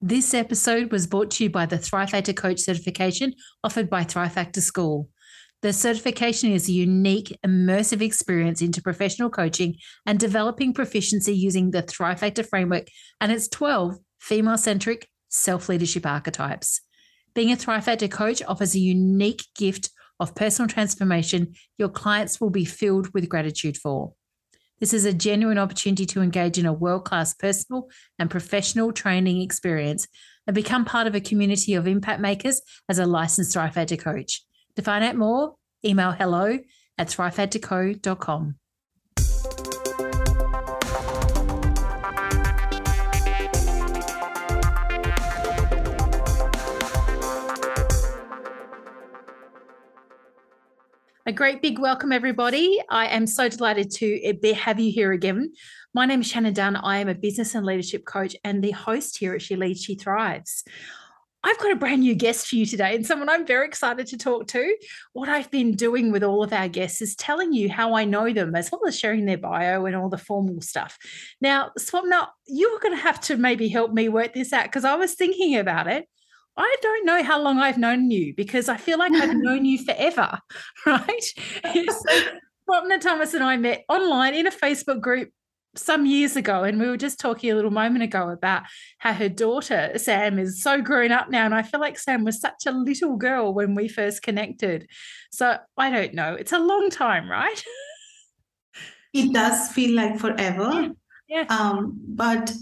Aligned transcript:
This 0.00 0.32
episode 0.32 0.92
was 0.92 1.08
brought 1.08 1.32
to 1.32 1.44
you 1.44 1.50
by 1.50 1.66
the 1.66 1.76
Thrive 1.76 2.10
Factor 2.10 2.32
Coach 2.32 2.60
certification 2.60 3.34
offered 3.64 3.90
by 3.90 4.04
Thrive 4.04 4.32
Factor 4.32 4.60
School. 4.60 5.08
The 5.62 5.72
certification 5.72 6.52
is 6.52 6.68
a 6.68 6.72
unique, 6.72 7.36
immersive 7.44 8.00
experience 8.00 8.62
into 8.62 8.80
professional 8.80 9.28
coaching 9.28 9.74
and 10.06 10.20
developing 10.20 10.72
proficiency 10.72 11.34
using 11.34 11.72
the 11.72 11.82
Thrive 11.82 12.20
Factor 12.20 12.44
framework 12.44 12.86
and 13.20 13.32
its 13.32 13.48
12 13.48 13.96
female 14.20 14.56
centric 14.56 15.08
self 15.30 15.68
leadership 15.68 16.06
archetypes. 16.06 16.80
Being 17.34 17.50
a 17.50 17.56
Thrive 17.56 17.84
Factor 17.84 18.06
coach 18.06 18.40
offers 18.46 18.76
a 18.76 18.78
unique 18.78 19.42
gift 19.56 19.90
of 20.20 20.36
personal 20.36 20.68
transformation 20.68 21.54
your 21.76 21.88
clients 21.88 22.40
will 22.40 22.50
be 22.50 22.64
filled 22.64 23.12
with 23.14 23.28
gratitude 23.28 23.76
for. 23.76 24.12
This 24.80 24.92
is 24.92 25.04
a 25.04 25.12
genuine 25.12 25.58
opportunity 25.58 26.06
to 26.06 26.22
engage 26.22 26.58
in 26.58 26.66
a 26.66 26.72
world 26.72 27.04
class 27.04 27.34
personal 27.34 27.88
and 28.18 28.30
professional 28.30 28.92
training 28.92 29.42
experience 29.42 30.06
and 30.46 30.54
become 30.54 30.84
part 30.84 31.06
of 31.06 31.14
a 31.14 31.20
community 31.20 31.74
of 31.74 31.86
impact 31.86 32.20
makers 32.20 32.60
as 32.88 32.98
a 32.98 33.06
licensed 33.06 33.52
Thrive 33.52 33.74
coach. 33.98 34.42
To 34.76 34.82
find 34.82 35.04
out 35.04 35.16
more, 35.16 35.54
email 35.84 36.12
hello 36.12 36.58
at 36.96 37.08
thrivefactorco.com. 37.08 38.56
A 51.28 51.32
great 51.32 51.60
big 51.60 51.78
welcome, 51.78 52.10
everybody. 52.10 52.80
I 52.88 53.08
am 53.08 53.26
so 53.26 53.50
delighted 53.50 53.90
to 53.96 54.34
have 54.54 54.80
you 54.80 54.90
here 54.90 55.12
again. 55.12 55.52
My 55.92 56.06
name 56.06 56.22
is 56.22 56.26
Shannon 56.26 56.54
Dunn. 56.54 56.74
I 56.76 57.00
am 57.00 57.08
a 57.10 57.14
business 57.14 57.54
and 57.54 57.66
leadership 57.66 58.06
coach 58.06 58.34
and 58.44 58.64
the 58.64 58.70
host 58.70 59.18
here 59.18 59.34
at 59.34 59.42
She 59.42 59.54
Leads, 59.54 59.84
She 59.84 59.94
Thrives. 59.94 60.64
I've 61.44 61.58
got 61.58 61.72
a 61.72 61.76
brand 61.76 62.00
new 62.00 62.14
guest 62.14 62.48
for 62.48 62.56
you 62.56 62.64
today, 62.64 62.96
and 62.96 63.06
someone 63.06 63.28
I'm 63.28 63.46
very 63.46 63.66
excited 63.66 64.06
to 64.06 64.16
talk 64.16 64.46
to. 64.46 64.74
What 65.12 65.28
I've 65.28 65.50
been 65.50 65.72
doing 65.72 66.12
with 66.12 66.22
all 66.22 66.42
of 66.42 66.54
our 66.54 66.66
guests 66.66 67.02
is 67.02 67.14
telling 67.14 67.52
you 67.52 67.68
how 67.68 67.94
I 67.94 68.06
know 68.06 68.32
them, 68.32 68.56
as 68.56 68.72
well 68.72 68.86
as 68.86 68.98
sharing 68.98 69.26
their 69.26 69.36
bio 69.36 69.84
and 69.84 69.94
all 69.94 70.08
the 70.08 70.16
formal 70.16 70.62
stuff. 70.62 70.96
Now, 71.42 71.72
Swapna, 71.78 72.28
you're 72.46 72.80
going 72.80 72.96
to 72.96 73.02
have 73.02 73.20
to 73.24 73.36
maybe 73.36 73.68
help 73.68 73.92
me 73.92 74.08
work 74.08 74.32
this 74.32 74.54
out 74.54 74.64
because 74.64 74.86
I 74.86 74.94
was 74.94 75.12
thinking 75.12 75.58
about 75.58 75.88
it. 75.88 76.08
I 76.58 76.76
don't 76.82 77.06
know 77.06 77.22
how 77.22 77.40
long 77.40 77.60
I've 77.60 77.78
known 77.78 78.10
you 78.10 78.34
because 78.34 78.68
I 78.68 78.76
feel 78.76 78.98
like 78.98 79.12
I've 79.12 79.36
known 79.36 79.64
you 79.64 79.82
forever, 79.84 80.38
right? 80.86 81.22
so, 81.64 82.20
Swapna 82.68 83.00
Thomas 83.00 83.32
and 83.32 83.44
I 83.44 83.56
met 83.56 83.84
online 83.88 84.34
in 84.34 84.46
a 84.46 84.50
Facebook 84.50 85.00
group 85.00 85.30
some 85.76 86.04
years 86.04 86.36
ago, 86.36 86.64
and 86.64 86.80
we 86.80 86.88
were 86.88 86.96
just 86.96 87.20
talking 87.20 87.50
a 87.50 87.54
little 87.54 87.70
moment 87.70 88.02
ago 88.02 88.30
about 88.30 88.64
how 88.98 89.12
her 89.12 89.28
daughter, 89.28 89.92
Sam, 89.96 90.38
is 90.38 90.62
so 90.62 90.82
grown 90.82 91.12
up 91.12 91.30
now. 91.30 91.44
And 91.44 91.54
I 91.54 91.62
feel 91.62 91.80
like 91.80 91.98
Sam 91.98 92.24
was 92.24 92.40
such 92.40 92.66
a 92.66 92.72
little 92.72 93.16
girl 93.16 93.54
when 93.54 93.74
we 93.74 93.88
first 93.88 94.22
connected. 94.22 94.88
So 95.30 95.56
I 95.76 95.90
don't 95.90 96.14
know. 96.14 96.34
It's 96.34 96.52
a 96.52 96.58
long 96.58 96.90
time, 96.90 97.30
right? 97.30 97.62
It 99.14 99.32
does 99.32 99.72
feel 99.72 99.96
like 99.96 100.18
forever. 100.18 100.70
Yeah. 100.70 100.88
yeah. 101.28 101.46
Um, 101.48 101.98
but 102.08 102.52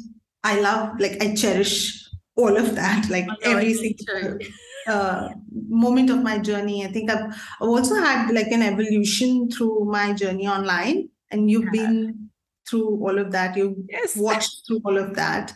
I 0.44 0.60
love, 0.60 1.00
like, 1.00 1.20
I 1.20 1.34
cherish 1.34 2.05
all 2.36 2.56
of 2.56 2.74
that, 2.74 3.06
like 3.10 3.26
every 3.42 3.74
single 3.74 4.38
uh, 4.86 5.30
moment 5.68 6.10
of 6.10 6.22
my 6.22 6.38
journey. 6.38 6.84
I 6.84 6.88
think 6.88 7.10
I've, 7.10 7.34
I've, 7.60 7.68
also 7.68 7.96
had 7.96 8.30
like 8.32 8.48
an 8.48 8.62
evolution 8.62 9.50
through 9.50 9.86
my 9.86 10.12
journey 10.12 10.46
online, 10.46 11.08
and 11.30 11.50
you've 11.50 11.64
yeah. 11.72 11.86
been 11.86 12.30
through 12.68 13.00
all 13.02 13.18
of 13.18 13.32
that. 13.32 13.56
You've 13.56 13.76
yes. 13.88 14.16
watched 14.16 14.66
through 14.66 14.80
all 14.84 14.96
of 14.96 15.14
that. 15.14 15.54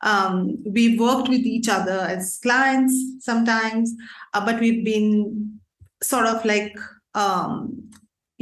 Um, 0.00 0.58
we've 0.66 0.98
worked 0.98 1.28
with 1.28 1.46
each 1.46 1.68
other 1.68 2.00
as 2.00 2.40
clients 2.42 2.94
sometimes, 3.20 3.94
uh, 4.34 4.44
but 4.44 4.58
we've 4.58 4.84
been 4.84 5.60
sort 6.02 6.26
of 6.26 6.44
like 6.44 6.76
um, 7.14 7.92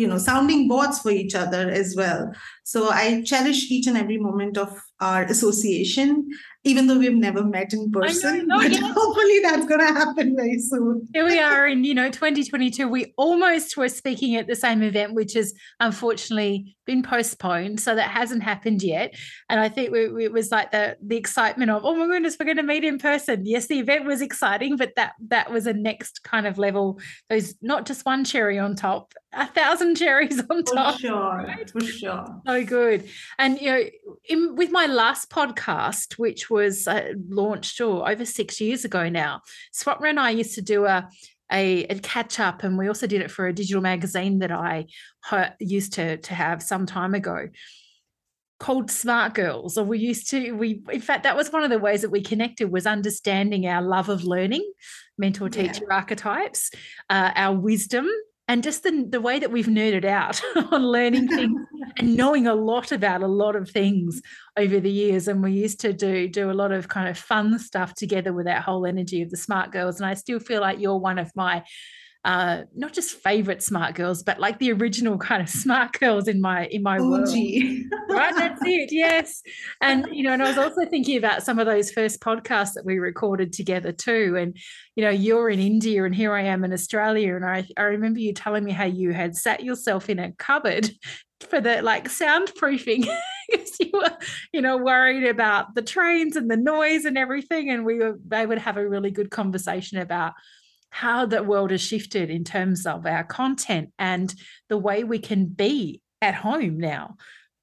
you 0.01 0.07
know 0.07 0.17
sounding 0.17 0.67
boards 0.67 1.01
for 1.01 1.11
each 1.11 1.35
other 1.35 1.69
as 1.69 1.95
well 1.95 2.33
so 2.65 2.89
i 2.91 3.23
cherish 3.23 3.71
each 3.71 3.87
and 3.87 3.99
every 3.99 4.17
moment 4.17 4.57
of 4.57 4.75
our 5.01 5.25
association 5.25 6.27
even 6.65 6.87
though 6.87 6.99
we've 6.99 7.15
never 7.15 7.43
met 7.43 7.73
in 7.73 7.91
person. 7.91 8.47
Know, 8.47 8.59
but 8.59 8.71
yes. 8.71 8.83
hopefully 8.95 9.41
that's 9.43 9.67
going 9.67 9.81
to 9.81 9.87
happen 9.87 10.37
very 10.37 10.59
soon. 10.59 11.09
Here 11.15 11.25
we 11.25 11.39
are 11.39 11.67
in, 11.67 11.85
you 11.85 11.95
know, 11.95 12.11
2022. 12.11 12.87
We 12.87 13.15
almost 13.17 13.77
were 13.77 13.89
speaking 13.89 14.37
at 14.37 14.47
the 14.47 14.55
same 14.55 14.83
event, 14.83 15.15
which 15.15 15.33
has 15.33 15.55
unfortunately 15.81 16.77
been 16.91 17.03
postponed. 17.03 17.81
So 17.81 17.95
that 17.95 18.11
hasn't 18.11 18.43
happened 18.43 18.83
yet. 18.83 19.15
And 19.49 19.59
I 19.59 19.69
think 19.69 19.91
we, 19.91 20.09
we, 20.09 20.25
it 20.25 20.33
was 20.33 20.51
like 20.51 20.73
the 20.73 20.97
the 21.01 21.17
excitement 21.17 21.71
of, 21.71 21.85
oh 21.85 21.95
my 21.95 22.07
goodness, 22.07 22.37
we're 22.39 22.47
going 22.47 22.57
to 22.57 22.63
meet 22.63 22.85
in 22.85 22.99
person. 22.99 23.47
Yes, 23.47 23.67
the 23.69 23.79
event 23.79 24.05
was 24.05 24.21
exciting, 24.21 24.77
but 24.77 24.93
that 24.97 25.13
that 25.29 25.51
was 25.51 25.67
a 25.67 25.73
next 25.73 26.25
kind 26.25 26.47
of 26.47 26.59
level. 26.59 27.01
Those 27.31 27.55
not 27.63 27.87
just 27.87 28.05
one 28.05 28.25
cherry 28.25 28.59
on 28.59 28.75
top, 28.75 29.15
a 29.33 29.47
thousand 29.47 29.95
cherries 29.99 30.43
on 30.51 30.65
top. 30.65 30.95
for. 30.97 31.01
Sure, 31.01 31.45
right? 31.47 31.71
For 31.71 31.81
sure. 31.81 32.27
So 32.47 32.65
good. 32.65 33.09
And 33.39 33.61
you 33.61 33.71
know, 33.71 33.85
in, 34.29 34.57
with 34.57 34.71
my 34.71 34.87
last 34.87 35.31
podcast, 35.31 36.19
which 36.19 36.50
was 36.51 36.87
uh, 36.87 37.13
launched 37.29 37.81
oh, 37.81 38.05
over 38.05 38.25
six 38.25 38.61
years 38.61 38.85
ago 38.85 39.09
now. 39.09 39.41
Swapna 39.75 40.11
and 40.11 40.21
I 40.21 40.31
used 40.31 40.55
to 40.55 40.63
do 40.63 40.87
a, 40.87 41.09
a, 41.53 41.85
a, 41.85 41.99
catch 42.01 42.41
up, 42.41 42.63
and 42.63 42.79
we 42.79 42.89
also 42.89 43.07
did 43.07 43.23
it 43.23 43.31
for 43.31 43.47
a 43.47 43.53
digital 43.53 43.83
magazine 43.83 44.39
that 44.41 44.53
I 44.53 44.87
used 45.59 45.95
to, 45.95 46.17
to 46.17 46.35
have 46.35 46.63
some 46.63 46.87
time 46.87 47.15
ago 47.15 47.49
called 48.61 48.91
smart 48.91 49.33
girls 49.33 49.79
or 49.79 49.85
we 49.85 49.99
used 49.99 50.29
to 50.29 50.53
we 50.53 50.83
in 50.93 51.01
fact 51.01 51.23
that 51.23 51.35
was 51.35 51.51
one 51.51 51.65
of 51.65 51.71
the 51.71 51.79
ways 51.79 52.03
that 52.03 52.11
we 52.11 52.21
connected 52.21 52.71
was 52.71 52.87
understanding 52.87 53.67
our 53.67 53.81
love 53.81 54.11
of 54.11 54.23
learning 54.23 54.63
mentor 55.17 55.49
teacher 55.49 55.85
yeah. 55.89 55.97
archetypes 55.97 56.71
uh, 57.09 57.33
our 57.35 57.57
wisdom 57.57 58.07
and 58.51 58.65
just 58.65 58.83
the, 58.83 59.07
the 59.09 59.21
way 59.21 59.39
that 59.39 59.53
we've 59.53 59.67
nerded 59.67 60.05
out 60.05 60.43
on 60.73 60.85
learning 60.85 61.29
things 61.37 61.61
and 61.97 62.17
knowing 62.17 62.49
a 62.49 62.55
lot 62.55 62.91
about 62.91 63.23
a 63.23 63.29
lot 63.29 63.55
of 63.55 63.71
things 63.71 64.21
over 64.57 64.81
the 64.81 64.91
years. 64.91 65.29
And 65.29 65.41
we 65.41 65.53
used 65.53 65.79
to 65.83 65.93
do 65.93 66.27
do 66.27 66.51
a 66.51 66.53
lot 66.53 66.73
of 66.73 66.89
kind 66.89 67.09
of 67.09 67.17
fun 67.17 67.61
stuff 67.61 67.95
together 67.95 68.33
with 68.33 68.47
that 68.47 68.65
whole 68.65 68.87
energy 68.87 69.23
of 69.23 69.31
the 69.31 69.37
smart 69.37 69.71
girls. 69.71 70.01
And 70.01 70.07
i 70.07 70.15
still 70.15 70.41
feel 70.41 70.61
like 70.61 70.81
you're 70.81 70.99
one 70.99 71.21
of 71.21 71.31
my 71.37 71.63
uh, 72.25 72.63
not 72.75 72.93
just 72.93 73.13
favorite 73.23 73.63
smart 73.63 73.95
girls, 73.95 74.23
but 74.23 74.39
like 74.39 74.59
the 74.59 74.73
original 74.73 75.17
kind 75.17 75.43
of 75.43 75.49
smart 75.49 75.99
girls 75.99 76.29
in 76.29 76.41
my 76.41 76.67
in 76.67 76.83
my 76.83 77.01
world. 77.01 77.29
right, 78.11 78.35
that's 78.37 78.61
it. 78.65 78.91
Yes, 78.93 79.41
and 79.81 80.07
you 80.13 80.23
know, 80.23 80.33
and 80.33 80.43
I 80.43 80.49
was 80.49 80.59
also 80.59 80.85
thinking 80.87 81.17
about 81.17 81.43
some 81.43 81.59
of 81.59 81.67
those 81.67 81.91
first 81.91 82.21
podcasts 82.21 82.75
that 82.75 82.85
we 82.85 82.99
recorded 82.99 83.53
together 83.53 83.93
too. 83.93 84.37
And 84.39 84.57
you 84.97 85.05
know, 85.05 85.11
you're 85.11 85.49
in 85.49 85.61
India, 85.61 86.05
and 86.05 86.15
here 86.15 86.35
I 86.35 86.43
am 86.43 86.63
in 86.63 86.73
Australia, 86.73 87.37
and 87.37 87.45
I 87.45 87.67
I 87.77 87.83
remember 87.83 88.21
you 88.21 88.35
telling 88.35 88.65
me 88.65 88.73
how 88.73 88.85
you 88.85 89.13
had 89.13 89.35
sat 89.35 89.65
yourself 89.65 90.11
in 90.11 90.19
a 90.19 90.33
cupboard 90.33 90.91
for 91.49 91.61
the 91.61 91.81
like 91.81 92.09
soundproofing 92.09 93.09
because 93.51 93.81
you 93.81 93.91
were 93.95 94.17
you 94.53 94.61
know 94.61 94.77
worried 94.77 95.27
about 95.27 95.75
the 95.75 95.81
trains 95.81 96.37
and 96.37 96.51
the 96.51 96.57
noise 96.57 97.07
and 97.07 97.17
everything 97.17 97.71
and 97.71 97.87
we 97.87 97.99
were 97.99 98.19
they 98.29 98.45
would 98.45 98.59
have 98.59 98.77
a 98.77 98.87
really 98.87 99.11
good 99.11 99.31
conversation 99.31 99.97
about 99.97 100.35
how 100.91 101.27
the 101.27 101.43
world 101.43 101.71
has 101.71 101.81
shifted 101.81 102.31
in 102.31 102.45
terms 102.45 102.87
of 102.87 103.07
our 103.07 103.25
content 103.25 103.91
and 103.99 104.35
the 104.69 104.79
way 104.79 105.05
we 105.05 105.19
can 105.19 105.47
be 105.47 106.03
at 106.21 106.35
home 106.35 106.79
now 106.79 107.17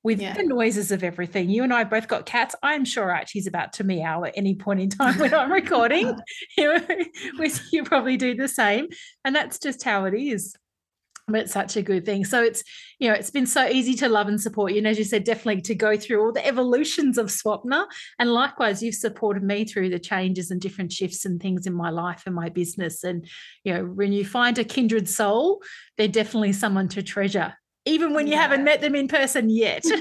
with 0.03 0.21
yeah. 0.21 0.33
the 0.33 0.43
noises 0.43 0.91
of 0.91 1.03
everything. 1.03 1.49
You 1.49 1.63
and 1.63 1.73
I 1.73 1.83
both 1.83 2.07
got 2.07 2.25
cats. 2.25 2.55
I'm 2.63 2.85
sure 2.85 3.11
Archie's 3.11 3.45
about 3.45 3.73
to 3.73 3.83
meow 3.83 4.23
at 4.23 4.33
any 4.37 4.55
point 4.55 4.79
in 4.79 4.89
time 4.89 5.19
when 5.19 5.33
I'm 5.33 5.51
recording. 5.51 6.17
you, 6.57 6.79
know, 7.37 7.45
you 7.73 7.83
probably 7.83 8.15
do 8.15 8.33
the 8.33 8.47
same. 8.47 8.87
And 9.25 9.35
that's 9.35 9.59
just 9.59 9.83
how 9.83 10.05
it 10.05 10.13
is. 10.13 10.55
But 11.29 11.49
such 11.49 11.75
a 11.75 11.81
good 11.81 12.05
thing. 12.05 12.23
So 12.23 12.41
it's, 12.41 12.63
you 12.99 13.09
know, 13.09 13.13
it's 13.13 13.29
been 13.29 13.45
so 13.45 13.67
easy 13.67 13.95
to 13.95 14.07
love 14.07 14.29
and 14.29 14.39
support 14.39 14.71
you. 14.71 14.77
And 14.77 14.87
as 14.87 14.97
you 14.97 15.03
said, 15.03 15.25
definitely 15.25 15.61
to 15.63 15.75
go 15.75 15.97
through 15.97 16.21
all 16.21 16.31
the 16.31 16.45
evolutions 16.45 17.17
of 17.17 17.27
Swapna. 17.27 17.85
And 18.17 18.33
likewise, 18.33 18.81
you've 18.81 18.95
supported 18.95 19.43
me 19.43 19.65
through 19.65 19.89
the 19.89 19.99
changes 19.99 20.51
and 20.51 20.61
different 20.61 20.93
shifts 20.93 21.25
and 21.25 21.41
things 21.41 21.67
in 21.67 21.73
my 21.73 21.89
life 21.89 22.23
and 22.25 22.33
my 22.33 22.47
business. 22.47 23.03
And, 23.03 23.27
you 23.65 23.73
know, 23.73 23.83
when 23.83 24.13
you 24.13 24.23
find 24.23 24.57
a 24.57 24.63
kindred 24.63 25.09
soul, 25.09 25.61
they're 25.97 26.07
definitely 26.07 26.53
someone 26.53 26.87
to 26.89 27.03
treasure 27.03 27.55
even 27.87 28.13
when 28.13 28.27
you 28.27 28.33
yeah. 28.33 28.41
haven't 28.41 28.65
met 28.65 28.81
them 28.81 28.95
in 28.95 29.07
person 29.07 29.49
yet. 29.49 29.81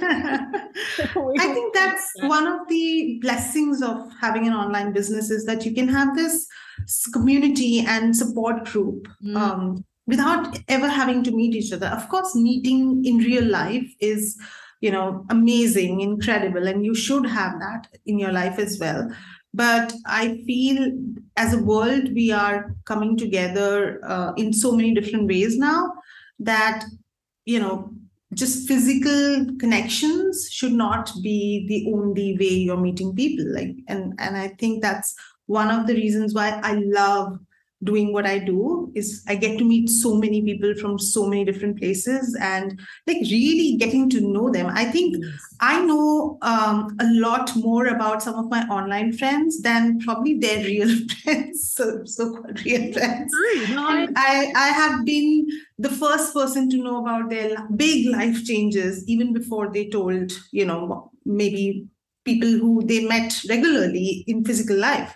I 0.99 1.53
think 1.55 1.73
that's 1.73 2.11
one 2.23 2.47
of 2.47 2.67
the 2.69 3.19
blessings 3.23 3.81
of 3.81 4.11
having 4.21 4.47
an 4.47 4.55
online 4.55 4.93
business 4.93 5.31
is 5.31 5.45
that 5.47 5.65
you 5.65 5.73
can 5.73 5.89
have 5.89 6.17
this 6.17 6.47
community 7.13 7.85
and 7.87 8.15
support 8.15 8.65
group 8.65 9.07
mm. 9.25 9.37
um, 9.37 9.85
without 10.07 10.59
ever 10.69 10.89
having 10.89 11.23
to 11.25 11.33
meet 11.33 11.55
each 11.55 11.73
other. 11.73 11.87
Of 11.87 12.09
course, 12.09 12.35
meeting 12.35 13.05
in 13.05 13.19
real 13.19 13.45
life 13.45 13.87
is, 14.01 14.39
you 14.81 14.91
know, 14.91 15.25
amazing, 15.31 16.01
incredible, 16.01 16.67
and 16.67 16.85
you 16.85 16.95
should 16.95 17.27
have 17.27 17.59
that 17.61 17.89
in 18.07 18.19
your 18.19 18.33
life 18.33 18.59
as 18.59 18.79
well. 18.79 19.11
But 19.53 19.93
I 20.07 20.43
feel 20.47 20.93
as 21.37 21.55
a 21.55 21.63
world, 21.63 22.13
we 22.13 22.31
are 22.31 22.75
coming 22.85 23.17
together 23.17 24.01
uh, 24.05 24.33
in 24.37 24.53
so 24.53 24.73
many 24.73 24.93
different 24.95 25.29
ways 25.29 25.57
now 25.57 25.93
that 26.39 26.85
you 27.45 27.59
know 27.59 27.91
just 28.35 28.69
physical 28.69 29.47
connections 29.59 30.49
should 30.51 30.73
not 30.73 31.11
be 31.23 31.65
the 31.69 31.91
only 31.93 32.37
way 32.39 32.49
you're 32.49 32.77
meeting 32.77 33.15
people 33.15 33.47
like 33.55 33.75
and 33.89 34.15
and 34.19 34.37
i 34.37 34.49
think 34.59 34.83
that's 34.83 35.15
one 35.47 35.71
of 35.71 35.87
the 35.87 35.95
reasons 35.95 36.35
why 36.35 36.61
i 36.63 36.75
love 36.75 37.39
doing 37.85 38.13
what 38.13 38.27
I 38.27 38.39
do 38.39 38.91
is 38.95 39.23
I 39.29 39.35
get 39.35 39.59
to 39.59 39.65
meet 39.65 39.91
so 39.91 40.15
many 40.15 40.41
people 40.43 40.75
from 40.75 40.99
so 40.99 41.27
many 41.27 41.45
different 41.45 41.79
places 41.79 42.37
and 42.41 42.81
like 43.07 43.19
really 43.23 43.77
getting 43.77 44.09
to 44.11 44.21
know 44.21 44.51
them. 44.51 44.67
I 44.75 44.87
think 44.87 45.17
yes. 45.21 45.33
I 45.61 45.85
know 45.85 46.39
um, 46.43 46.97
a 47.01 47.07
lot 47.13 47.55
more 47.57 47.87
about 47.87 48.23
some 48.23 48.35
of 48.35 48.51
my 48.51 48.63
online 48.69 49.13
friends 49.13 49.61
than 49.61 50.01
probably 50.01 50.39
their 50.39 50.65
real 50.65 50.89
friends, 51.23 51.73
so 51.75 52.05
so-called 52.05 52.65
real 52.65 52.93
friends. 52.93 53.33
I, 54.17 54.53
I 54.57 54.69
have 54.69 55.05
been 55.05 55.47
the 55.79 55.91
first 55.91 56.33
person 56.33 56.71
to 56.71 56.79
know 56.79 57.01
about 57.01 57.29
their 57.29 57.57
big 57.77 58.09
life 58.09 58.43
changes 58.45 59.07
even 59.07 59.35
before 59.35 59.71
they 59.71 59.89
told, 59.91 60.33
you 60.51 60.65
know, 60.65 61.11
maybe 61.27 61.87
people 62.25 62.49
who 62.49 62.83
they 62.85 63.07
met 63.07 63.35
regularly 63.49 64.25
in 64.27 64.45
physical 64.45 64.77
life 64.77 65.15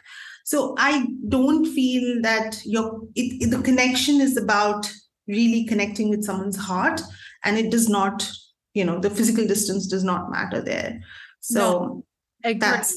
so 0.50 0.75
i 0.79 1.06
don't 1.29 1.64
feel 1.67 2.20
that 2.23 2.61
your 2.64 3.00
it, 3.14 3.43
it, 3.43 3.50
the 3.50 3.62
connection 3.62 4.20
is 4.20 4.37
about 4.37 4.93
really 5.29 5.64
connecting 5.64 6.11
with 6.11 6.25
someone's 6.25 6.56
heart 6.56 7.00
and 7.44 7.56
it 7.56 7.70
does 7.70 7.88
not 7.88 8.29
you 8.75 8.85
know 8.85 8.99
the 8.99 9.11
physical 9.11 9.47
distance 9.47 9.87
does 9.87 10.02
not 10.02 10.31
matter 10.31 10.61
there 10.61 11.00
so 11.41 12.05
no, 12.44 12.55
that's 12.55 12.94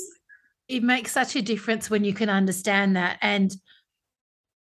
it 0.67 0.81
makes 0.81 1.11
such 1.11 1.35
a 1.35 1.41
difference 1.41 1.89
when 1.89 2.03
you 2.03 2.13
can 2.13 2.29
understand 2.29 2.95
that 2.95 3.19
and 3.21 3.55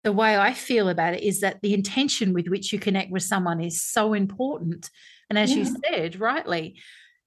the 0.03 0.13
way 0.13 0.39
I 0.39 0.55
feel 0.55 0.89
about 0.89 1.13
it 1.13 1.23
is 1.23 1.41
that 1.41 1.61
the 1.61 1.75
intention 1.75 2.33
with 2.33 2.49
which 2.49 2.73
you 2.73 2.79
connect 2.79 3.11
with 3.11 3.23
someone 3.23 3.61
is 3.61 3.83
so 3.83 4.15
important. 4.15 4.89
And 5.29 5.39
as 5.39 5.51
yeah. 5.51 5.57
you 5.59 5.77
said 5.85 6.19
rightly, 6.19 6.81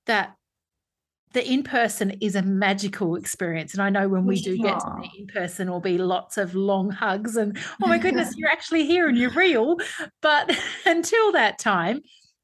that 0.07 0.33
the 1.33 1.51
in 1.51 1.63
person 1.63 2.11
is 2.21 2.35
a 2.35 2.43
magical 2.43 3.15
experience. 3.15 3.73
And 3.73 3.81
I 3.81 3.89
know 3.89 4.07
when 4.07 4.25
we 4.25 4.39
do 4.39 4.55
get 4.55 4.79
to 4.79 4.95
the 5.01 5.09
in 5.19 5.27
person, 5.27 5.69
will 5.69 5.81
be 5.81 5.97
lots 5.97 6.37
of 6.37 6.53
long 6.53 6.91
hugs 6.91 7.35
and, 7.35 7.57
oh 7.81 7.87
my 7.87 7.97
goodness, 7.97 8.33
you're 8.37 8.49
actually 8.49 8.85
here 8.85 9.07
and 9.07 9.17
you're 9.17 9.31
real. 9.31 9.77
But 10.21 10.55
until 10.85 11.31
that 11.33 11.57
time, 11.57 12.01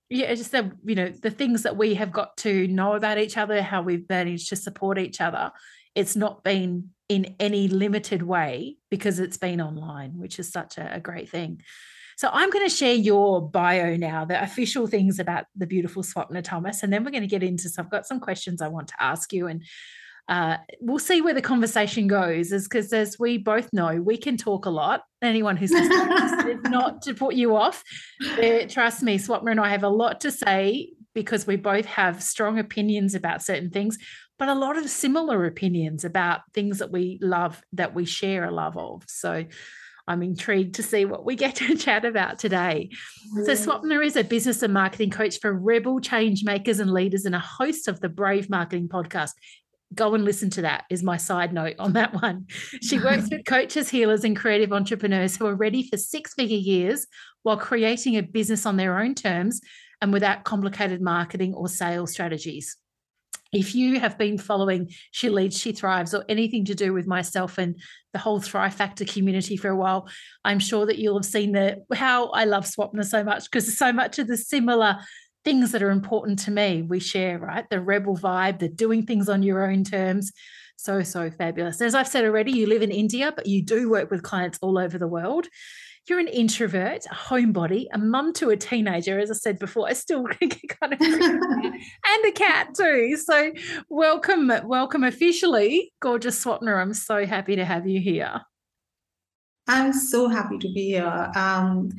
yeah, 0.09 0.33
just 0.33 0.51
the, 0.51 0.71
you 0.83 0.95
know, 0.95 1.09
the 1.09 1.29
things 1.29 1.63
that 1.63 1.77
we 1.77 1.93
have 1.93 2.11
got 2.11 2.35
to 2.37 2.67
know 2.67 2.93
about 2.93 3.19
each 3.19 3.37
other, 3.37 3.61
how 3.61 3.83
we've 3.83 4.09
managed 4.09 4.49
to 4.49 4.55
support 4.55 4.97
each 4.97 5.21
other, 5.21 5.51
it's 5.93 6.15
not 6.15 6.43
been 6.43 6.89
in 7.09 7.35
any 7.39 7.67
limited 7.67 8.23
way 8.23 8.77
because 8.89 9.19
it's 9.19 9.37
been 9.37 9.61
online, 9.61 10.17
which 10.17 10.39
is 10.39 10.51
such 10.51 10.79
a, 10.79 10.95
a 10.95 10.99
great 10.99 11.29
thing. 11.29 11.61
So 12.19 12.29
I'm 12.33 12.49
going 12.49 12.67
to 12.67 12.75
share 12.75 12.95
your 12.95 13.41
bio 13.41 13.95
now, 13.95 14.25
the 14.25 14.43
official 14.43 14.87
things 14.87 15.19
about 15.19 15.45
the 15.55 15.65
beautiful 15.65 16.03
Swapna 16.03 16.43
Thomas, 16.43 16.83
and 16.83 16.91
then 16.91 17.05
we're 17.05 17.11
going 17.11 17.23
to 17.23 17.27
get 17.27 17.43
into. 17.43 17.69
So 17.69 17.81
I've 17.81 17.89
got 17.89 18.05
some 18.05 18.19
questions 18.19 18.61
I 18.61 18.67
want 18.67 18.89
to 18.89 18.95
ask 18.99 19.31
you, 19.31 19.47
and 19.47 19.63
uh, 20.27 20.57
we'll 20.81 20.99
see 20.99 21.21
where 21.21 21.33
the 21.33 21.41
conversation 21.41 22.07
goes. 22.07 22.51
Is 22.51 22.67
because 22.67 22.91
as 22.91 23.17
we 23.17 23.37
both 23.37 23.71
know, 23.71 24.01
we 24.01 24.17
can 24.17 24.35
talk 24.35 24.65
a 24.65 24.69
lot. 24.69 25.03
Anyone 25.21 25.55
who's 25.55 25.71
listening, 25.71 26.61
not 26.63 27.03
to 27.03 27.13
put 27.13 27.35
you 27.35 27.55
off, 27.55 27.85
uh, 28.21 28.67
trust 28.67 29.01
me, 29.01 29.17
Swapna 29.17 29.51
and 29.51 29.61
I 29.61 29.69
have 29.69 29.83
a 29.83 29.87
lot 29.87 30.19
to 30.19 30.31
say 30.31 30.89
because 31.13 31.47
we 31.47 31.55
both 31.55 31.85
have 31.85 32.21
strong 32.21 32.59
opinions 32.59 33.15
about 33.15 33.41
certain 33.41 33.69
things 33.69 33.97
but 34.37 34.47
a 34.47 34.55
lot 34.55 34.77
of 34.77 34.89
similar 34.89 35.45
opinions 35.45 36.05
about 36.05 36.39
things 36.53 36.79
that 36.79 36.91
we 36.91 37.19
love 37.21 37.61
that 37.73 37.93
we 37.93 38.05
share 38.05 38.45
a 38.45 38.51
love 38.51 38.77
of 38.77 39.03
so 39.07 39.43
I'm 40.09 40.23
intrigued 40.23 40.73
to 40.75 40.83
see 40.83 41.05
what 41.05 41.23
we 41.23 41.35
get 41.35 41.55
to 41.55 41.75
chat 41.77 42.03
about 42.03 42.39
today. 42.39 42.89
So, 43.45 43.53
Swapna 43.53 44.03
is 44.03 44.15
a 44.15 44.23
business 44.23 44.63
and 44.63 44.73
marketing 44.73 45.11
coach 45.11 45.39
for 45.39 45.53
rebel 45.53 45.99
change 46.01 46.43
makers 46.43 46.79
and 46.79 46.91
leaders 46.91 47.25
and 47.25 47.35
a 47.35 47.39
host 47.39 47.87
of 47.87 47.99
the 47.99 48.09
Brave 48.09 48.49
Marketing 48.49 48.89
podcast. 48.89 49.31
Go 49.93 50.15
and 50.15 50.25
listen 50.25 50.49
to 50.51 50.63
that, 50.63 50.85
is 50.89 51.03
my 51.03 51.17
side 51.17 51.53
note 51.53 51.75
on 51.77 51.93
that 51.93 52.13
one. 52.13 52.47
She 52.81 52.97
works 52.97 53.29
with 53.31 53.45
coaches, 53.45 53.89
healers, 53.89 54.23
and 54.23 54.35
creative 54.35 54.73
entrepreneurs 54.73 55.37
who 55.37 55.45
are 55.45 55.55
ready 55.55 55.87
for 55.87 55.97
six 55.97 56.33
figure 56.33 56.57
years 56.57 57.05
while 57.43 57.57
creating 57.57 58.17
a 58.17 58.23
business 58.23 58.65
on 58.65 58.77
their 58.77 58.99
own 58.99 59.13
terms 59.13 59.61
and 60.01 60.11
without 60.11 60.43
complicated 60.43 61.01
marketing 61.01 61.53
or 61.53 61.67
sales 61.67 62.11
strategies 62.11 62.77
if 63.51 63.73
you 63.73 63.99
have 63.99 64.17
been 64.17 64.37
following 64.37 64.91
She 65.11 65.29
Leads, 65.29 65.57
She 65.57 65.71
Thrives, 65.71 66.13
or 66.13 66.23
anything 66.29 66.65
to 66.65 66.75
do 66.75 66.93
with 66.93 67.07
myself 67.07 67.57
and 67.57 67.79
the 68.13 68.19
whole 68.19 68.39
Thrive 68.39 68.73
Factor 68.73 69.05
community 69.05 69.57
for 69.57 69.69
a 69.69 69.75
while, 69.75 70.07
I'm 70.43 70.59
sure 70.59 70.85
that 70.85 70.99
you'll 70.99 71.17
have 71.17 71.25
seen 71.25 71.53
the 71.53 71.83
how 71.93 72.29
I 72.29 72.45
love 72.45 72.65
Swapna 72.65 73.05
so 73.05 73.23
much 73.23 73.45
because 73.45 73.77
so 73.77 73.91
much 73.91 74.19
of 74.19 74.27
the 74.27 74.37
similar 74.37 74.97
things 75.45 75.71
that 75.71 75.81
are 75.81 75.91
important 75.91 76.39
to 76.39 76.51
me 76.51 76.81
we 76.81 76.99
share, 76.99 77.39
right? 77.39 77.65
The 77.69 77.81
rebel 77.81 78.17
vibe, 78.17 78.59
the 78.59 78.69
doing 78.69 79.05
things 79.05 79.29
on 79.29 79.43
your 79.43 79.69
own 79.69 79.83
terms. 79.83 80.31
So, 80.75 81.03
so 81.03 81.29
fabulous. 81.29 81.81
As 81.81 81.93
I've 81.93 82.07
said 82.07 82.23
already, 82.23 82.53
you 82.53 82.65
live 82.65 82.81
in 82.81 82.91
India, 82.91 83.33
but 83.35 83.47
you 83.47 83.61
do 83.61 83.89
work 83.89 84.09
with 84.09 84.23
clients 84.23 84.59
all 84.61 84.77
over 84.77 84.97
the 84.97 85.07
world 85.07 85.47
you're 86.09 86.19
an 86.19 86.27
introvert, 86.27 87.05
a 87.05 87.13
homebody, 87.13 87.87
a 87.93 87.97
mum 87.97 88.33
to 88.33 88.49
a 88.49 88.57
teenager, 88.57 89.19
as 89.19 89.29
I 89.29 89.35
said 89.35 89.59
before, 89.59 89.87
I 89.87 89.93
still 89.93 90.23
kind 90.81 90.93
of 90.93 90.99
and 91.01 92.25
a 92.25 92.31
cat 92.31 92.73
too. 92.75 93.17
So 93.17 93.53
welcome, 93.89 94.51
welcome 94.65 95.03
officially, 95.03 95.93
gorgeous 95.99 96.43
Swapna. 96.43 96.77
I'm 96.77 96.93
so 96.93 97.25
happy 97.25 97.55
to 97.55 97.65
have 97.65 97.87
you 97.87 97.99
here. 97.99 98.41
I'm 99.67 99.93
so 99.93 100.27
happy 100.27 100.57
to 100.57 100.73
be 100.73 100.89
here. 100.89 101.31
Um, 101.35 101.89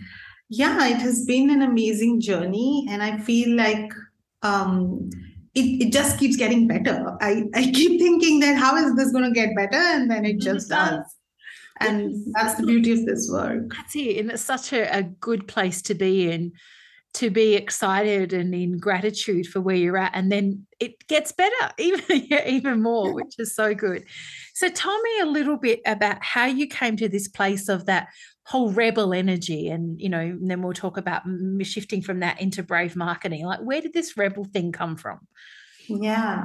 yeah, 0.48 0.88
it 0.88 0.96
has 0.96 1.24
been 1.24 1.50
an 1.50 1.62
amazing 1.62 2.20
journey, 2.20 2.86
and 2.90 3.02
I 3.02 3.18
feel 3.18 3.56
like 3.56 3.92
um, 4.42 5.08
it, 5.54 5.86
it 5.86 5.92
just 5.92 6.18
keeps 6.18 6.36
getting 6.36 6.66
better. 6.66 7.16
I, 7.20 7.44
I 7.54 7.70
keep 7.70 8.00
thinking 8.00 8.40
that 8.40 8.56
how 8.56 8.76
is 8.76 8.96
this 8.96 9.12
going 9.12 9.24
to 9.24 9.30
get 9.30 9.54
better, 9.54 9.76
and 9.76 10.10
then 10.10 10.24
it 10.24 10.40
just 10.40 10.68
does 10.68 11.04
and 11.80 12.14
that's 12.34 12.60
the 12.60 12.66
beauty 12.66 12.92
of 12.92 13.06
this 13.06 13.28
work. 13.32 13.72
That's 13.74 13.96
it 13.96 14.18
and 14.18 14.30
it's 14.30 14.42
such 14.42 14.72
a, 14.72 14.98
a 14.98 15.02
good 15.02 15.48
place 15.48 15.82
to 15.82 15.94
be 15.94 16.30
in 16.30 16.52
to 17.12 17.28
be 17.28 17.54
excited 17.54 18.32
and 18.32 18.54
in 18.54 18.78
gratitude 18.78 19.46
for 19.48 19.60
where 19.60 19.74
you're 19.74 19.96
at 19.96 20.12
and 20.14 20.30
then 20.30 20.64
it 20.78 21.06
gets 21.08 21.32
better 21.32 21.72
even 21.78 22.04
even 22.46 22.82
more 22.82 23.12
which 23.12 23.34
is 23.38 23.54
so 23.54 23.74
good. 23.74 24.04
So 24.54 24.68
tell 24.68 25.00
me 25.00 25.20
a 25.20 25.26
little 25.26 25.56
bit 25.56 25.80
about 25.86 26.22
how 26.22 26.46
you 26.46 26.66
came 26.66 26.96
to 26.98 27.08
this 27.08 27.28
place 27.28 27.68
of 27.68 27.86
that 27.86 28.08
whole 28.44 28.72
rebel 28.72 29.12
energy 29.12 29.68
and 29.68 30.00
you 30.00 30.08
know 30.08 30.20
and 30.20 30.50
then 30.50 30.62
we'll 30.62 30.72
talk 30.72 30.96
about 30.96 31.22
shifting 31.62 32.02
from 32.02 32.20
that 32.20 32.40
into 32.40 32.62
brave 32.62 32.96
marketing. 32.96 33.44
Like 33.44 33.60
where 33.60 33.80
did 33.80 33.92
this 33.92 34.16
rebel 34.16 34.44
thing 34.44 34.72
come 34.72 34.96
from 34.96 35.20
yeah, 35.90 36.44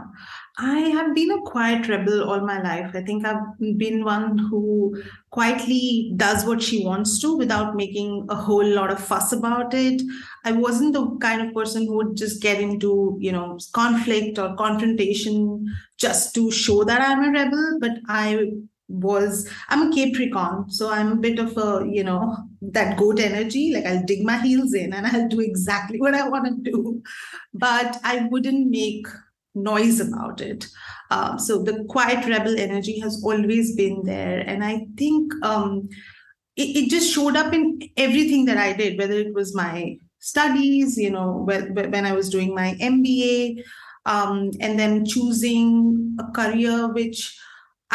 I 0.57 0.79
have 0.79 1.13
been 1.13 1.31
a 1.31 1.41
quiet 1.41 1.87
rebel 1.87 2.23
all 2.29 2.41
my 2.41 2.61
life. 2.61 2.91
I 2.93 3.01
think 3.01 3.25
I've 3.25 3.43
been 3.77 4.03
one 4.03 4.37
who 4.37 5.01
quietly 5.31 6.13
does 6.15 6.45
what 6.45 6.61
she 6.61 6.85
wants 6.85 7.19
to 7.21 7.37
without 7.37 7.75
making 7.75 8.25
a 8.29 8.35
whole 8.35 8.65
lot 8.65 8.91
of 8.91 9.03
fuss 9.03 9.31
about 9.33 9.73
it. 9.73 10.01
I 10.45 10.53
wasn't 10.53 10.93
the 10.93 11.17
kind 11.17 11.41
of 11.41 11.53
person 11.53 11.85
who 11.85 11.97
would 11.97 12.15
just 12.15 12.41
get 12.41 12.61
into, 12.61 13.17
you 13.19 13.31
know, 13.31 13.59
conflict 13.73 14.39
or 14.39 14.55
confrontation 14.55 15.65
just 15.97 16.33
to 16.35 16.51
show 16.51 16.83
that 16.85 17.01
I'm 17.01 17.23
a 17.23 17.31
rebel, 17.31 17.77
but 17.79 17.91
I 18.07 18.51
was 18.87 19.49
I'm 19.69 19.91
a 19.91 19.95
Capricorn, 19.95 20.69
so 20.69 20.89
I'm 20.89 21.11
a 21.13 21.15
bit 21.15 21.39
of 21.39 21.57
a, 21.57 21.85
you 21.89 22.03
know, 22.03 22.37
that 22.61 22.97
goat 22.97 23.19
energy. 23.19 23.73
Like 23.73 23.85
I'll 23.85 24.03
dig 24.05 24.23
my 24.23 24.37
heels 24.37 24.73
in 24.73 24.93
and 24.93 25.05
I'll 25.07 25.27
do 25.27 25.39
exactly 25.41 25.99
what 25.99 26.13
I 26.13 26.27
want 26.27 26.63
to 26.63 26.71
do. 26.71 27.03
But 27.53 27.99
I 28.03 28.27
wouldn't 28.29 28.69
make 28.69 29.07
noise 29.55 29.99
about 29.99 30.41
it. 30.41 30.67
Um, 31.11 31.39
so 31.39 31.63
the 31.63 31.85
quiet 31.85 32.25
rebel 32.27 32.59
energy 32.59 32.99
has 32.99 33.23
always 33.23 33.75
been 33.75 34.03
there. 34.03 34.39
And 34.39 34.63
I 34.63 34.87
think 34.97 35.33
um, 35.43 35.89
it, 36.55 36.77
it, 36.77 36.89
just 36.89 37.13
showed 37.13 37.35
up 37.35 37.53
in 37.53 37.79
everything 37.97 38.45
that 38.45 38.57
I 38.57 38.73
did, 38.73 38.97
whether 38.97 39.13
it 39.13 39.33
was 39.33 39.55
my 39.55 39.97
studies, 40.19 40.97
you 40.97 41.11
know, 41.11 41.45
when 41.45 42.05
I 42.05 42.13
was 42.13 42.29
doing 42.29 42.53
my 42.55 42.75
MBA, 42.81 43.63
um, 44.05 44.51
and 44.59 44.79
then 44.79 45.05
choosing 45.05 46.17
a 46.19 46.31
career 46.31 46.87
which 46.87 47.37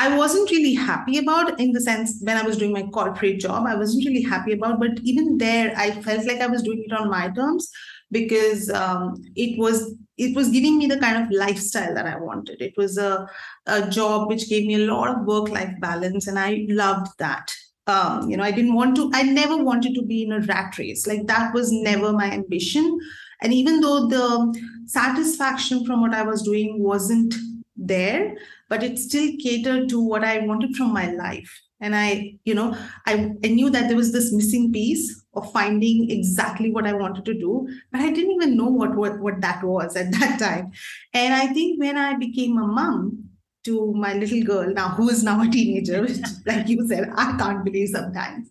I 0.01 0.17
wasn't 0.17 0.51
really 0.51 0.73
happy 0.73 1.19
about 1.19 1.61
in 1.61 1.73
the 1.73 1.81
sense 1.81 2.21
when 2.23 2.39
I 2.39 2.43
was 2.43 2.57
doing 2.57 2.73
my 2.73 2.85
corporate 2.85 3.39
job, 3.39 3.67
I 3.67 3.75
wasn't 3.75 4.07
really 4.07 4.23
happy 4.23 4.53
about. 4.53 4.81
But 4.81 4.99
even 5.03 5.37
there, 5.37 5.75
I 5.77 5.91
felt 5.91 6.27
like 6.27 6.41
I 6.41 6.47
was 6.47 6.63
doing 6.63 6.85
it 6.87 6.93
on 6.93 7.11
my 7.11 7.29
terms 7.29 7.71
because 8.11 8.71
um, 8.71 9.23
it 9.37 9.59
was 9.59 9.95
it 10.17 10.35
was 10.35 10.49
giving 10.49 10.79
me 10.79 10.87
the 10.87 10.99
kind 10.99 11.23
of 11.23 11.31
lifestyle 11.31 11.95
that 11.95 12.07
I 12.07 12.17
wanted. 12.17 12.63
It 12.63 12.73
was 12.79 12.97
a, 12.97 13.29
a 13.67 13.91
job 13.91 14.29
which 14.29 14.49
gave 14.49 14.67
me 14.67 14.77
a 14.77 14.91
lot 14.93 15.15
of 15.15 15.27
work 15.27 15.51
life 15.51 15.75
balance, 15.81 16.27
and 16.27 16.39
I 16.39 16.65
loved 16.71 17.13
that. 17.19 17.55
Um, 17.87 18.31
you 18.31 18.39
know, 18.39 18.45
I 18.45 18.53
didn't 18.53 18.75
want 18.75 18.97
to. 18.97 19.11
I 19.13 19.23
never 19.23 19.63
wanted 19.63 19.95
to 19.97 20.03
be 20.03 20.23
in 20.23 20.33
a 20.33 20.41
rat 20.41 20.79
race. 20.79 21.07
Like 21.07 21.27
that 21.27 21.53
was 21.53 21.71
never 21.73 22.15
my 22.15 22.31
ambition. 22.31 22.99
And 23.43 23.53
even 23.53 23.81
though 23.81 24.09
the 24.09 24.59
satisfaction 24.87 25.85
from 25.85 26.01
what 26.01 26.15
I 26.15 26.23
was 26.23 26.43
doing 26.43 26.83
wasn't 26.83 27.35
there, 27.77 28.37
but 28.71 28.83
it 28.83 28.99
still 28.99 29.31
catered 29.43 29.89
to 29.91 30.01
what 30.01 30.25
I 30.25 30.39
wanted 30.47 30.75
from 30.77 30.95
my 30.95 31.11
life. 31.11 31.51
And 31.83 31.97
I, 31.97 32.39
you 32.45 32.55
know, 32.55 32.77
I, 33.07 33.33
I 33.45 33.49
knew 33.49 33.69
that 33.71 33.89
there 33.89 33.97
was 33.97 34.13
this 34.13 34.33
missing 34.33 34.73
piece 34.73 35.23
of 35.35 35.53
finding 35.53 36.11
exactly 36.11 36.71
what 36.71 36.87
I 36.87 36.93
wanted 36.93 37.25
to 37.25 37.35
do, 37.35 37.69
but 37.91 38.01
I 38.01 38.11
didn't 38.11 38.33
even 38.33 38.57
know 38.57 38.69
what, 38.69 38.95
what, 38.95 39.19
what 39.19 39.41
that 39.41 39.65
was 39.65 39.97
at 39.97 40.13
that 40.21 40.39
time. 40.39 40.71
And 41.13 41.35
I 41.35 41.49
think 41.49 41.81
when 41.81 41.99
I 41.99 42.17
became 42.17 42.57
a 42.57 42.67
mom, 42.67 43.27
to 43.63 43.93
my 43.93 44.15
little 44.15 44.43
girl 44.43 44.73
now 44.73 44.89
who 44.89 45.11
is 45.11 45.23
now 45.23 45.43
a 45.43 45.47
teenager 45.47 46.01
which 46.07 46.19
like 46.47 46.67
you 46.67 46.89
said 46.89 47.11
i 47.19 47.37
can't 47.37 47.63
believe 47.63 47.91
sometimes 47.91 48.49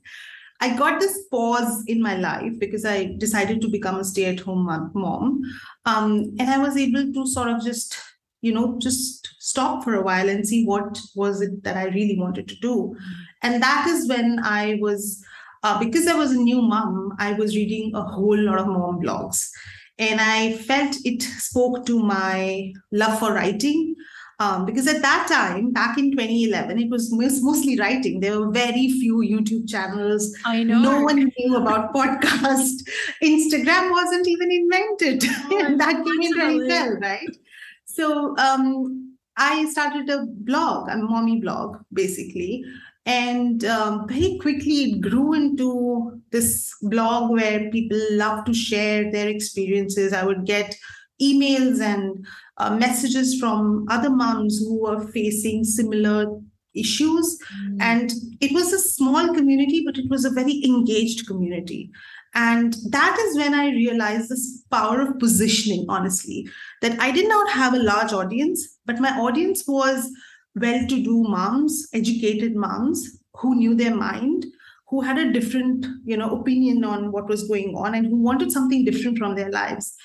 I 0.61 0.75
got 0.75 0.99
this 0.99 1.25
pause 1.31 1.83
in 1.87 2.01
my 2.01 2.15
life 2.17 2.59
because 2.59 2.83
I 2.83 3.15
decided 3.17 3.61
to 3.61 3.69
become 3.69 3.95
a 3.95 4.03
stay 4.03 4.25
at 4.25 4.41
home 4.41 4.65
mom. 4.93 5.41
Um, 5.85 6.35
and 6.37 6.49
I 6.49 6.57
was 6.57 6.75
able 6.75 7.13
to 7.13 7.25
sort 7.25 7.47
of 7.47 7.63
just, 7.63 7.97
you 8.41 8.53
know, 8.53 8.77
just 8.79 9.27
stop 9.39 9.83
for 9.83 9.95
a 9.95 10.01
while 10.01 10.29
and 10.29 10.47
see 10.47 10.65
what 10.65 10.99
was 11.15 11.41
it 11.41 11.63
that 11.63 11.77
I 11.77 11.85
really 11.85 12.17
wanted 12.17 12.47
to 12.49 12.55
do. 12.55 12.95
And 13.41 13.61
that 13.61 13.87
is 13.87 14.07
when 14.07 14.39
I 14.43 14.77
was, 14.81 15.23
uh, 15.63 15.79
because 15.79 16.07
I 16.07 16.15
was 16.15 16.31
a 16.31 16.37
new 16.37 16.61
mom, 16.61 17.15
I 17.19 17.33
was 17.33 17.55
reading 17.55 17.91
a 17.95 18.01
whole 18.01 18.37
lot 18.37 18.59
of 18.59 18.67
mom 18.67 19.01
blogs. 19.01 19.49
And 19.97 20.21
I 20.21 20.53
felt 20.53 20.95
it 21.03 21.21
spoke 21.21 21.85
to 21.87 21.99
my 21.99 22.71
love 22.91 23.19
for 23.19 23.33
writing 23.33 23.95
um, 24.41 24.65
because 24.65 24.87
at 24.87 25.01
that 25.01 25.27
time, 25.27 25.71
back 25.73 25.97
in 25.97 26.11
2011, 26.11 26.79
it 26.79 26.89
was 26.89 27.11
mostly 27.11 27.77
writing. 27.77 28.21
There 28.21 28.39
were 28.39 28.51
very 28.51 28.89
few 28.89 29.17
YouTube 29.17 29.67
channels. 29.67 30.33
I 30.45 30.63
know. 30.63 30.79
No 30.79 31.01
one 31.01 31.29
knew 31.37 31.57
about 31.57 31.93
podcast. 31.93 32.87
Instagram 33.21 33.91
wasn't 33.91 34.27
even 34.29 34.49
invented. 34.49 35.25
Oh, 35.51 35.75
that 35.77 36.05
came 36.05 36.21
in 36.21 36.35
very 36.35 36.67
well, 36.67 36.97
right? 37.01 37.37
So 37.89 38.37
um, 38.37 39.17
I 39.35 39.65
started 39.65 40.09
a 40.09 40.25
blog, 40.27 40.89
a 40.89 40.97
mommy 40.97 41.39
blog, 41.39 41.77
basically. 41.91 42.63
And 43.05 43.65
um, 43.65 44.07
very 44.07 44.37
quickly, 44.39 44.83
it 44.83 45.01
grew 45.01 45.33
into 45.33 46.21
this 46.31 46.71
blog 46.83 47.31
where 47.31 47.71
people 47.71 47.99
love 48.11 48.45
to 48.45 48.53
share 48.53 49.11
their 49.11 49.27
experiences. 49.27 50.13
I 50.13 50.23
would 50.23 50.45
get 50.45 50.75
emails 51.19 51.81
and 51.81 52.25
uh, 52.57 52.75
messages 52.75 53.39
from 53.39 53.87
other 53.89 54.11
moms 54.11 54.59
who 54.59 54.83
were 54.83 55.07
facing 55.07 55.63
similar 55.63 56.27
issues. 56.75 57.39
Mm. 57.65 57.77
And 57.81 58.11
it 58.39 58.51
was 58.53 58.71
a 58.71 58.79
small 58.79 59.33
community, 59.33 59.83
but 59.83 59.97
it 59.97 60.09
was 60.09 60.25
a 60.25 60.29
very 60.29 60.63
engaged 60.63 61.25
community. 61.27 61.89
And 62.35 62.75
that 62.89 63.17
is 63.19 63.37
when 63.37 63.53
I 63.53 63.69
realized 63.69 64.29
this 64.29 64.63
power 64.71 65.01
of 65.01 65.19
positioning, 65.19 65.85
honestly, 65.89 66.47
that 66.81 66.99
I 66.99 67.11
did 67.11 67.27
not 67.27 67.49
have 67.49 67.73
a 67.73 67.83
large 67.83 68.13
audience, 68.13 68.77
but 68.85 68.99
my 68.99 69.11
audience 69.17 69.63
was 69.67 70.11
well 70.55 70.87
to 70.87 71.03
do 71.03 71.23
moms, 71.23 71.87
educated 71.93 72.55
moms 72.55 73.19
who 73.35 73.55
knew 73.55 73.75
their 73.75 73.95
mind 73.95 74.45
who 74.89 75.01
had 75.01 75.17
a 75.17 75.31
different 75.31 75.85
you 76.03 76.17
know 76.17 76.39
opinion 76.39 76.83
on 76.83 77.11
what 77.11 77.27
was 77.27 77.47
going 77.47 77.75
on 77.75 77.95
and 77.95 78.07
who 78.07 78.17
wanted 78.17 78.51
something 78.51 78.83
different 78.83 79.17
from 79.17 79.35
their 79.35 79.51
lives 79.51 79.95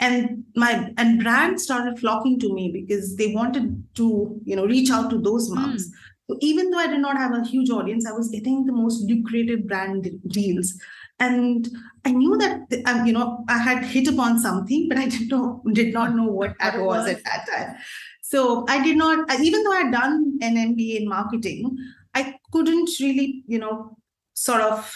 and 0.00 0.44
my 0.54 0.92
and 0.96 1.20
brands 1.22 1.64
started 1.64 1.98
flocking 1.98 2.38
to 2.38 2.52
me 2.54 2.70
because 2.72 3.16
they 3.16 3.34
wanted 3.34 3.82
to 3.94 4.40
you 4.44 4.54
know 4.54 4.64
reach 4.64 4.90
out 4.90 5.10
to 5.10 5.18
those 5.18 5.50
moms 5.50 5.88
mm. 5.88 5.92
So 6.28 6.36
even 6.40 6.70
though 6.70 6.78
i 6.78 6.86
did 6.86 7.00
not 7.00 7.16
have 7.16 7.34
a 7.34 7.44
huge 7.44 7.70
audience 7.70 8.06
i 8.06 8.12
was 8.12 8.28
getting 8.28 8.64
the 8.66 8.72
most 8.72 9.02
lucrative 9.10 9.66
brand 9.66 10.10
deals. 10.28 10.74
And 11.20 11.68
i 12.04 12.12
knew 12.12 12.36
that 12.38 12.74
um, 12.86 13.04
you 13.04 13.12
know 13.12 13.44
i 13.48 13.58
had 13.58 13.84
hit 13.84 14.06
upon 14.08 14.38
something 14.38 14.88
but 14.88 14.98
i 14.98 15.08
did 15.08 15.30
not 15.30 15.64
did 15.72 15.92
not 15.92 16.14
know 16.14 16.26
what 16.26 16.54
that 16.60 16.80
was 16.80 17.08
at 17.08 17.24
that 17.24 17.46
time. 17.52 17.74
So 18.22 18.66
i 18.68 18.82
did 18.82 18.96
not 18.96 19.32
even 19.40 19.64
though 19.64 19.72
i 19.72 19.80
had 19.82 19.92
done 19.92 20.38
an 20.42 20.54
mba 20.56 21.00
in 21.00 21.08
marketing 21.08 21.76
i 22.14 22.34
couldn't 22.52 22.90
really 23.00 23.42
you 23.48 23.58
know 23.58 23.96
sort 24.34 24.60
of 24.60 24.94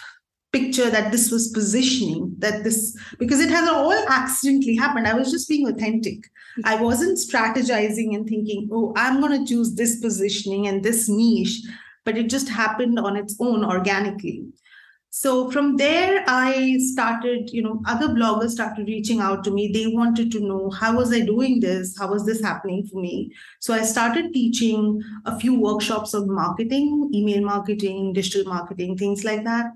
picture 0.53 0.91
that 0.91 1.11
this 1.11 1.31
was 1.31 1.49
positioning 1.49 2.35
that 2.39 2.63
this 2.63 2.97
because 3.19 3.41
it 3.41 3.49
has 3.49 3.69
all 3.69 3.93
accidentally 4.09 4.77
happened. 4.77 5.09
I 5.09 5.15
was 5.15 5.31
just 5.31 5.49
being 5.49 5.67
authentic. 5.67 6.31
I 6.65 6.77
wasn't 6.77 7.19
strategizing 7.19 8.15
and 8.15 8.29
thinking 8.29 8.69
oh 8.71 8.93
i'm 8.97 9.21
going 9.21 9.39
to 9.39 9.47
choose 9.47 9.75
this 9.75 10.01
positioning 10.01 10.67
and 10.69 10.83
this 10.83 11.09
niche 11.09 11.63
but 12.05 12.19
it 12.19 12.29
just 12.29 12.49
happened 12.49 12.99
on 12.99 13.17
its 13.17 13.37
own 13.41 13.65
organically. 13.65 14.45
So 15.09 15.51
from 15.51 15.77
there 15.77 16.25
i 16.27 16.77
started 16.93 17.51
you 17.51 17.63
know 17.63 17.81
other 17.87 18.09
bloggers 18.09 18.51
started 18.51 18.89
reaching 18.89 19.21
out 19.21 19.45
to 19.45 19.51
me. 19.51 19.73
They 19.73 19.87
wanted 19.87 20.31
to 20.33 20.41
know 20.41 20.69
how 20.69 20.97
was 20.97 21.15
i 21.15 21.21
doing 21.21 21.61
this? 21.61 21.97
How 21.99 22.11
was 22.11 22.27
this 22.27 22.43
happening 22.43 22.87
for 22.87 23.01
me? 23.01 23.33
So 23.61 23.73
i 23.73 23.83
started 23.83 24.35
teaching 24.35 25.01
a 25.25 25.39
few 25.41 25.59
workshops 25.59 26.15
on 26.15 26.31
marketing 26.31 27.11
email 27.15 27.43
marketing 27.43 28.13
digital 28.13 28.53
marketing 28.53 28.99
things 28.99 29.25
like 29.25 29.45
that 29.45 29.73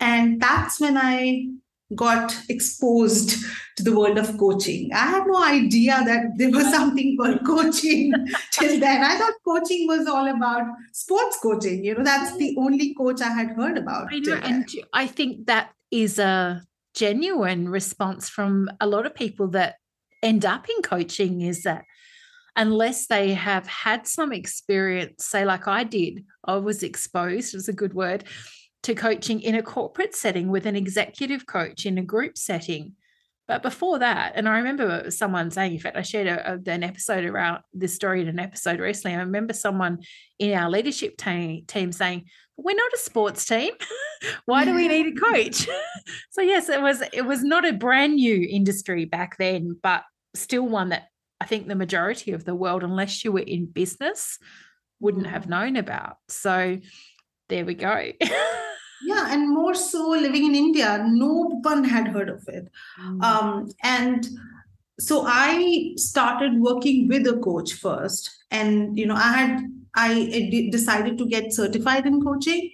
and 0.00 0.40
that's 0.40 0.80
when 0.80 0.96
I 0.96 1.48
got 1.94 2.36
exposed 2.48 3.42
to 3.76 3.82
the 3.82 3.96
world 3.96 4.18
of 4.18 4.36
coaching. 4.36 4.90
I 4.92 5.06
had 5.06 5.26
no 5.26 5.42
idea 5.42 6.02
that 6.04 6.32
there 6.36 6.50
was 6.50 6.70
something 6.74 7.16
called 7.16 7.44
coaching 7.46 8.12
till 8.52 8.78
then. 8.78 9.02
I 9.02 9.16
thought 9.16 9.34
coaching 9.44 9.86
was 9.86 10.06
all 10.06 10.28
about 10.28 10.66
sports 10.92 11.38
coaching. 11.42 11.84
You 11.84 11.94
know, 11.96 12.04
that's 12.04 12.36
the 12.36 12.54
only 12.58 12.94
coach 12.94 13.20
I 13.22 13.30
had 13.30 13.50
heard 13.50 13.78
about. 13.78 14.12
I 14.12 14.18
know, 14.18 14.34
and 14.34 14.68
I 14.92 15.06
think 15.06 15.46
that 15.46 15.72
is 15.90 16.18
a 16.18 16.62
genuine 16.94 17.68
response 17.68 18.28
from 18.28 18.68
a 18.80 18.86
lot 18.86 19.06
of 19.06 19.14
people 19.14 19.48
that 19.48 19.76
end 20.22 20.44
up 20.44 20.66
in 20.68 20.82
coaching 20.82 21.40
is 21.40 21.62
that 21.62 21.84
unless 22.56 23.06
they 23.06 23.34
have 23.34 23.66
had 23.68 24.06
some 24.06 24.32
experience, 24.32 25.24
say 25.24 25.44
like 25.44 25.68
I 25.68 25.84
did, 25.84 26.24
I 26.44 26.56
was 26.56 26.82
exposed, 26.82 27.54
is 27.54 27.68
a 27.68 27.72
good 27.72 27.94
word, 27.94 28.24
to 28.84 28.94
coaching 28.94 29.40
in 29.40 29.54
a 29.54 29.62
corporate 29.62 30.14
setting 30.14 30.48
with 30.48 30.66
an 30.66 30.76
executive 30.76 31.46
coach 31.46 31.86
in 31.86 31.98
a 31.98 32.02
group 32.02 32.38
setting. 32.38 32.94
But 33.46 33.62
before 33.62 33.98
that, 34.00 34.32
and 34.34 34.46
I 34.46 34.58
remember 34.58 35.10
someone 35.10 35.50
saying, 35.50 35.72
in 35.72 35.80
fact, 35.80 35.96
I 35.96 36.02
shared 36.02 36.26
a, 36.26 36.60
an 36.70 36.82
episode 36.82 37.24
around 37.24 37.62
this 37.72 37.94
story 37.94 38.20
in 38.20 38.28
an 38.28 38.38
episode 38.38 38.78
recently. 38.78 39.16
I 39.16 39.20
remember 39.20 39.54
someone 39.54 40.00
in 40.38 40.52
our 40.52 40.68
leadership 40.68 41.16
team, 41.16 41.64
team 41.66 41.90
saying, 41.90 42.26
"We're 42.58 42.76
not 42.76 42.92
a 42.92 42.98
sports 42.98 43.46
team. 43.46 43.72
Why 44.44 44.66
do 44.66 44.74
we 44.74 44.86
need 44.86 45.16
a 45.16 45.20
coach?" 45.32 45.66
so 46.30 46.42
yes, 46.42 46.68
it 46.68 46.82
was 46.82 47.02
it 47.14 47.22
was 47.22 47.42
not 47.42 47.66
a 47.66 47.72
brand 47.72 48.16
new 48.16 48.46
industry 48.50 49.06
back 49.06 49.38
then, 49.38 49.78
but 49.82 50.04
still 50.34 50.68
one 50.68 50.90
that 50.90 51.08
I 51.40 51.46
think 51.46 51.68
the 51.68 51.74
majority 51.74 52.32
of 52.32 52.44
the 52.44 52.54
world, 52.54 52.84
unless 52.84 53.24
you 53.24 53.32
were 53.32 53.40
in 53.40 53.64
business, 53.64 54.38
wouldn't 55.00 55.26
have 55.26 55.44
mm. 55.44 55.50
known 55.50 55.76
about. 55.76 56.16
So 56.28 56.78
there 57.48 57.64
we 57.64 57.72
go. 57.72 58.12
Yeah 59.02 59.32
and 59.32 59.48
more 59.48 59.74
so 59.74 60.08
living 60.10 60.44
in 60.46 60.54
india 60.54 61.04
no 61.06 61.60
one 61.62 61.84
had 61.84 62.08
heard 62.08 62.28
of 62.28 62.46
it 62.48 62.68
mm. 63.00 63.22
um, 63.22 63.70
and 63.82 64.28
so 64.98 65.24
i 65.26 65.92
started 65.96 66.58
working 66.58 67.08
with 67.08 67.26
a 67.26 67.36
coach 67.38 67.74
first 67.74 68.30
and 68.50 68.98
you 68.98 69.06
know 69.06 69.14
i 69.14 69.32
had 69.32 69.60
i 69.96 70.68
decided 70.70 71.16
to 71.18 71.26
get 71.26 71.52
certified 71.52 72.06
in 72.06 72.22
coaching 72.22 72.70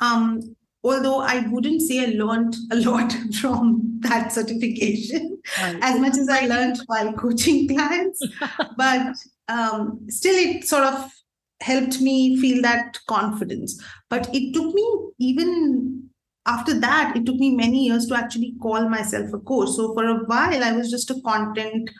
um, 0.00 0.40
although 0.84 1.20
i 1.20 1.46
wouldn't 1.48 1.82
say 1.82 2.00
i 2.02 2.10
learned 2.22 2.54
a 2.72 2.76
lot 2.76 3.12
from 3.40 3.82
that 4.00 4.32
certification 4.32 5.38
right. 5.60 5.78
as 5.82 6.00
much 6.00 6.16
as 6.16 6.28
i 6.28 6.46
learned 6.46 6.78
while 6.86 7.12
coaching 7.12 7.68
clients 7.68 8.22
but 8.76 9.14
um, 9.48 10.00
still 10.08 10.34
it 10.34 10.64
sort 10.64 10.82
of 10.82 11.12
helped 11.60 12.00
me 12.00 12.40
feel 12.40 12.62
that 12.62 12.98
confidence. 13.08 13.82
But 14.10 14.28
it 14.34 14.52
took 14.54 14.74
me 14.74 14.98
even 15.18 16.08
after 16.46 16.78
that, 16.78 17.16
it 17.16 17.26
took 17.26 17.36
me 17.36 17.56
many 17.56 17.86
years 17.86 18.06
to 18.06 18.14
actually 18.16 18.54
call 18.62 18.88
myself 18.88 19.32
a 19.32 19.38
coach. 19.38 19.70
So 19.70 19.92
for 19.94 20.04
a 20.04 20.24
while, 20.26 20.62
I 20.62 20.72
was 20.72 20.90
just 20.90 21.10
a 21.10 21.20
content 21.22 21.90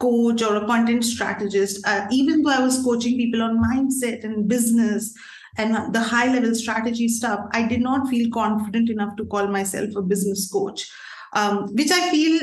coach 0.00 0.42
or 0.42 0.56
a 0.56 0.66
content 0.66 1.04
strategist. 1.04 1.86
Uh, 1.86 2.06
even 2.10 2.42
though 2.42 2.50
I 2.50 2.60
was 2.60 2.82
coaching 2.82 3.16
people 3.16 3.42
on 3.42 3.62
mindset 3.62 4.24
and 4.24 4.48
business 4.48 5.14
and 5.56 5.94
the 5.94 6.00
high 6.00 6.32
level 6.32 6.54
strategy 6.54 7.06
stuff, 7.08 7.40
I 7.52 7.66
did 7.68 7.80
not 7.80 8.08
feel 8.08 8.28
confident 8.32 8.90
enough 8.90 9.14
to 9.16 9.24
call 9.26 9.46
myself 9.46 9.94
a 9.94 10.02
business 10.02 10.50
coach. 10.50 10.90
um, 11.34 11.66
which 11.74 11.90
I 11.90 12.10
feel 12.10 12.40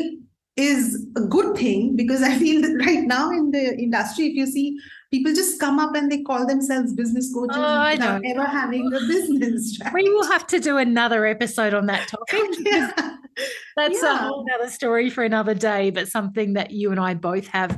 is 0.58 1.08
a 1.16 1.22
good 1.22 1.58
thing 1.58 1.96
because 1.96 2.22
I 2.32 2.38
feel 2.38 2.62
that 2.62 2.86
right 2.86 3.04
now 3.04 3.30
in 3.32 3.52
the 3.52 3.76
industry, 3.78 4.28
if 4.28 4.36
you 4.36 4.46
see 4.46 4.78
people 5.12 5.34
just 5.34 5.60
come 5.60 5.78
up 5.78 5.94
and 5.94 6.10
they 6.12 6.22
call 6.22 6.48
themselves 6.48 6.94
business 6.94 7.34
coaches 7.34 7.58
oh, 7.60 7.92
without 7.92 8.22
ever 8.26 8.46
having 8.46 8.88
a 8.88 9.00
business. 9.08 9.80
Right? 9.84 9.94
We 9.94 10.10
will 10.10 10.28
have 10.28 10.48
to 10.48 10.60
do 10.60 10.78
another 10.78 11.26
episode 11.26 11.74
on 11.74 11.88
that 11.88 12.08
topic. 12.08 12.42
yeah. 12.60 12.92
That's 13.76 14.02
yeah. 14.02 14.14
a 14.14 14.18
whole 14.18 14.46
other 14.54 14.70
story 14.70 15.10
for 15.10 15.24
another 15.24 15.54
day, 15.54 15.90
but 15.90 16.08
something 16.08 16.54
that 16.54 16.72
you 16.72 16.92
and 16.92 17.00
I 17.00 17.14
both 17.14 17.48
have, 17.48 17.78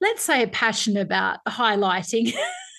let's 0.00 0.22
say, 0.22 0.42
a 0.42 0.48
passion 0.48 0.96
about 0.96 1.40
highlighting. 1.46 2.32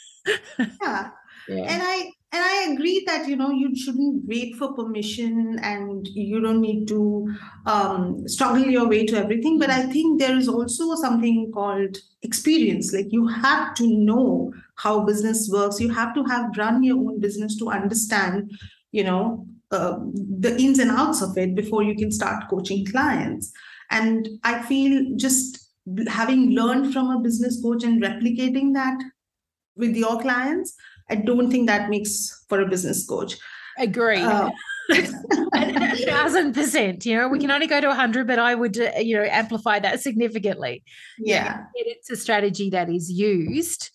yeah. 0.57 1.09
yeah. 1.47 1.55
And 1.55 1.83
I 1.83 2.11
and 2.31 2.43
i 2.43 2.71
agree 2.71 3.03
that 3.05 3.27
you 3.27 3.35
know 3.35 3.49
you 3.49 3.75
shouldn't 3.75 4.23
wait 4.27 4.55
for 4.55 4.73
permission 4.73 5.57
and 5.63 6.07
you 6.07 6.39
don't 6.39 6.61
need 6.61 6.87
to 6.87 7.27
um, 7.65 8.27
struggle 8.27 8.65
your 8.65 8.87
way 8.87 9.05
to 9.05 9.17
everything. 9.17 9.57
But 9.59 9.69
i 9.69 9.83
think 9.83 10.19
there 10.19 10.37
is 10.37 10.47
also 10.47 10.95
something 10.95 11.51
called 11.51 11.97
experience. 12.21 12.93
Like 12.93 13.11
you 13.11 13.27
have 13.27 13.73
to 13.75 13.87
know 13.87 14.53
how 14.75 15.05
business 15.05 15.49
works. 15.51 15.79
You 15.79 15.89
have 15.89 16.13
to 16.15 16.23
have 16.23 16.57
run 16.57 16.83
your 16.83 16.97
own 16.97 17.19
business 17.19 17.57
to 17.57 17.69
understand 17.69 18.51
you 18.91 19.03
know 19.03 19.47
uh, 19.71 19.97
the 20.39 20.55
ins 20.59 20.79
and 20.79 20.91
outs 20.91 21.21
of 21.21 21.37
it 21.37 21.55
before 21.55 21.83
you 21.83 21.95
can 21.95 22.11
start 22.11 22.49
coaching 22.49 22.85
clients. 22.85 23.51
And 23.91 24.29
i 24.43 24.61
feel 24.61 25.15
just 25.15 25.69
having 26.07 26.51
learned 26.51 26.93
from 26.93 27.09
a 27.09 27.19
business 27.19 27.61
coach 27.61 27.83
and 27.83 28.03
replicating 28.03 28.73
that 28.75 29.01
with 29.75 29.95
your 29.95 30.19
clients 30.21 30.75
I 31.09 31.15
don't 31.15 31.51
think 31.51 31.67
that 31.67 31.89
makes 31.89 32.45
for 32.47 32.61
a 32.61 32.67
business 32.67 33.05
coach. 33.05 33.37
Agree. 33.77 34.21
Uh, 34.21 34.49
a 34.91 35.95
thousand 36.05 36.53
percent. 36.53 37.05
You 37.05 37.17
know, 37.17 37.27
we 37.27 37.39
can 37.39 37.51
only 37.51 37.67
go 37.67 37.79
to 37.79 37.89
a 37.89 37.95
hundred, 37.95 38.27
but 38.27 38.39
I 38.39 38.55
would, 38.55 38.79
uh, 38.79 38.91
you 38.99 39.17
know, 39.17 39.23
amplify 39.23 39.79
that 39.79 40.01
significantly. 40.01 40.83
Yeah, 41.17 41.63
it's 41.75 42.09
a 42.09 42.15
strategy 42.15 42.69
that 42.71 42.89
is 42.89 43.09
used, 43.09 43.91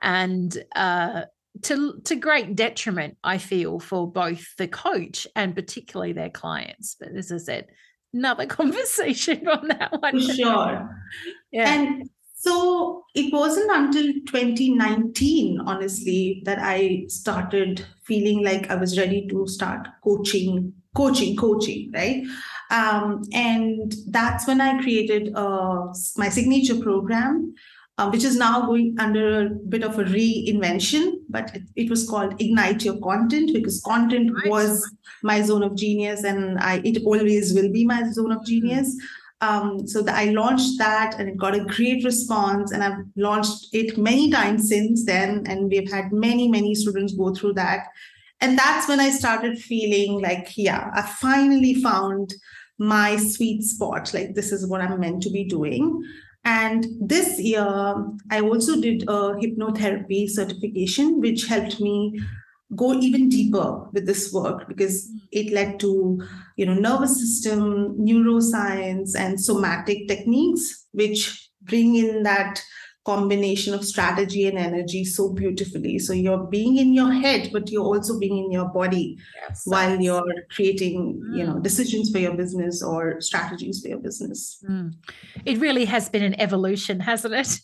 and 0.00 0.56
uh, 0.74 1.22
to 1.62 2.00
to 2.04 2.16
great 2.16 2.54
detriment, 2.54 3.16
I 3.24 3.38
feel, 3.38 3.80
for 3.80 4.10
both 4.10 4.56
the 4.56 4.68
coach 4.68 5.26
and 5.34 5.54
particularly 5.54 6.12
their 6.12 6.30
clients. 6.30 6.96
But 6.98 7.10
as 7.16 7.32
I 7.32 7.38
said, 7.38 7.66
another 8.12 8.46
conversation 8.46 9.46
on 9.48 9.68
that 9.68 10.00
one. 10.00 10.20
For 10.20 10.32
sure. 10.32 11.02
Yeah. 11.50 11.72
And 11.72 12.10
so 12.38 13.04
it 13.14 13.32
wasn't 13.32 13.70
until 13.72 14.12
2019, 14.26 15.58
honestly, 15.60 16.42
that 16.44 16.58
I 16.60 17.06
started 17.08 17.86
feeling 18.04 18.44
like 18.44 18.70
I 18.70 18.74
was 18.74 18.98
ready 18.98 19.26
to 19.28 19.46
start 19.46 19.88
coaching, 20.04 20.74
coaching, 20.94 21.34
coaching, 21.34 21.90
right? 21.94 22.24
Um, 22.70 23.22
and 23.32 23.94
that's 24.08 24.46
when 24.46 24.60
I 24.60 24.82
created 24.82 25.34
uh, 25.34 25.86
my 26.18 26.28
signature 26.28 26.78
program, 26.78 27.54
uh, 27.96 28.10
which 28.10 28.22
is 28.22 28.36
now 28.36 28.66
going 28.66 28.96
under 28.98 29.46
a 29.46 29.50
bit 29.50 29.82
of 29.82 29.98
a 29.98 30.04
reinvention, 30.04 31.12
but 31.30 31.56
it, 31.56 31.62
it 31.74 31.90
was 31.90 32.06
called 32.06 32.38
Ignite 32.38 32.84
Your 32.84 33.00
Content 33.00 33.54
because 33.54 33.80
content 33.80 34.30
nice. 34.34 34.50
was 34.50 34.96
my 35.22 35.40
zone 35.40 35.62
of 35.62 35.74
genius, 35.74 36.22
and 36.22 36.58
I 36.58 36.82
it 36.84 37.02
always 37.02 37.54
will 37.54 37.72
be 37.72 37.86
my 37.86 38.10
zone 38.10 38.32
of 38.32 38.44
genius. 38.44 38.90
Mm-hmm 38.90 39.22
um, 39.40 39.86
so 39.86 40.04
I 40.08 40.26
launched 40.26 40.78
that 40.78 41.18
and 41.18 41.28
it 41.28 41.36
got 41.36 41.54
a 41.54 41.64
great 41.64 42.04
response. 42.04 42.72
And 42.72 42.82
I've 42.82 43.04
launched 43.16 43.68
it 43.72 43.98
many 43.98 44.30
times 44.30 44.68
since 44.68 45.04
then. 45.04 45.44
And 45.46 45.70
we've 45.70 45.90
had 45.90 46.12
many, 46.12 46.48
many 46.48 46.74
students 46.74 47.14
go 47.14 47.34
through 47.34 47.54
that. 47.54 47.88
And 48.40 48.58
that's 48.58 48.88
when 48.88 49.00
I 49.00 49.10
started 49.10 49.58
feeling 49.58 50.20
like, 50.22 50.56
yeah, 50.56 50.90
I 50.94 51.02
finally 51.02 51.74
found 51.74 52.34
my 52.78 53.16
sweet 53.16 53.62
spot. 53.62 54.12
Like, 54.12 54.34
this 54.34 54.52
is 54.52 54.66
what 54.66 54.80
I'm 54.80 55.00
meant 55.00 55.22
to 55.22 55.30
be 55.30 55.44
doing. 55.44 56.02
And 56.44 56.86
this 57.00 57.40
year, 57.40 57.66
I 58.30 58.40
also 58.40 58.80
did 58.80 59.02
a 59.02 59.34
hypnotherapy 59.34 60.28
certification, 60.28 61.20
which 61.20 61.46
helped 61.46 61.80
me 61.80 62.20
go 62.74 62.94
even 62.94 63.28
deeper 63.28 63.88
with 63.92 64.06
this 64.06 64.32
work 64.32 64.66
because 64.66 65.08
it 65.30 65.52
led 65.52 65.78
to 65.78 66.20
you 66.56 66.66
know 66.66 66.74
nervous 66.74 67.20
system 67.20 67.96
neuroscience 67.96 69.14
and 69.16 69.40
somatic 69.40 70.08
techniques 70.08 70.86
which 70.92 71.50
bring 71.62 71.94
in 71.94 72.24
that 72.24 72.60
combination 73.04 73.72
of 73.72 73.84
strategy 73.84 74.48
and 74.48 74.58
energy 74.58 75.04
so 75.04 75.32
beautifully 75.32 75.96
so 75.96 76.12
you're 76.12 76.44
being 76.48 76.76
in 76.78 76.92
your 76.92 77.12
head 77.12 77.48
but 77.52 77.70
you're 77.70 77.84
also 77.84 78.18
being 78.18 78.36
in 78.36 78.50
your 78.50 78.68
body 78.70 79.16
yes. 79.48 79.62
while 79.64 80.00
you're 80.00 80.34
creating 80.50 81.22
mm. 81.24 81.36
you 81.36 81.46
know 81.46 81.54
mm. 81.54 81.62
decisions 81.62 82.10
for 82.10 82.18
your 82.18 82.34
business 82.34 82.82
or 82.82 83.20
strategies 83.20 83.80
for 83.80 83.86
your 83.86 84.00
business 84.00 84.58
mm. 84.68 84.92
it 85.44 85.56
really 85.58 85.84
has 85.84 86.08
been 86.08 86.24
an 86.24 86.38
evolution 86.40 86.98
hasn't 86.98 87.32
it 87.32 87.60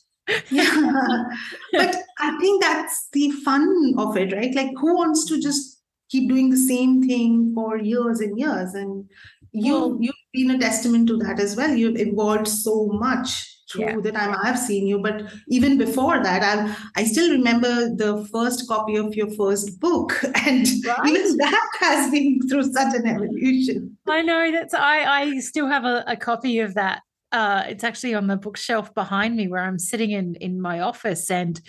yeah 0.50 1.24
but 1.72 1.96
i 2.20 2.38
think 2.38 2.62
that's 2.62 3.08
the 3.12 3.30
fun 3.44 3.94
of 3.98 4.16
it 4.16 4.32
right 4.32 4.54
like 4.54 4.70
who 4.76 4.96
wants 4.96 5.24
to 5.26 5.40
just 5.40 5.80
keep 6.08 6.28
doing 6.28 6.50
the 6.50 6.56
same 6.56 7.02
thing 7.02 7.52
for 7.54 7.78
years 7.78 8.20
and 8.20 8.38
years 8.38 8.74
and 8.74 9.08
you 9.52 9.72
well, 9.72 9.96
you've 10.00 10.14
been 10.32 10.50
a 10.50 10.58
testament 10.58 11.08
to 11.08 11.16
that 11.16 11.40
as 11.40 11.56
well 11.56 11.74
you've 11.74 11.98
evolved 11.98 12.48
so 12.48 12.86
much 12.86 13.52
through 13.72 13.84
yeah. 13.84 13.96
the 14.00 14.12
time 14.12 14.36
I've 14.42 14.58
seen 14.58 14.86
you. 14.86 14.98
But 14.98 15.24
even 15.48 15.78
before 15.78 16.22
that, 16.22 16.42
I 16.42 16.76
I 17.00 17.04
still 17.04 17.30
remember 17.30 17.94
the 17.94 18.28
first 18.32 18.68
copy 18.68 18.96
of 18.96 19.14
your 19.14 19.30
first 19.30 19.80
book, 19.80 20.22
and 20.46 20.66
right. 20.86 21.08
even 21.08 21.36
that 21.38 21.68
has 21.80 22.10
been 22.10 22.40
through 22.48 22.72
such 22.72 22.94
an 22.94 23.06
evolution. 23.06 23.96
I 24.06 24.22
know 24.22 24.52
that's 24.52 24.74
I 24.74 25.04
I 25.04 25.38
still 25.38 25.68
have 25.68 25.84
a, 25.84 26.04
a 26.06 26.16
copy 26.16 26.58
of 26.58 26.74
that 26.74 27.02
uh, 27.32 27.64
it's 27.68 27.84
actually 27.84 28.14
on 28.14 28.26
the 28.26 28.36
bookshelf 28.36 28.94
behind 28.94 29.36
me 29.36 29.48
where 29.48 29.62
I'm 29.62 29.78
sitting 29.78 30.10
in 30.10 30.36
in 30.36 30.60
my 30.60 30.80
office, 30.80 31.30
and 31.30 31.60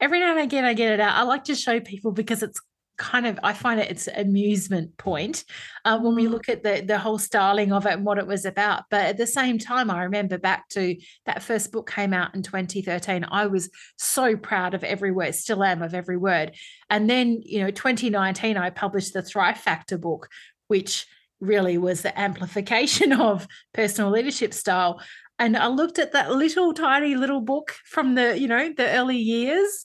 every 0.00 0.20
now 0.20 0.30
and 0.30 0.40
again 0.40 0.64
I 0.64 0.74
get 0.74 0.92
it 0.92 1.00
out. 1.00 1.16
I 1.16 1.22
like 1.22 1.44
to 1.44 1.54
show 1.54 1.80
people 1.80 2.12
because 2.12 2.42
it's 2.42 2.60
kind 3.00 3.26
of 3.26 3.40
I 3.42 3.54
find 3.54 3.80
it 3.80 3.90
it's 3.90 4.08
amusement 4.08 4.94
point 4.98 5.44
uh, 5.86 5.98
when 5.98 6.14
we 6.14 6.26
mm. 6.26 6.30
look 6.30 6.50
at 6.50 6.62
the 6.62 6.82
the 6.86 6.98
whole 6.98 7.18
styling 7.18 7.72
of 7.72 7.86
it 7.86 7.94
and 7.94 8.04
what 8.04 8.18
it 8.18 8.26
was 8.26 8.44
about. 8.44 8.84
But 8.90 9.06
at 9.06 9.16
the 9.16 9.26
same 9.26 9.58
time, 9.58 9.90
I 9.90 10.04
remember 10.04 10.38
back 10.38 10.68
to 10.70 10.96
that 11.24 11.42
first 11.42 11.72
book 11.72 11.90
came 11.90 12.12
out 12.12 12.34
in 12.34 12.42
2013. 12.42 13.24
I 13.30 13.46
was 13.46 13.70
so 13.96 14.36
proud 14.36 14.74
of 14.74 14.84
every 14.84 15.12
word, 15.12 15.34
still 15.34 15.64
am 15.64 15.82
of 15.82 15.94
every 15.94 16.18
word. 16.18 16.54
And 16.90 17.08
then 17.08 17.40
you 17.42 17.60
know 17.60 17.70
2019, 17.70 18.56
I 18.56 18.70
published 18.70 19.14
the 19.14 19.22
Thrive 19.22 19.58
Factor 19.58 19.96
book, 19.96 20.28
which 20.68 21.06
really 21.40 21.78
was 21.78 22.02
the 22.02 22.18
amplification 22.18 23.12
of 23.20 23.46
personal 23.72 24.10
leadership 24.10 24.54
style. 24.54 25.00
And 25.38 25.56
I 25.56 25.68
looked 25.68 25.98
at 25.98 26.12
that 26.12 26.32
little 26.32 26.74
tiny 26.74 27.16
little 27.16 27.40
book 27.40 27.74
from 27.86 28.14
the, 28.14 28.38
you 28.38 28.46
know, 28.46 28.72
the 28.76 28.88
early 28.90 29.16
years. 29.16 29.84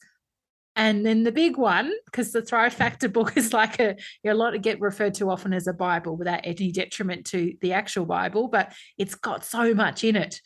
And 0.76 1.06
then 1.06 1.24
the 1.24 1.32
big 1.32 1.56
one, 1.56 1.94
because 2.06 2.34
the 2.34 2.42
Thrive 2.42 2.74
Factor 2.74 3.08
book 3.08 3.38
is 3.38 3.54
like 3.54 3.80
a, 3.80 3.96
a 4.26 4.34
lot 4.34 4.52
to 4.52 4.60
get 4.60 4.82
referred 4.82 5.14
to 5.16 5.30
often 5.30 5.54
as 5.54 5.68
a 5.68 5.74
Bible 5.74 6.18
without 6.18 6.42
any 6.44 6.72
detriment 6.72 7.26
to 7.28 7.54
the 7.62 7.72
actual 7.72 8.06
Bible, 8.06 8.50
but 8.50 8.74
it's 8.98 9.16
got 9.16 9.46
so 9.46 9.74
much 9.74 10.04
in 10.04 10.18
it. 10.18 10.42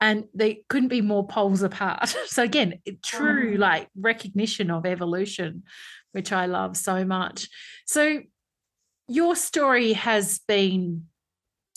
And 0.00 0.24
they 0.34 0.62
couldn't 0.68 0.90
be 0.90 1.00
more 1.00 1.26
poles 1.26 1.62
apart. 1.62 2.14
So 2.26 2.44
again, 2.44 2.80
true 3.02 3.56
like 3.58 3.88
recognition 3.98 4.70
of 4.70 4.86
evolution, 4.86 5.64
which 6.12 6.30
I 6.30 6.46
love 6.46 6.76
so 6.76 7.04
much. 7.04 7.48
So 7.86 8.20
your 9.08 9.36
story 9.36 9.92
has 9.92 10.40
been, 10.48 11.04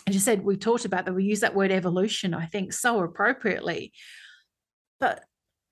as 0.07 0.13
you 0.13 0.19
said, 0.19 0.43
we've 0.43 0.59
talked 0.59 0.85
about 0.85 1.05
that. 1.05 1.13
We 1.13 1.25
use 1.25 1.41
that 1.41 1.55
word 1.55 1.71
evolution, 1.71 2.33
I 2.33 2.45
think, 2.45 2.73
so 2.73 2.99
appropriately. 3.01 3.93
But 4.99 5.23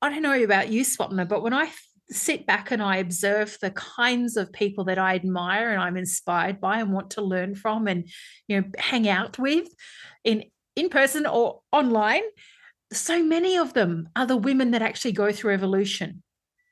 I 0.02 0.10
don't 0.10 0.22
know 0.22 0.44
about 0.44 0.70
you, 0.70 0.84
Swapna, 0.84 1.28
but 1.28 1.42
when 1.42 1.54
I 1.54 1.72
sit 2.10 2.46
back 2.46 2.72
and 2.72 2.82
I 2.82 2.98
observe 2.98 3.58
the 3.62 3.72
kinds 3.72 4.38
of 4.38 4.54
people 4.54 4.86
that 4.86 4.98
I 4.98 5.16
admire 5.16 5.72
and 5.72 5.82
I'm 5.82 5.98
inspired 5.98 6.62
by 6.62 6.80
and 6.80 6.94
want 6.94 7.12
to 7.12 7.22
learn 7.22 7.54
from 7.54 7.88
and 7.88 8.08
you 8.48 8.62
know 8.62 8.68
hang 8.78 9.10
out 9.10 9.38
with 9.38 9.68
in 10.24 10.46
in 10.76 10.90
person 10.90 11.26
or 11.26 11.62
online, 11.72 12.22
so 12.94 13.24
many 13.24 13.58
of 13.58 13.74
them 13.74 14.10
are 14.16 14.28
the 14.28 14.38
women 14.38 14.72
that 14.72 14.84
actually 14.84 15.12
go 15.12 15.32
through 15.32 15.54
evolution. 15.54 16.24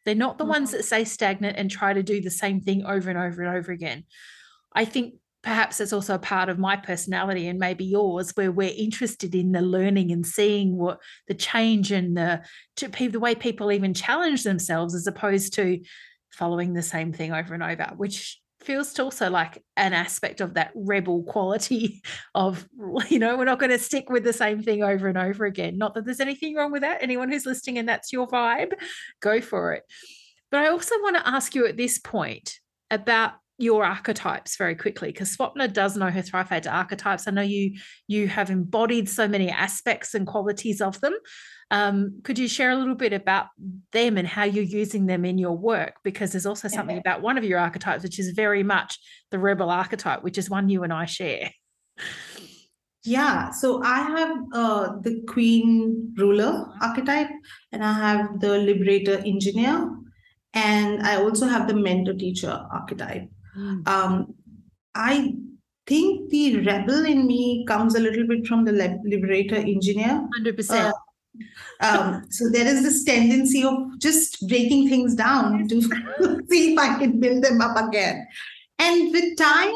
They're 0.06 0.16
not 0.16 0.38
the 0.38 0.44
mm-hmm. 0.44 0.52
ones 0.52 0.72
that 0.72 0.86
stay 0.86 1.04
stagnant 1.04 1.58
and 1.58 1.70
try 1.70 1.94
to 1.94 2.04
do 2.04 2.22
the 2.22 2.30
same 2.30 2.62
thing 2.62 2.86
over 2.86 3.10
and 3.10 3.18
over 3.18 3.42
and 3.42 3.58
over 3.58 3.72
again. 3.72 4.04
I 4.76 4.86
think 4.86 5.16
perhaps 5.42 5.80
it's 5.80 5.94
also 5.94 6.16
a 6.16 6.20
part 6.20 6.50
of 6.50 6.60
my 6.60 6.76
personality 6.76 7.48
and 7.48 7.60
maybe 7.60 7.86
yours 7.86 8.32
where 8.36 8.52
we're 8.52 8.74
interested 8.76 9.36
in 9.36 9.52
the 9.52 9.62
learning 9.62 10.12
and 10.12 10.26
seeing 10.26 10.76
what 10.76 11.00
the 11.28 11.36
change 11.36 11.92
and 11.92 12.18
the 12.18 12.44
to 12.76 12.88
the 12.88 13.20
way 13.20 13.36
people 13.36 13.72
even 13.72 13.94
challenge 13.94 14.44
themselves 14.44 14.96
as 14.96 15.06
opposed 15.06 15.54
to 15.54 15.80
following 16.32 16.74
the 16.74 16.82
same 16.82 17.14
thing 17.14 17.32
over 17.32 17.54
and 17.54 17.62
over 17.62 17.92
which 17.96 18.42
feels 18.66 18.94
to 18.94 19.04
also 19.04 19.30
like 19.30 19.64
an 19.78 19.94
aspect 19.94 20.42
of 20.42 20.56
that 20.56 20.72
rebel 20.74 21.24
quality 21.24 22.02
of 22.36 22.68
you 23.10 23.20
know 23.20 23.38
we're 23.38 23.46
not 23.46 23.60
going 23.60 23.70
to 23.70 23.80
stick 23.80 24.10
with 24.10 24.24
the 24.24 24.34
same 24.34 24.62
thing 24.62 24.84
over 24.84 25.08
and 25.08 25.18
over 25.18 25.46
again. 25.46 25.78
Not 25.78 25.94
that 25.94 26.06
there's 26.06 26.20
anything 26.20 26.56
wrong 26.56 26.72
with 26.72 26.82
that. 26.82 27.04
Anyone 27.04 27.32
who's 27.32 27.46
listening 27.46 27.78
and 27.78 27.88
that's 27.88 28.12
your 28.12 28.28
vibe 28.28 28.74
go 29.22 29.40
for 29.40 29.74
it. 29.74 29.84
But 30.52 30.62
i 30.62 30.68
also 30.70 30.96
want 31.02 31.18
to 31.18 31.28
ask 31.28 31.54
you 31.54 31.68
at 31.68 31.78
this 31.78 32.00
point 32.00 32.60
about 32.90 33.34
your 33.58 33.86
archetypes 33.86 34.58
very 34.58 34.76
quickly 34.76 35.10
because 35.10 35.36
Swapna 35.36 35.72
does 35.72 35.96
know 35.96 36.10
her 36.10 36.22
Thrive 36.22 36.50
Factor 36.50 36.70
archetypes. 36.70 37.28
I 37.28 37.32
know 37.32 37.42
you 37.42 37.78
you 38.08 38.28
have 38.28 38.50
embodied 38.50 39.08
so 39.10 39.28
many 39.28 39.50
aspects 39.50 40.14
and 40.14 40.28
qualities 40.28 40.82
of 40.82 41.00
them. 41.02 41.14
Um, 41.72 42.22
could 42.24 42.38
you 42.38 42.48
share 42.48 42.72
a 42.72 42.76
little 42.76 42.96
bit 42.96 43.14
about 43.14 43.48
them 43.92 44.18
and 44.18 44.28
how 44.28 44.44
you're 44.44 44.64
using 44.64 45.08
them 45.08 45.26
in 45.26 45.38
your 45.38 45.58
work? 45.58 45.96
Because 46.04 46.32
there's 46.32 46.46
also 46.46 46.68
something 46.68 46.98
about 46.98 47.22
one 47.22 47.38
of 47.38 47.44
your 47.44 47.60
archetypes, 47.60 48.04
which 48.04 48.20
is 48.20 48.32
very 48.32 48.62
much 48.62 49.00
the 49.32 49.40
rebel 49.40 49.72
archetype, 49.72 50.24
which 50.24 50.38
is 50.38 50.50
one 50.50 50.70
you 50.70 50.84
and 50.84 50.94
I 50.94 51.06
share. 51.06 51.50
Yeah, 53.04 53.52
so 53.52 53.84
I 53.84 54.00
have 54.00 54.38
uh, 54.54 54.94
the 55.02 55.24
queen 55.28 56.14
ruler 56.18 56.68
archetype, 56.82 57.30
and 57.72 57.84
I 57.84 57.94
have 57.94 58.40
the 58.40 58.58
liberator 58.58 59.22
engineer, 59.26 59.96
and 60.54 61.04
I 61.04 61.18
also 61.18 61.48
have 61.48 61.68
the 61.68 61.76
mentor 61.76 62.14
teacher 62.14 62.66
archetype. 62.72 63.30
Mm. 63.58 63.88
Um, 63.88 64.36
I 64.94 65.34
think 65.88 66.30
the 66.30 66.62
rebel 66.66 67.06
in 67.06 67.28
me 67.28 67.66
comes 67.68 67.96
a 67.96 68.00
little 68.00 68.28
bit 68.28 68.48
from 68.48 68.66
the 68.66 68.72
liberator 69.04 69.56
engineer. 69.56 70.28
100%. 70.40 70.70
Uh, 70.72 70.92
um, 71.82 72.26
so 72.30 72.50
there 72.50 72.66
is 72.66 72.84
this 72.84 73.04
tendency 73.04 73.64
of 73.64 74.00
just 74.00 74.48
breaking 74.48 74.90
things 74.90 75.16
down 75.16 75.68
to 75.68 75.82
see 76.50 76.74
if 76.74 76.80
I 76.80 76.98
can 76.98 77.20
build 77.20 77.44
them 77.44 77.62
up 77.62 77.78
again. 77.88 78.26
And 78.80 79.12
with 79.12 79.38
time, 79.38 79.76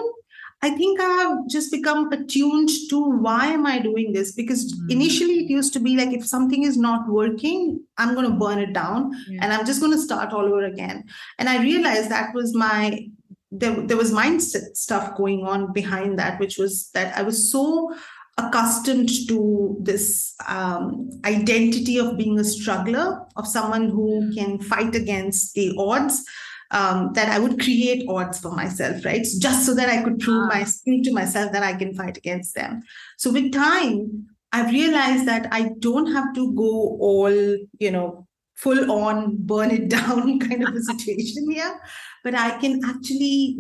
I 0.62 0.72
think 0.72 1.00
I 1.00 1.04
have 1.04 1.48
just 1.48 1.72
become 1.72 2.12
attuned 2.12 2.70
to 2.90 3.00
why 3.00 3.48
am 3.48 3.66
I 3.66 3.80
doing 3.80 4.12
this? 4.12 4.34
Because 4.34 4.74
mm. 4.74 4.92
initially 4.92 5.46
it 5.46 5.50
used 5.50 5.72
to 5.74 5.80
be 5.80 5.96
like 5.96 6.12
if 6.12 6.28
something 6.28 6.64
is 6.64 6.78
not 6.78 7.08
working, 7.08 7.82
I'm 7.98 8.14
going 8.14 8.30
to 8.30 8.38
burn 8.38 8.60
it 8.60 8.74
down 8.74 9.12
yeah. 9.30 9.40
and 9.42 9.54
I'm 9.54 9.66
just 9.66 9.80
going 9.80 9.94
to 9.94 10.02
start 10.02 10.34
all 10.34 10.46
over 10.46 10.66
again. 10.66 11.06
And 11.38 11.48
I 11.48 11.62
realized 11.62 12.10
that 12.10 12.34
was 12.34 12.54
my 12.54 13.08
there, 13.52 13.82
there 13.82 13.98
was 13.98 14.12
mindset 14.12 14.76
stuff 14.76 15.18
going 15.18 15.46
on 15.46 15.74
behind 15.74 16.20
that, 16.20 16.40
which 16.40 16.58
was 16.58 16.90
that 16.92 17.18
I 17.18 17.24
was 17.24 17.52
so 17.52 17.96
accustomed 18.38 19.10
to 19.28 19.76
this 19.82 20.34
um, 20.48 21.10
identity 21.26 21.98
of 21.98 22.18
being 22.18 22.40
a 22.40 22.44
struggler, 22.44 23.22
of 23.36 23.48
someone 23.48 23.90
who 23.90 24.32
can 24.34 24.60
fight 24.60 24.96
against 24.96 25.54
the 25.56 25.76
odds. 25.78 26.24
Um, 26.72 27.14
that 27.14 27.30
I 27.30 27.40
would 27.40 27.60
create 27.60 28.08
odds 28.08 28.40
for 28.40 28.52
myself, 28.52 29.04
right? 29.04 29.26
Just 29.40 29.66
so 29.66 29.74
that 29.74 29.90
I 29.90 30.04
could 30.04 30.20
prove 30.20 30.50
my 30.50 30.64
prove 30.86 31.04
to 31.06 31.12
myself 31.12 31.52
that 31.52 31.64
I 31.64 31.74
can 31.74 31.96
fight 31.96 32.16
against 32.16 32.54
them. 32.54 32.84
So 33.18 33.32
with 33.32 33.52
time, 33.52 34.28
I've 34.52 34.72
realized 34.72 35.28
that 35.28 35.48
I 35.52 35.72
don't 35.80 36.14
have 36.14 36.32
to 36.36 36.54
go 36.54 36.96
all, 37.00 37.32
you 37.80 37.90
know, 37.90 38.28
full 38.56 38.92
on 38.92 39.38
burn 39.40 39.72
it 39.72 39.90
down 39.98 40.40
kind 40.40 40.68
of 40.68 40.76
a 40.76 40.84
situation 40.84 41.50
here, 41.50 41.80
but 42.24 42.36
I 42.36 42.58
can 42.60 42.82
actually 42.86 43.58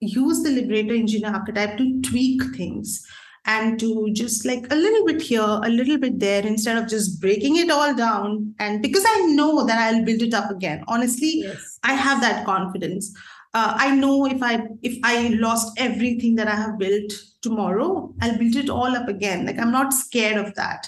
use 0.00 0.42
the 0.42 0.50
liberator 0.50 0.94
engineer 0.94 1.32
archetype 1.32 1.76
to 1.78 2.00
tweak 2.02 2.42
things 2.56 3.04
and 3.46 3.80
to 3.80 4.10
just 4.12 4.44
like 4.44 4.70
a 4.70 4.76
little 4.76 5.06
bit 5.06 5.22
here, 5.22 5.40
a 5.40 5.68
little 5.68 5.98
bit 5.98 6.18
there, 6.18 6.46
instead 6.46 6.76
of 6.76 6.88
just 6.88 7.20
breaking 7.20 7.56
it 7.56 7.70
all 7.70 7.94
down. 7.94 8.54
And 8.58 8.82
because 8.82 9.04
I 9.06 9.26
know 9.26 9.66
that 9.66 9.78
I'll 9.78 10.04
build 10.04 10.22
it 10.22 10.34
up 10.34 10.50
again. 10.50 10.84
Honestly, 10.86 11.40
yes. 11.42 11.78
I 11.82 11.94
have 11.94 12.20
that 12.20 12.44
confidence. 12.44 13.16
Uh, 13.54 13.74
I 13.76 13.96
know 13.96 14.26
if 14.26 14.42
I 14.42 14.66
if 14.82 14.98
I 15.02 15.28
lost 15.28 15.72
everything 15.78 16.34
that 16.34 16.48
I 16.48 16.54
have 16.54 16.78
built 16.78 17.12
tomorrow, 17.40 18.12
I'll 18.20 18.36
build 18.36 18.56
it 18.56 18.68
all 18.68 18.94
up 18.94 19.08
again. 19.08 19.46
Like 19.46 19.58
I'm 19.58 19.72
not 19.72 19.94
scared 19.94 20.36
of 20.36 20.54
that 20.56 20.86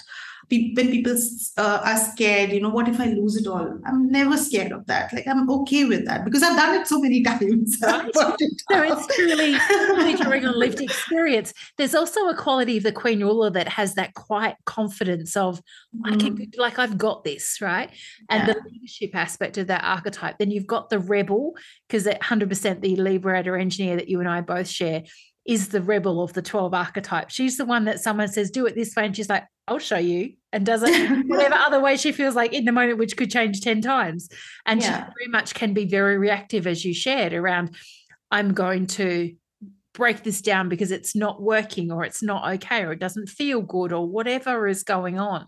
when 0.51 0.91
people 0.91 1.15
uh, 1.57 1.81
are 1.83 1.97
scared, 1.97 2.51
you 2.51 2.59
know, 2.59 2.69
what 2.69 2.87
if 2.87 2.99
I 2.99 3.05
lose 3.05 3.37
it 3.37 3.47
all? 3.47 3.79
I'm 3.85 4.09
never 4.09 4.37
scared 4.37 4.71
of 4.71 4.85
that. 4.87 5.13
Like 5.13 5.27
I'm 5.27 5.49
okay 5.49 5.85
with 5.85 6.05
that 6.05 6.25
because 6.25 6.43
I've 6.43 6.57
done 6.57 6.79
it 6.79 6.87
so 6.87 6.99
many 6.99 7.23
times. 7.23 7.77
Right. 7.81 8.11
it 8.39 8.61
no, 8.69 8.83
it's 8.83 9.15
truly, 9.15 9.57
truly 9.57 10.13
during 10.23 10.45
a 10.45 10.51
lived 10.51 10.81
experience. 10.81 11.53
There's 11.77 11.95
also 11.95 12.27
a 12.27 12.35
quality 12.35 12.77
of 12.77 12.83
the 12.83 12.91
Queen 12.91 13.21
Ruler 13.21 13.49
that 13.51 13.67
has 13.69 13.95
that 13.95 14.13
quiet 14.13 14.57
confidence 14.65 15.37
of, 15.37 15.61
mm. 15.95 16.11
I 16.13 16.17
can, 16.17 16.37
mm. 16.37 16.57
like 16.57 16.79
I've 16.79 16.97
got 16.97 17.23
this, 17.23 17.59
right? 17.61 17.89
And 18.29 18.47
yeah. 18.47 18.53
the 18.53 18.69
leadership 18.69 19.15
aspect 19.15 19.57
of 19.57 19.67
that 19.67 19.83
archetype. 19.83 20.37
Then 20.37 20.51
you've 20.51 20.67
got 20.67 20.89
the 20.89 20.99
rebel 20.99 21.55
because 21.87 22.05
100% 22.05 22.81
the 22.81 22.95
liberator 22.97 23.55
engineer 23.55 23.95
that 23.95 24.09
you 24.09 24.19
and 24.19 24.29
I 24.29 24.41
both 24.41 24.67
share 24.67 25.03
is 25.45 25.69
the 25.69 25.81
rebel 25.81 26.21
of 26.21 26.33
the 26.33 26.41
12 26.41 26.73
archetypes. 26.73 27.33
She's 27.33 27.57
the 27.57 27.65
one 27.65 27.85
that 27.85 27.99
someone 27.99 28.27
says, 28.27 28.51
do 28.51 28.65
it 28.65 28.75
this 28.75 28.95
way. 28.95 29.05
And 29.05 29.15
she's 29.15 29.29
like, 29.29 29.45
I'll 29.71 29.79
show 29.79 29.97
you. 29.97 30.33
And 30.51 30.65
does 30.65 30.83
it 30.83 31.25
whatever 31.27 31.55
other 31.55 31.79
way 31.79 31.95
she 31.95 32.11
feels 32.11 32.35
like 32.35 32.51
in 32.53 32.65
the 32.65 32.73
moment, 32.73 32.99
which 32.99 33.15
could 33.15 33.31
change 33.31 33.61
10 33.61 33.81
times. 33.81 34.27
And 34.65 34.81
yeah. 34.81 35.05
she 35.05 35.11
very 35.17 35.31
much 35.31 35.53
can 35.53 35.73
be 35.73 35.85
very 35.85 36.17
reactive, 36.17 36.67
as 36.67 36.83
you 36.83 36.93
shared, 36.93 37.33
around, 37.33 37.75
I'm 38.29 38.53
going 38.53 38.87
to 38.87 39.33
break 39.93 40.23
this 40.23 40.41
down 40.41 40.69
because 40.69 40.91
it's 40.91 41.15
not 41.15 41.41
working 41.41 41.91
or 41.91 42.03
it's 42.03 42.21
not 42.21 42.53
okay 42.55 42.83
or 42.83 42.91
it 42.91 42.99
doesn't 42.99 43.29
feel 43.29 43.61
good 43.61 43.91
or 43.91 44.07
whatever 44.07 44.67
is 44.67 44.83
going 44.83 45.19
on 45.19 45.47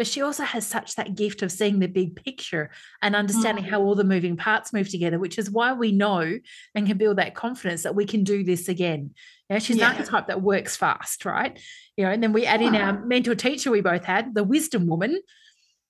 but 0.00 0.06
she 0.06 0.22
also 0.22 0.44
has 0.44 0.66
such 0.66 0.94
that 0.94 1.14
gift 1.14 1.42
of 1.42 1.52
seeing 1.52 1.78
the 1.78 1.86
big 1.86 2.16
picture 2.16 2.70
and 3.02 3.14
understanding 3.14 3.64
mm. 3.64 3.68
how 3.68 3.82
all 3.82 3.94
the 3.94 4.02
moving 4.02 4.34
parts 4.34 4.72
move 4.72 4.88
together, 4.88 5.18
which 5.18 5.38
is 5.38 5.50
why 5.50 5.74
we 5.74 5.92
know 5.92 6.38
and 6.74 6.86
can 6.86 6.96
build 6.96 7.18
that 7.18 7.34
confidence 7.34 7.82
that 7.82 7.94
we 7.94 8.06
can 8.06 8.24
do 8.24 8.42
this 8.42 8.66
again. 8.66 9.10
You 9.50 9.56
know, 9.56 9.58
she's 9.58 9.76
yeah. 9.76 9.90
an 9.90 9.96
archetype 9.96 10.28
that 10.28 10.40
works 10.40 10.74
fast, 10.74 11.26
right? 11.26 11.60
You 11.98 12.06
know, 12.06 12.12
and 12.12 12.22
then 12.22 12.32
we 12.32 12.46
add 12.46 12.62
in 12.62 12.74
our 12.76 12.98
mentor 13.04 13.34
teacher 13.34 13.70
we 13.70 13.82
both 13.82 14.06
had, 14.06 14.34
the 14.34 14.42
wisdom 14.42 14.86
woman, 14.86 15.20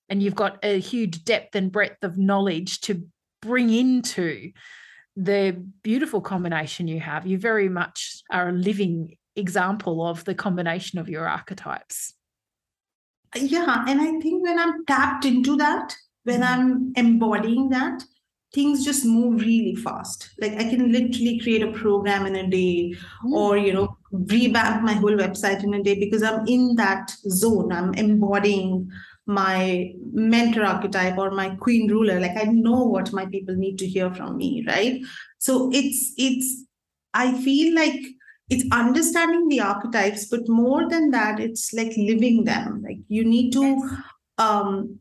and 0.09 0.21
you've 0.21 0.35
got 0.35 0.59
a 0.65 0.81
huge 0.81 1.23
depth 1.23 1.55
and 1.55 1.71
breadth 1.71 2.03
of 2.03 2.19
knowledge 2.19 2.81
to 2.81 3.07
bring 3.41 3.71
into 3.71 4.51
the 5.15 5.57
beautiful 5.85 6.21
combination 6.21 6.89
you 6.89 6.99
have. 6.99 7.29
You 7.29 7.39
very 7.39 7.69
much 7.69 8.25
are 8.29 8.49
a 8.49 8.53
living 8.53 9.19
example 9.37 10.05
of 10.05 10.25
the 10.25 10.35
combination 10.35 10.99
of 10.99 11.09
your 11.09 11.29
archetypes 11.29 12.15
yeah 13.37 13.85
and 13.87 14.01
i 14.01 14.19
think 14.21 14.43
when 14.43 14.59
i'm 14.59 14.85
tapped 14.87 15.25
into 15.25 15.57
that 15.57 15.95
when 16.25 16.41
mm-hmm. 16.41 16.61
i'm 16.61 16.93
embodying 16.97 17.69
that 17.69 18.03
things 18.53 18.85
just 18.85 19.05
move 19.05 19.41
really 19.41 19.77
fast 19.77 20.31
like 20.41 20.53
i 20.55 20.69
can 20.69 20.91
literally 20.93 21.39
create 21.41 21.63
a 21.63 21.73
program 21.73 22.27
in 22.27 22.37
a 22.37 22.47
day 22.49 22.93
mm. 23.25 23.33
or 23.33 23.57
you 23.57 23.73
know 23.73 23.97
revamp 24.11 24.83
my 24.83 24.93
whole 24.93 25.13
website 25.13 25.63
in 25.63 25.75
a 25.75 25.83
day 25.83 25.99
because 25.99 26.23
i'm 26.23 26.47
in 26.49 26.75
that 26.75 27.11
zone 27.29 27.71
i'm 27.73 27.95
embodying 27.95 28.91
my 29.27 29.93
mentor 30.13 30.65
archetype 30.65 31.17
or 31.17 31.31
my 31.31 31.51
queen 31.57 31.89
ruler 31.89 32.19
like 32.19 32.37
i 32.37 32.45
know 32.45 32.83
what 32.85 33.13
my 33.13 33.27
people 33.27 33.55
need 33.55 33.79
to 33.79 33.87
hear 33.87 34.13
from 34.15 34.37
me 34.37 34.65
right 34.67 35.01
so 35.39 35.71
it's 35.73 36.13
it's 36.17 36.65
i 37.15 37.33
feel 37.43 37.73
like 37.75 38.01
it's 38.51 38.65
understanding 38.73 39.49
the 39.49 39.61
archetypes 39.61 40.27
but 40.27 40.49
more 40.49 40.89
than 40.89 41.11
that 41.11 41.41
it's 41.41 41.73
like 41.73 41.93
living 41.97 42.45
them. 42.45 42.83
Like 42.83 42.99
you 43.09 43.25
need 43.25 43.53
to 43.53 43.89
um 44.39 45.01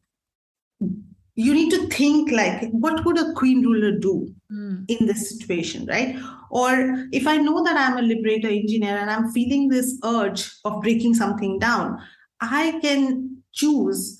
you 1.35 1.53
need 1.53 1.69
to 1.71 1.87
think 1.87 2.31
like 2.31 2.69
what 2.71 3.05
would 3.05 3.17
a 3.17 3.33
queen 3.33 3.63
ruler 3.63 3.97
do 3.97 4.33
mm. 4.51 4.85
in 4.87 5.05
this 5.05 5.29
situation 5.29 5.85
right? 5.85 6.17
Or 6.51 7.07
if 7.11 7.27
i 7.27 7.37
know 7.37 7.63
that 7.63 7.77
i'm 7.77 7.97
a 7.97 8.01
liberator 8.01 8.47
engineer 8.47 8.97
and 8.97 9.11
i'm 9.11 9.31
feeling 9.31 9.67
this 9.69 9.99
urge 10.03 10.51
of 10.65 10.81
breaking 10.81 11.13
something 11.13 11.59
down 11.59 11.99
i 12.41 12.79
can 12.81 13.37
choose 13.53 14.17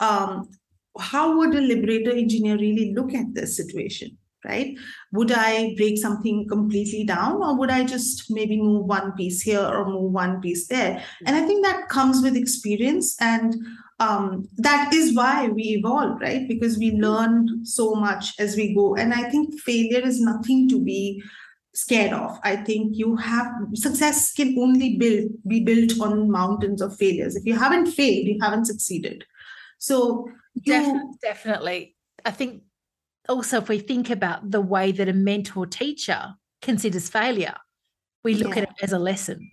um, 0.00 0.48
how 0.98 1.36
would 1.36 1.54
a 1.54 1.60
liberator 1.60 2.12
engineer 2.12 2.56
really 2.56 2.92
look 2.94 3.14
at 3.14 3.34
this 3.34 3.56
situation 3.56 4.16
right? 4.44 4.76
Would 5.12 5.32
I 5.32 5.74
break 5.76 5.98
something 5.98 6.46
completely 6.48 7.04
down 7.04 7.42
or 7.42 7.56
would 7.58 7.70
I 7.70 7.84
just 7.84 8.30
maybe 8.30 8.60
move 8.60 8.86
one 8.86 9.12
piece 9.12 9.42
here 9.42 9.60
or 9.60 9.86
move 9.86 10.12
one 10.12 10.40
piece 10.40 10.68
there? 10.68 11.02
And 11.26 11.36
I 11.36 11.46
think 11.46 11.64
that 11.64 11.88
comes 11.88 12.22
with 12.22 12.36
experience 12.36 13.16
and 13.20 13.54
um, 14.00 14.48
that 14.56 14.92
is 14.92 15.14
why 15.14 15.48
we 15.48 15.62
evolve, 15.62 16.20
right? 16.20 16.46
Because 16.48 16.78
we 16.78 16.92
learn 16.92 17.64
so 17.64 17.94
much 17.94 18.34
as 18.38 18.56
we 18.56 18.74
go. 18.74 18.96
And 18.96 19.14
I 19.14 19.30
think 19.30 19.58
failure 19.60 20.04
is 20.04 20.20
nothing 20.20 20.68
to 20.68 20.80
be 20.80 21.22
scared 21.74 22.12
of. 22.12 22.38
I 22.42 22.56
think 22.56 22.96
you 22.96 23.16
have 23.16 23.46
success 23.74 24.32
can 24.32 24.56
only 24.58 24.96
build 24.96 25.30
be 25.46 25.60
built 25.60 26.00
on 26.00 26.30
mountains 26.30 26.80
of 26.80 26.96
failures. 26.96 27.36
If 27.36 27.44
you 27.44 27.58
haven't 27.58 27.86
failed, 27.86 28.26
you 28.26 28.38
haven't 28.40 28.66
succeeded. 28.66 29.24
So 29.78 30.28
you, 30.54 31.16
definitely. 31.20 31.96
I 32.24 32.30
think 32.30 32.62
also 33.28 33.58
if 33.58 33.68
we 33.68 33.78
think 33.78 34.10
about 34.10 34.50
the 34.50 34.60
way 34.60 34.92
that 34.92 35.08
a 35.08 35.12
mentor 35.12 35.66
teacher 35.66 36.34
considers 36.62 37.08
failure, 37.08 37.56
we 38.22 38.34
look 38.34 38.56
yeah. 38.56 38.62
at 38.62 38.68
it 38.70 38.74
as 38.82 38.92
a 38.92 38.98
lesson. 38.98 39.50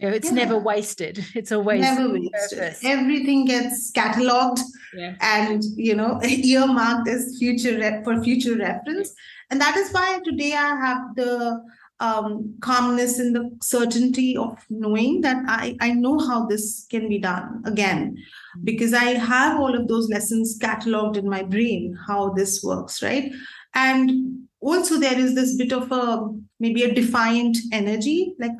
You 0.00 0.08
know, 0.08 0.14
it's 0.14 0.28
yeah. 0.28 0.34
never 0.34 0.58
wasted. 0.58 1.24
It's 1.34 1.52
always 1.52 1.80
never 1.80 2.08
wasted. 2.10 2.76
Everything 2.82 3.44
gets 3.44 3.92
cataloged 3.92 4.60
yeah. 4.92 5.14
and 5.20 5.62
you 5.76 5.94
know 5.94 6.20
earmarked 6.24 7.08
as 7.08 7.36
future 7.38 7.78
re- 7.78 8.00
for 8.02 8.22
future 8.22 8.56
reference. 8.56 9.14
And 9.50 9.60
that 9.60 9.76
is 9.76 9.92
why 9.92 10.20
today 10.24 10.52
I 10.54 10.74
have 10.76 11.14
the 11.14 11.62
um, 12.04 12.54
calmness 12.60 13.18
and 13.18 13.34
the 13.34 13.50
certainty 13.62 14.36
of 14.36 14.58
knowing 14.68 15.20
that 15.22 15.42
I, 15.48 15.76
I 15.80 15.92
know 15.92 16.18
how 16.18 16.46
this 16.46 16.86
can 16.90 17.08
be 17.08 17.18
done 17.18 17.62
again 17.64 18.16
because 18.62 18.92
I 18.92 19.14
have 19.14 19.58
all 19.58 19.74
of 19.74 19.88
those 19.88 20.08
lessons 20.08 20.58
cataloged 20.58 21.16
in 21.16 21.28
my 21.28 21.42
brain, 21.42 21.98
how 22.06 22.30
this 22.30 22.62
works, 22.62 23.02
right? 23.02 23.32
And 23.74 24.48
also 24.60 24.98
there 24.98 25.18
is 25.18 25.34
this 25.34 25.56
bit 25.56 25.72
of 25.72 25.90
a 25.92 26.28
maybe 26.60 26.82
a 26.82 26.94
defiant 26.94 27.56
energy 27.72 28.34
like 28.38 28.52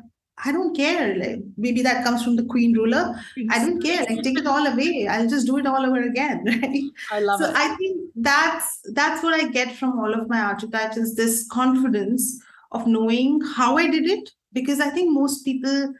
I 0.43 0.51
don't 0.51 0.75
care. 0.75 1.15
Like 1.15 1.39
maybe 1.55 1.81
that 1.83 2.03
comes 2.03 2.21
from 2.21 2.35
the 2.35 2.43
queen 2.43 2.73
ruler. 2.73 3.15
I 3.49 3.59
don't 3.59 3.81
care. 3.81 4.01
Like 4.01 4.21
take 4.21 4.37
it 4.37 4.45
all 4.45 4.67
away. 4.67 5.07
I'll 5.09 5.29
just 5.29 5.47
do 5.47 5.57
it 5.57 5.65
all 5.65 5.85
over 5.85 6.01
again. 6.01 6.43
Right. 6.61 6.83
I 7.11 7.19
love 7.21 7.39
so 7.39 7.49
it. 7.49 7.55
I 7.55 7.75
think 7.77 8.11
that's 8.15 8.81
that's 8.93 9.23
what 9.23 9.33
I 9.33 9.47
get 9.47 9.75
from 9.77 9.97
all 9.97 10.13
of 10.13 10.27
my 10.27 10.41
archetypes 10.41 10.97
is 10.97 11.15
this 11.15 11.47
confidence 11.49 12.41
of 12.75 12.87
knowing 12.87 13.41
how 13.55 13.77
I 13.77 13.87
did 13.89 14.05
it. 14.05 14.29
Because 14.53 14.79
I 14.79 14.89
think 14.89 15.11
most 15.11 15.43
people 15.43 15.93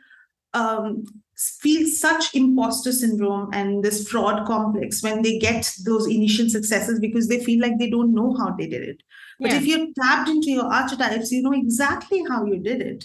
um, 0.53 1.03
feel 1.35 1.87
such 1.87 2.33
imposter 2.33 2.91
syndrome 2.91 3.49
and 3.53 3.83
this 3.83 4.07
fraud 4.07 4.45
complex 4.47 5.03
when 5.03 5.21
they 5.21 5.37
get 5.37 5.69
those 5.85 6.07
initial 6.07 6.49
successes 6.49 6.99
because 6.99 7.27
they 7.27 7.43
feel 7.43 7.61
like 7.61 7.77
they 7.77 7.89
don't 7.89 8.13
know 8.13 8.33
how 8.37 8.51
they 8.51 8.67
did 8.67 8.83
it. 8.83 9.03
But 9.39 9.51
yeah. 9.51 9.57
if 9.57 9.65
you're 9.65 9.87
tapped 10.01 10.29
into 10.29 10.51
your 10.51 10.71
archetypes, 10.71 11.31
you 11.31 11.41
know 11.41 11.51
exactly 11.51 12.23
how 12.29 12.45
you 12.45 12.59
did 12.59 12.81
it, 12.81 13.03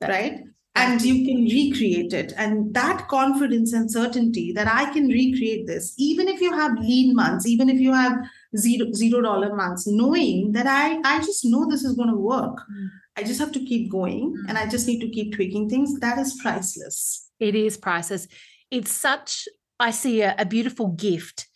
right? 0.00 0.44
and 0.74 1.02
you 1.02 1.24
can 1.26 1.44
recreate 1.44 2.12
it 2.12 2.32
and 2.36 2.72
that 2.72 3.06
confidence 3.08 3.72
and 3.72 3.90
certainty 3.90 4.52
that 4.52 4.66
i 4.66 4.90
can 4.92 5.06
recreate 5.08 5.66
this 5.66 5.92
even 5.98 6.28
if 6.28 6.40
you 6.40 6.52
have 6.52 6.78
lean 6.78 7.14
months 7.14 7.46
even 7.46 7.68
if 7.68 7.78
you 7.78 7.92
have 7.92 8.16
zero 8.56 8.90
zero 8.92 9.20
dollar 9.20 9.54
months 9.54 9.86
knowing 9.86 10.50
that 10.52 10.66
i 10.66 10.98
i 11.04 11.18
just 11.20 11.44
know 11.44 11.68
this 11.68 11.84
is 11.84 11.94
going 11.94 12.08
to 12.08 12.16
work 12.16 12.56
mm. 12.72 12.88
I 13.16 13.22
just 13.22 13.40
have 13.40 13.52
to 13.52 13.64
keep 13.64 13.90
going 13.90 14.34
mm. 14.34 14.48
and 14.48 14.58
i 14.58 14.66
just 14.68 14.86
need 14.86 15.00
to 15.00 15.08
keep 15.08 15.34
tweaking 15.34 15.68
things 15.68 15.98
that 16.00 16.18
is 16.18 16.38
priceless 16.42 17.30
it 17.40 17.54
is 17.54 17.76
priceless 17.76 18.26
it's 18.70 18.92
such 18.92 19.46
i 19.80 19.90
see 19.90 20.22
a, 20.22 20.34
a 20.38 20.44
beautiful 20.44 20.88
gift 20.88 21.48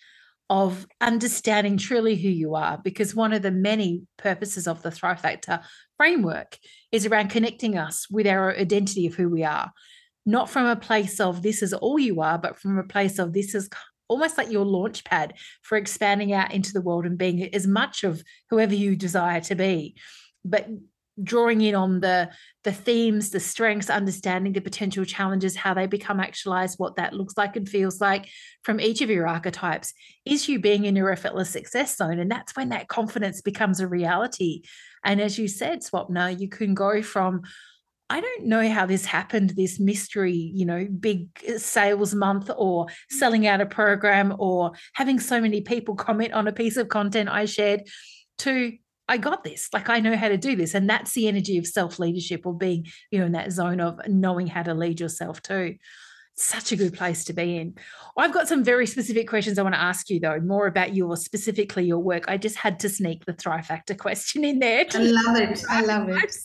of 0.49 0.87
understanding 1.01 1.77
truly 1.77 2.14
who 2.14 2.29
you 2.29 2.55
are 2.55 2.79
because 2.79 3.14
one 3.14 3.33
of 3.33 3.42
the 3.42 3.51
many 3.51 4.03
purposes 4.16 4.69
of 4.69 4.83
the 4.83 4.90
thrive 4.90 5.21
factor 5.21 5.61
framework 5.97 6.59
is 6.92 7.07
around 7.07 7.31
connecting 7.31 7.77
us 7.77 8.09
with 8.11 8.27
our 8.27 8.55
identity 8.57 9.07
of 9.07 9.14
who 9.14 9.29
we 9.29 9.42
are, 9.42 9.73
not 10.25 10.49
from 10.49 10.66
a 10.66 10.77
place 10.77 11.21
of 11.21 11.42
this 11.42 11.62
is 11.62 11.73
all 11.73 11.99
you 11.99 12.21
are, 12.21 12.38
but 12.38 12.59
from 12.59 12.79
a 12.79 12.85
place 12.85 13.19
of 13.19 13.33
this 13.33 13.55
is 13.55 13.69
almost 14.09 14.38
like 14.38 14.51
your 14.51 14.64
launch 14.64 15.05
pad 15.05 15.35
for 15.62 15.77
expanding 15.77 16.33
out 16.33 16.53
into 16.53 16.73
the 16.73 16.81
world 16.81 17.07
and 17.07 17.19
being 17.19 17.53
as 17.55 17.66
much 17.66 18.05
of 18.05 18.23
whoever 18.51 18.75
you 18.75 18.95
desire 18.95 19.40
to 19.40 19.57
be. 19.57 19.97
But 20.45 20.69
drawing 21.22 21.61
in 21.61 21.74
on 21.74 22.00
the 22.00 22.31
the 22.64 22.72
themes 22.72 23.31
the 23.31 23.40
strengths 23.40 23.88
understanding 23.88 24.52
the 24.52 24.61
potential 24.61 25.05
challenges 25.05 25.57
how 25.57 25.72
they 25.72 25.87
become 25.87 26.20
actualized 26.20 26.79
what 26.79 26.96
that 26.96 27.12
looks 27.12 27.37
like 27.37 27.57
and 27.57 27.68
feels 27.68 28.00
like 28.00 28.29
from 28.62 28.81
each 28.81 29.00
of 29.00 29.11
your 29.11 29.26
archetypes. 29.26 29.92
Is 30.24 30.48
you 30.48 30.59
being 30.59 30.85
in 30.85 30.96
your 30.96 31.11
effortless 31.11 31.50
success 31.50 31.96
zone 31.96 32.18
and 32.18 32.31
that's 32.31 32.57
when 32.57 32.70
that 32.70 32.88
confidence 32.88 33.40
becomes 33.40 33.81
a 33.81 33.88
reality. 33.88 34.62
And 35.05 35.20
as 35.20 35.38
you 35.38 35.48
said, 35.48 35.81
Swapna, 35.83 36.38
you 36.38 36.48
can 36.48 36.74
go 36.74 37.02
from 37.02 37.42
I 38.09 38.20
don't 38.20 38.46
know 38.46 38.68
how 38.68 38.87
this 38.87 39.05
happened, 39.05 39.50
this 39.57 39.81
mystery, 39.81 40.33
you 40.33 40.64
know, 40.64 40.87
big 40.87 41.29
uh, 41.48 41.59
sales 41.59 42.14
month 42.14 42.50
or 42.57 42.87
selling 43.11 43.48
out 43.48 43.61
a 43.61 43.66
program 43.66 44.35
or 44.38 44.72
having 44.92 45.18
so 45.18 45.40
many 45.40 45.61
people 45.61 45.96
comment 45.96 46.33
on 46.33 46.46
a 46.46 46.52
piece 46.52 46.76
of 46.76 46.88
content 46.88 47.29
I 47.29 47.46
shared 47.46 47.83
to 48.38 48.76
I 49.09 49.19
got 49.19 49.45
this, 49.45 49.69
like 49.73 49.88
I 49.88 50.01
know 50.01 50.16
how 50.16 50.29
to 50.29 50.37
do 50.37 50.57
this. 50.57 50.75
And 50.75 50.90
that's 50.90 51.12
the 51.12 51.29
energy 51.29 51.59
of 51.59 51.66
self 51.66 51.99
leadership 51.99 52.45
or 52.45 52.55
being, 52.55 52.87
you 53.11 53.19
know, 53.19 53.27
in 53.27 53.33
that 53.33 53.53
zone 53.53 53.81
of 53.81 54.01
knowing 54.09 54.47
how 54.47 54.62
to 54.62 54.75
lead 54.75 55.01
yourself 55.01 55.42
too 55.42 55.77
such 56.37 56.71
a 56.71 56.77
good 56.77 56.92
place 56.92 57.25
to 57.25 57.33
be 57.33 57.57
in. 57.57 57.75
I've 58.16 58.33
got 58.33 58.47
some 58.47 58.62
very 58.62 58.87
specific 58.87 59.27
questions 59.27 59.59
I 59.59 59.62
want 59.62 59.75
to 59.75 59.81
ask 59.81 60.11
you, 60.11 60.21
though, 60.21 60.38
more 60.40 60.66
about 60.66 60.95
your 60.95 61.16
specifically 61.16 61.85
your 61.85 61.99
work. 61.99 62.25
I 62.29 62.37
just 62.37 62.57
had 62.57 62.79
to 62.81 62.88
sneak 62.90 63.25
the 63.25 63.33
Thrive 63.33 63.66
Factor 63.66 63.95
question 64.07 64.45
in 64.45 64.59
there. 64.59 64.85
I 64.92 64.99
love 64.99 65.37
it. 65.37 65.64
I 65.71 65.81
love 65.81 66.09
it. 66.11 66.37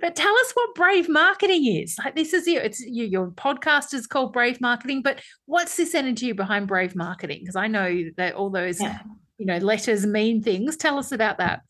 But 0.00 0.14
tell 0.14 0.32
us 0.32 0.52
what 0.54 0.74
Brave 0.74 1.08
Marketing 1.08 1.66
is. 1.66 1.96
Like 2.02 2.14
this 2.14 2.32
is 2.32 2.46
your, 2.46 2.62
it's 2.62 2.80
your, 2.86 3.06
your 3.06 3.30
podcast 3.30 3.92
is 3.94 4.06
called 4.06 4.32
Brave 4.32 4.60
Marketing, 4.60 5.02
but 5.02 5.20
what's 5.46 5.76
this 5.76 5.94
energy 5.94 6.32
behind 6.32 6.68
Brave 6.68 6.94
Marketing? 6.94 7.38
Because 7.40 7.56
I 7.56 7.66
know 7.66 8.04
that 8.16 8.34
all 8.34 8.50
those, 8.50 8.80
yeah. 8.80 9.00
you 9.38 9.46
know, 9.46 9.58
letters 9.58 10.06
mean 10.06 10.42
things. 10.42 10.76
Tell 10.76 10.98
us 10.98 11.10
about 11.10 11.38
that. 11.38 11.62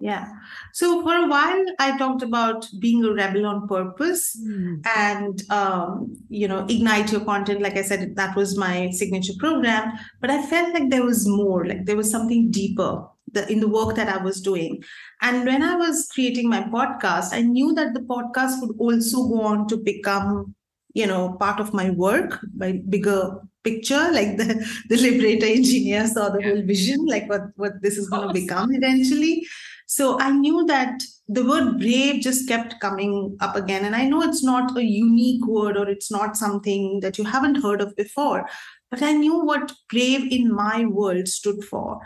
Yeah. 0.00 0.28
So 0.72 1.02
for 1.02 1.14
a 1.14 1.28
while, 1.28 1.64
I 1.78 1.96
talked 1.96 2.22
about 2.22 2.66
being 2.78 3.04
a 3.04 3.12
rebel 3.12 3.46
on 3.46 3.68
purpose 3.68 4.36
mm. 4.36 4.84
and, 4.96 5.40
um, 5.50 6.16
you 6.28 6.48
know, 6.48 6.66
ignite 6.68 7.12
your 7.12 7.24
content. 7.24 7.62
Like 7.62 7.76
I 7.76 7.82
said, 7.82 8.16
that 8.16 8.36
was 8.36 8.58
my 8.58 8.90
signature 8.90 9.32
program. 9.38 9.92
But 10.20 10.30
I 10.30 10.44
felt 10.46 10.74
like 10.74 10.90
there 10.90 11.04
was 11.04 11.26
more, 11.26 11.64
like 11.64 11.86
there 11.86 11.96
was 11.96 12.10
something 12.10 12.50
deeper 12.50 13.06
the, 13.32 13.50
in 13.50 13.60
the 13.60 13.68
work 13.68 13.94
that 13.96 14.08
I 14.08 14.22
was 14.22 14.40
doing. 14.40 14.82
And 15.22 15.46
when 15.46 15.62
I 15.62 15.76
was 15.76 16.08
creating 16.12 16.48
my 16.48 16.62
podcast, 16.62 17.32
I 17.32 17.42
knew 17.42 17.72
that 17.74 17.94
the 17.94 18.00
podcast 18.00 18.60
would 18.60 18.76
also 18.78 19.28
go 19.28 19.42
on 19.42 19.68
to 19.68 19.76
become, 19.76 20.54
you 20.92 21.06
know, 21.06 21.36
part 21.38 21.60
of 21.60 21.72
my 21.72 21.90
work, 21.90 22.40
my 22.56 22.80
bigger 22.88 23.40
picture 23.62 24.10
like 24.12 24.36
the 24.36 24.44
the 24.90 24.96
liberator 24.98 25.46
engineer 25.46 26.06
saw 26.06 26.28
the 26.28 26.38
yeah. 26.38 26.48
whole 26.50 26.62
vision 26.62 27.06
like 27.06 27.26
what 27.30 27.44
what 27.56 27.80
this 27.80 27.96
is 27.96 28.10
going 28.10 28.28
to 28.28 28.34
become 28.34 28.70
eventually 28.74 29.46
so 29.94 30.18
I 30.18 30.32
knew 30.32 30.66
that 30.66 31.04
the 31.28 31.44
word 31.44 31.78
brave 31.78 32.20
just 32.20 32.48
kept 32.48 32.80
coming 32.80 33.36
up 33.38 33.54
again. 33.54 33.84
And 33.84 33.94
I 33.94 34.08
know 34.08 34.22
it's 34.22 34.42
not 34.42 34.76
a 34.76 34.82
unique 34.82 35.46
word 35.46 35.76
or 35.76 35.88
it's 35.88 36.10
not 36.10 36.36
something 36.36 36.98
that 36.98 37.16
you 37.16 37.22
haven't 37.22 37.62
heard 37.62 37.80
of 37.80 37.94
before, 37.94 38.48
but 38.90 39.02
I 39.02 39.12
knew 39.12 39.44
what 39.44 39.70
brave 39.88 40.32
in 40.32 40.52
my 40.52 40.84
world 40.86 41.28
stood 41.28 41.62
for. 41.62 42.00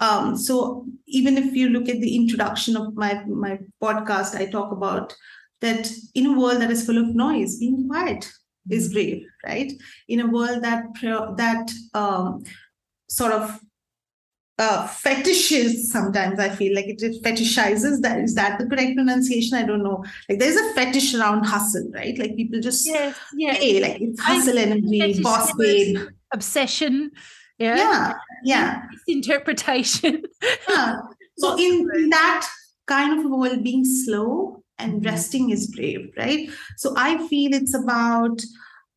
Um, 0.00 0.38
so 0.38 0.86
even 1.06 1.36
if 1.36 1.54
you 1.54 1.68
look 1.68 1.86
at 1.90 2.00
the 2.00 2.16
introduction 2.16 2.78
of 2.78 2.94
my, 2.94 3.22
my 3.26 3.58
podcast, 3.82 4.34
I 4.34 4.46
talk 4.46 4.72
about 4.72 5.14
that 5.60 5.92
in 6.14 6.24
a 6.24 6.38
world 6.38 6.62
that 6.62 6.70
is 6.70 6.86
full 6.86 6.96
of 6.96 7.14
noise, 7.14 7.58
being 7.58 7.86
quiet 7.90 8.26
is 8.70 8.90
brave, 8.90 9.22
right? 9.44 9.70
In 10.08 10.20
a 10.20 10.26
world 10.26 10.62
that 10.62 10.84
that 11.36 11.70
um, 11.92 12.42
sort 13.10 13.32
of 13.32 13.60
uh, 14.58 14.86
fetishes 14.86 15.90
sometimes 15.90 16.38
i 16.38 16.48
feel 16.48 16.74
like 16.74 16.86
it 16.86 17.22
fetishizes 17.22 18.00
that. 18.02 18.18
Is 18.20 18.34
that 18.36 18.58
the 18.58 18.66
correct 18.66 18.94
pronunciation? 18.94 19.58
I 19.58 19.64
don't 19.64 19.82
know. 19.82 20.04
Like 20.28 20.38
there's 20.38 20.56
a 20.56 20.74
fetish 20.74 21.14
around 21.14 21.44
hustle 21.44 21.90
right? 21.92 22.16
Like 22.16 22.36
people 22.36 22.60
just 22.60 22.86
yes, 22.86 23.18
yes. 23.34 23.56
hey 23.56 23.80
like 23.80 24.00
it's 24.00 24.20
hustle 24.20 24.58
energy 24.58 25.20
boss 25.22 25.52
babe. 25.54 25.98
obsession 26.32 27.10
yeah? 27.58 27.76
Yeah 27.76 28.14
yeah. 28.44 28.82
Interpretation. 29.08 30.22
Yeah. 30.68 30.96
so 31.38 31.56
in, 31.56 31.88
in 31.94 32.10
that 32.10 32.46
kind 32.86 33.18
of 33.18 33.30
world 33.30 33.64
being 33.64 33.84
slow 33.84 34.62
and 34.78 34.94
mm-hmm. 34.94 35.06
resting 35.06 35.50
is 35.50 35.74
brave 35.74 36.10
right? 36.16 36.48
So 36.76 36.94
i 36.96 37.26
feel 37.28 37.54
it's 37.54 37.74
about 37.74 38.40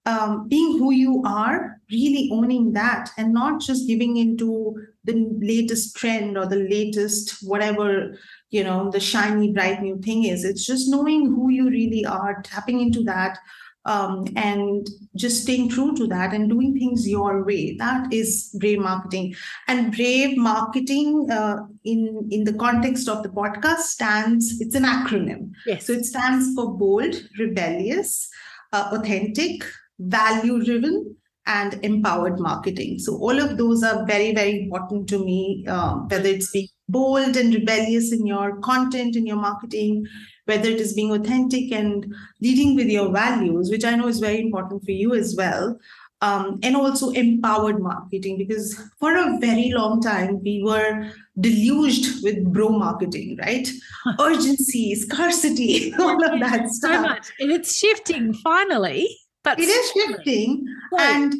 um, 0.08 0.48
being 0.48 0.80
who 0.80 0.91
you 0.91 1.22
are, 1.26 1.82
really 1.91 2.30
owning 2.32 2.72
that, 2.74 3.10
and 3.17 3.34
not 3.34 3.60
just 3.60 3.88
giving 3.88 4.15
into 4.15 4.74
the 5.08 5.30
latest 5.41 5.96
trend 5.96 6.38
or 6.38 6.46
the 6.46 6.67
latest 6.70 7.38
whatever 7.41 8.15
you 8.50 8.63
know 8.63 8.91
the 8.91 9.00
shiny 9.00 9.52
bright 9.52 9.82
new 9.82 10.00
thing 10.02 10.26
is. 10.26 10.43
It's 10.43 10.65
just 10.65 10.89
knowing 10.89 11.26
who 11.28 11.50
you 11.50 11.70
really 11.70 12.06
are, 12.06 12.41
tapping 12.43 12.82
into 12.82 13.04
that, 13.04 13.39
um, 13.86 14.26
and 14.36 14.88
just 15.15 15.43
staying 15.43 15.70
true 15.70 15.96
to 15.96 16.08
that 16.08 16.34
and 16.34 16.50
doing 16.50 16.74
things 16.78 17.08
your 17.08 17.43
way. 17.43 17.76
That 17.78 18.13
is 18.13 18.56
brave 18.60 18.80
marketing. 18.80 19.36
And 19.67 19.96
brave 19.96 20.38
marketing, 20.38 21.30
uh, 21.32 21.58
in 21.84 22.28
in 22.32 22.43
the 22.43 22.54
context 22.54 23.10
of 23.10 23.24
the 23.24 23.30
podcast, 23.30 23.88
stands. 23.96 24.60
It's 24.60 24.76
an 24.76 24.84
acronym. 24.84 25.52
Yes. 25.65 25.88
So 25.88 25.93
it 25.93 26.06
stands 26.06 26.54
for 26.54 26.78
bold, 26.78 27.15
rebellious, 27.39 28.30
uh, 28.74 28.89
authentic 28.91 29.63
value 30.00 30.63
driven 30.63 31.15
and 31.48 31.80
empowered 31.84 32.40
marketing. 32.40 33.00
So 33.00 33.16
all 33.16 33.40
of 33.40 33.58
those 33.58 33.82
are 33.82 34.06
very, 34.06 34.36
very 34.36 34.64
important 34.64 35.08
to 35.10 35.24
me, 35.24 35.66
uh, 35.68 35.96
whether 35.96 36.28
it's 36.28 36.52
being 36.52 36.68
bold 36.90 37.36
and 37.36 37.54
rebellious 37.54 38.12
in 38.12 38.28
your 38.28 38.60
content, 38.60 39.16
in 39.16 39.26
your 39.26 39.38
marketing, 39.38 40.06
whether 40.46 40.70
it 40.70 40.80
is 40.80 40.94
being 40.94 41.12
authentic 41.12 41.72
and 41.72 42.14
leading 42.42 42.76
with 42.76 42.88
your 42.88 43.12
values, 43.12 43.70
which 43.70 43.86
I 43.86 43.96
know 43.96 44.08
is 44.08 44.20
very 44.20 44.42
important 44.42 44.84
for 44.84 44.92
you 44.92 45.16
as 45.16 45.36
well. 45.38 45.80
Um, 46.20 46.60
and 46.64 46.76
also 46.76 47.12
empowered 47.12 47.80
marketing, 47.80 48.40
because 48.40 48.76
for 49.00 49.16
a 49.16 49.38
very 49.40 49.72
long 49.72 50.02
time, 50.02 50.42
we 50.42 50.64
were 50.64 51.12
deluged 51.40 52.24
with 52.24 52.44
bro 52.52 52.70
marketing, 52.70 53.38
right? 53.40 53.70
Urgency, 54.20 54.96
scarcity, 54.96 55.94
all 56.00 56.24
of 56.26 56.40
that 56.40 56.70
stuff. 56.70 56.96
So 56.96 57.02
much. 57.02 57.28
And 57.40 57.52
it's 57.52 57.78
shifting 57.78 58.34
finally. 58.34 59.16
It 59.58 59.70
is 59.70 59.92
shifting. 59.92 60.66
Right. 60.92 61.16
And 61.16 61.34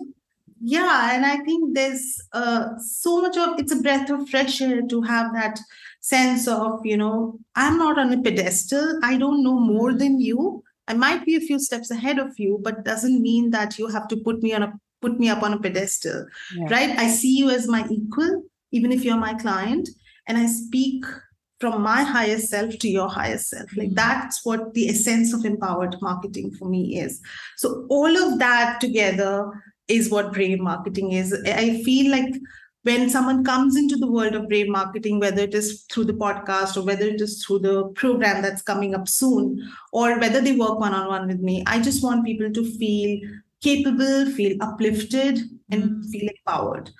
yeah, 0.62 1.16
and 1.16 1.26
I 1.26 1.38
think 1.38 1.76
there's 1.76 2.22
uh, 2.34 2.78
so 2.80 3.22
much 3.22 3.38
of 3.38 3.60
it's 3.60 3.72
a 3.72 3.82
breath 3.82 4.10
of 4.10 4.30
fresh 4.30 4.62
air 4.62 4.82
to 4.82 5.02
have 5.02 5.34
that 5.34 5.60
sense 6.00 6.48
of, 6.48 6.86
you 6.86 6.98
know, 6.98 7.40
I'm 7.56 7.78
not 7.78 8.00
on 8.00 8.14
a 8.14 8.22
pedestal. 8.22 9.00
I 9.04 9.18
don't 9.18 9.44
know 9.44 9.60
more 9.60 9.94
than 9.94 10.20
you. 10.20 10.64
I 10.88 10.94
might 10.94 11.26
be 11.26 11.36
a 11.36 11.42
few 11.42 11.60
steps 11.60 11.92
ahead 11.92 12.18
of 12.18 12.40
you, 12.40 12.60
but 12.64 12.86
doesn't 12.86 13.22
mean 13.22 13.50
that 13.52 13.78
you 13.78 13.88
have 13.88 14.08
to 14.08 14.18
put 14.18 14.42
me 14.42 14.54
on 14.54 14.64
a 14.64 14.74
put 15.02 15.20
me 15.20 15.30
up 15.30 15.44
on 15.44 15.54
a 15.54 15.60
pedestal. 15.60 16.26
Yeah. 16.56 16.68
Right? 16.70 16.98
I 16.98 17.08
see 17.08 17.38
you 17.38 17.50
as 17.50 17.68
my 17.68 17.86
equal, 17.90 18.44
even 18.72 18.92
if 18.92 19.04
you're 19.04 19.18
my 19.18 19.36
client, 19.36 19.90
and 20.28 20.38
I 20.38 20.48
speak 20.48 21.06
from 21.60 21.82
my 21.82 22.04
highest 22.04 22.50
self 22.50 22.78
to 22.80 22.90
your 22.90 23.10
highest 23.10 23.50
self. 23.50 23.76
Like 23.76 23.88
mm-hmm. 23.88 23.96
that's 23.96 24.46
what 24.46 24.74
the 24.74 24.90
essence 24.90 25.34
of 25.34 25.46
empowered 25.46 25.96
marketing 26.02 26.52
for 26.52 26.70
me 26.70 27.00
is. 27.00 27.22
So 27.58 27.86
all 27.90 28.16
of 28.16 28.40
that 28.40 28.80
together 28.80 29.50
is 29.88 30.10
what 30.10 30.34
brave 30.34 30.60
marketing 30.60 31.14
is. 31.14 31.34
I 31.46 31.82
feel 31.84 32.12
like 32.12 32.34
when 32.84 33.10
someone 33.10 33.44
comes 33.44 33.76
into 33.76 33.98
the 33.98 34.10
world 34.10 34.34
of 34.34 34.48
brave 34.48 34.70
marketing, 34.70 35.20
whether 35.20 35.42
it 35.42 35.54
is 35.54 35.86
through 35.92 36.06
the 36.06 36.14
podcast 36.14 36.78
or 36.78 36.84
whether 36.84 37.06
it 37.06 37.20
is 37.20 37.44
through 37.44 37.60
the 37.60 37.86
program 37.96 38.42
that's 38.42 38.62
coming 38.62 38.96
up 38.96 39.08
soon, 39.10 39.62
or 39.92 40.18
whether 40.20 40.40
they 40.40 40.56
work 40.56 40.80
one 40.80 40.94
on 40.94 41.08
one 41.08 41.28
with 41.28 41.40
me, 41.40 41.64
I 41.68 41.82
just 41.82 42.02
want 42.02 42.26
people 42.26 42.52
to 42.52 42.78
feel 42.78 43.20
capable, 43.62 44.28
feel 44.32 44.56
uplifted, 44.62 45.40
and 45.70 45.84
mm. 45.84 46.10
feel 46.10 46.30
empowered. 46.30 46.86
Mm. 46.86 46.92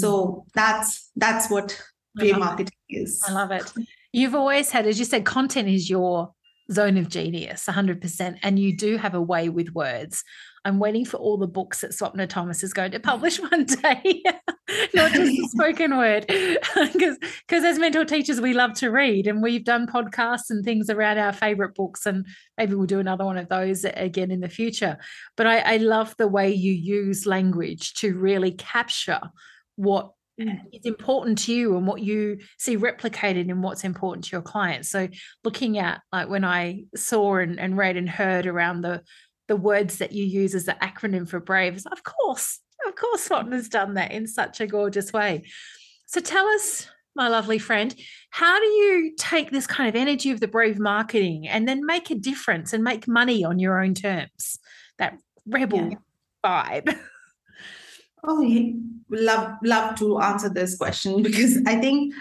So 0.00 0.46
that's 0.54 1.10
that's 1.16 1.50
what 1.50 1.78
brave 2.14 2.38
marketing 2.38 2.78
it. 2.88 3.02
is. 3.02 3.22
I 3.28 3.32
love 3.32 3.50
it. 3.50 3.70
You've 4.14 4.36
always 4.36 4.70
had, 4.70 4.86
as 4.86 5.00
you 5.00 5.04
said, 5.04 5.24
content 5.24 5.68
is 5.68 5.90
your 5.90 6.32
zone 6.70 6.96
of 6.96 7.08
genius 7.08 7.66
100% 7.66 8.38
and 8.44 8.58
you 8.60 8.76
do 8.76 8.96
have 8.96 9.14
a 9.14 9.20
way 9.20 9.48
with 9.48 9.74
words. 9.74 10.22
I'm 10.64 10.78
waiting 10.78 11.04
for 11.04 11.16
all 11.16 11.36
the 11.36 11.48
books 11.48 11.80
that 11.80 11.90
swapna 11.90 12.28
thomas 12.28 12.62
is 12.62 12.72
going 12.72 12.92
to 12.92 13.00
publish 13.00 13.40
one 13.50 13.64
day. 13.64 14.22
Not 14.94 15.12
just 15.12 15.32
the 15.32 15.48
spoken 15.50 15.96
word. 15.96 16.26
Because 16.92 17.18
because 17.18 17.64
as 17.64 17.78
mentor 17.80 18.04
teachers 18.04 18.40
we 18.40 18.54
love 18.54 18.74
to 18.74 18.90
read 18.90 19.26
and 19.26 19.42
we've 19.42 19.64
done 19.64 19.88
podcasts 19.88 20.48
and 20.48 20.64
things 20.64 20.88
around 20.88 21.18
our 21.18 21.32
favorite 21.32 21.74
books 21.74 22.06
and 22.06 22.24
maybe 22.56 22.76
we'll 22.76 22.86
do 22.86 23.00
another 23.00 23.24
one 23.24 23.36
of 23.36 23.48
those 23.48 23.84
again 23.84 24.30
in 24.30 24.40
the 24.40 24.48
future. 24.48 24.96
But 25.36 25.48
i, 25.48 25.58
I 25.58 25.76
love 25.78 26.14
the 26.18 26.28
way 26.28 26.52
you 26.52 26.72
use 26.72 27.26
language 27.26 27.94
to 27.94 28.14
really 28.14 28.52
capture 28.52 29.20
what. 29.74 30.12
Mm. 30.40 30.58
is 30.72 30.84
important 30.84 31.38
to 31.38 31.54
you 31.54 31.76
and 31.76 31.86
what 31.86 32.02
you 32.02 32.38
see 32.58 32.76
replicated 32.76 33.48
in 33.48 33.62
what's 33.62 33.84
important 33.84 34.24
to 34.24 34.32
your 34.32 34.42
clients. 34.42 34.90
So 34.90 35.08
looking 35.44 35.78
at 35.78 36.00
like 36.12 36.28
when 36.28 36.44
I 36.44 36.86
saw 36.96 37.36
and, 37.36 37.60
and 37.60 37.76
read 37.76 37.96
and 37.96 38.10
heard 38.10 38.46
around 38.46 38.80
the 38.80 39.02
the 39.46 39.54
words 39.54 39.98
that 39.98 40.10
you 40.10 40.24
use 40.24 40.54
as 40.54 40.64
the 40.64 40.76
acronym 40.82 41.28
for 41.28 41.38
brave, 41.38 41.80
of 41.92 42.02
course, 42.02 42.58
of 42.86 42.96
course, 42.96 43.28
Swapna 43.28 43.52
has 43.52 43.68
done 43.68 43.94
that 43.94 44.12
in 44.12 44.26
such 44.26 44.60
a 44.60 44.66
gorgeous 44.66 45.12
way. 45.12 45.44
So 46.06 46.20
tell 46.20 46.46
us, 46.46 46.88
my 47.14 47.28
lovely 47.28 47.58
friend, 47.58 47.94
how 48.30 48.58
do 48.58 48.66
you 48.66 49.12
take 49.16 49.50
this 49.50 49.66
kind 49.66 49.88
of 49.88 49.94
energy 49.94 50.30
of 50.30 50.40
the 50.40 50.48
brave 50.48 50.78
marketing 50.78 51.46
and 51.46 51.68
then 51.68 51.86
make 51.86 52.10
a 52.10 52.14
difference 52.14 52.72
and 52.72 52.82
make 52.82 53.06
money 53.06 53.44
on 53.44 53.58
your 53.58 53.82
own 53.82 53.94
terms? 53.94 54.58
That 54.98 55.18
rebel 55.46 55.90
yeah. 55.90 55.96
vibe. 56.44 56.98
Oh, 58.26 58.72
love 59.10 59.56
love 59.62 59.98
to 59.98 60.18
answer 60.20 60.48
this 60.48 60.76
question 60.76 61.22
because 61.28 61.58
I 61.66 61.76
think 61.76 62.14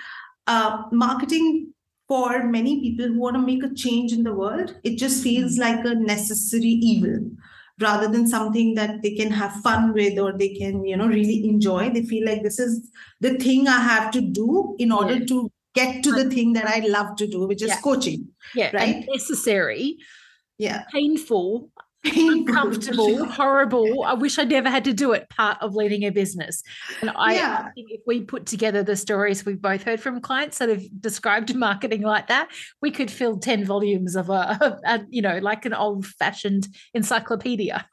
uh, 0.47 0.83
marketing 0.91 1.73
for 2.07 2.43
many 2.43 2.81
people 2.81 3.07
who 3.07 3.19
want 3.19 3.35
to 3.35 3.41
make 3.41 3.63
a 3.63 3.73
change 3.73 4.11
in 4.11 4.23
the 4.23 4.33
world, 4.33 4.75
it 4.83 4.97
just 4.97 5.23
feels 5.23 5.55
hmm. 5.55 5.61
like 5.61 5.85
a 5.85 5.95
necessary 5.95 6.65
evil 6.65 7.31
rather 7.79 8.07
than 8.07 8.27
something 8.27 8.75
that 8.75 9.01
they 9.01 9.15
can 9.15 9.31
have 9.31 9.51
fun 9.61 9.93
with 9.93 10.19
or 10.19 10.31
they 10.31 10.49
can 10.49 10.85
you 10.85 10.95
know 10.95 11.07
really 11.07 11.47
enjoy 11.47 11.89
they 11.89 12.03
feel 12.03 12.25
like 12.25 12.43
this 12.43 12.59
is 12.59 12.91
the 13.19 13.33
thing 13.39 13.67
i 13.67 13.79
have 13.79 14.11
to 14.11 14.21
do 14.21 14.75
in 14.77 14.91
order 14.91 15.15
yeah. 15.15 15.25
to 15.25 15.51
get 15.73 16.03
to 16.03 16.11
the 16.11 16.29
thing 16.29 16.53
that 16.53 16.67
i 16.67 16.79
love 16.79 17.15
to 17.15 17.25
do 17.25 17.47
which 17.47 17.63
is 17.63 17.69
yeah. 17.69 17.81
coaching 17.81 18.27
yeah 18.53 18.69
right 18.75 19.05
necessary 19.09 19.97
yeah 20.59 20.83
painful 20.91 21.69
uncomfortable, 22.05 23.25
horrible. 23.29 24.03
I 24.03 24.13
wish 24.13 24.37
I 24.39 24.43
never 24.43 24.69
had 24.69 24.83
to 24.85 24.93
do 24.93 25.13
it. 25.13 25.29
Part 25.29 25.57
of 25.61 25.75
leading 25.75 26.03
a 26.03 26.09
business, 26.09 26.63
and 27.01 27.11
I, 27.15 27.35
yeah. 27.35 27.65
I, 27.67 27.71
think 27.71 27.91
if 27.91 28.01
we 28.05 28.21
put 28.21 28.45
together 28.45 28.83
the 28.83 28.95
stories 28.95 29.45
we've 29.45 29.61
both 29.61 29.83
heard 29.83 29.99
from 29.99 30.21
clients 30.21 30.57
that 30.59 30.69
have 30.69 30.83
described 30.99 31.55
marketing 31.55 32.01
like 32.01 32.27
that, 32.27 32.49
we 32.81 32.91
could 32.91 33.09
fill 33.09 33.37
ten 33.37 33.65
volumes 33.65 34.15
of 34.15 34.29
a, 34.29 34.79
a 34.85 35.01
you 35.09 35.21
know, 35.21 35.37
like 35.39 35.65
an 35.65 35.73
old-fashioned 35.73 36.67
encyclopedia. 36.93 37.85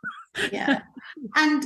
yeah, 0.52 0.82
and 1.36 1.64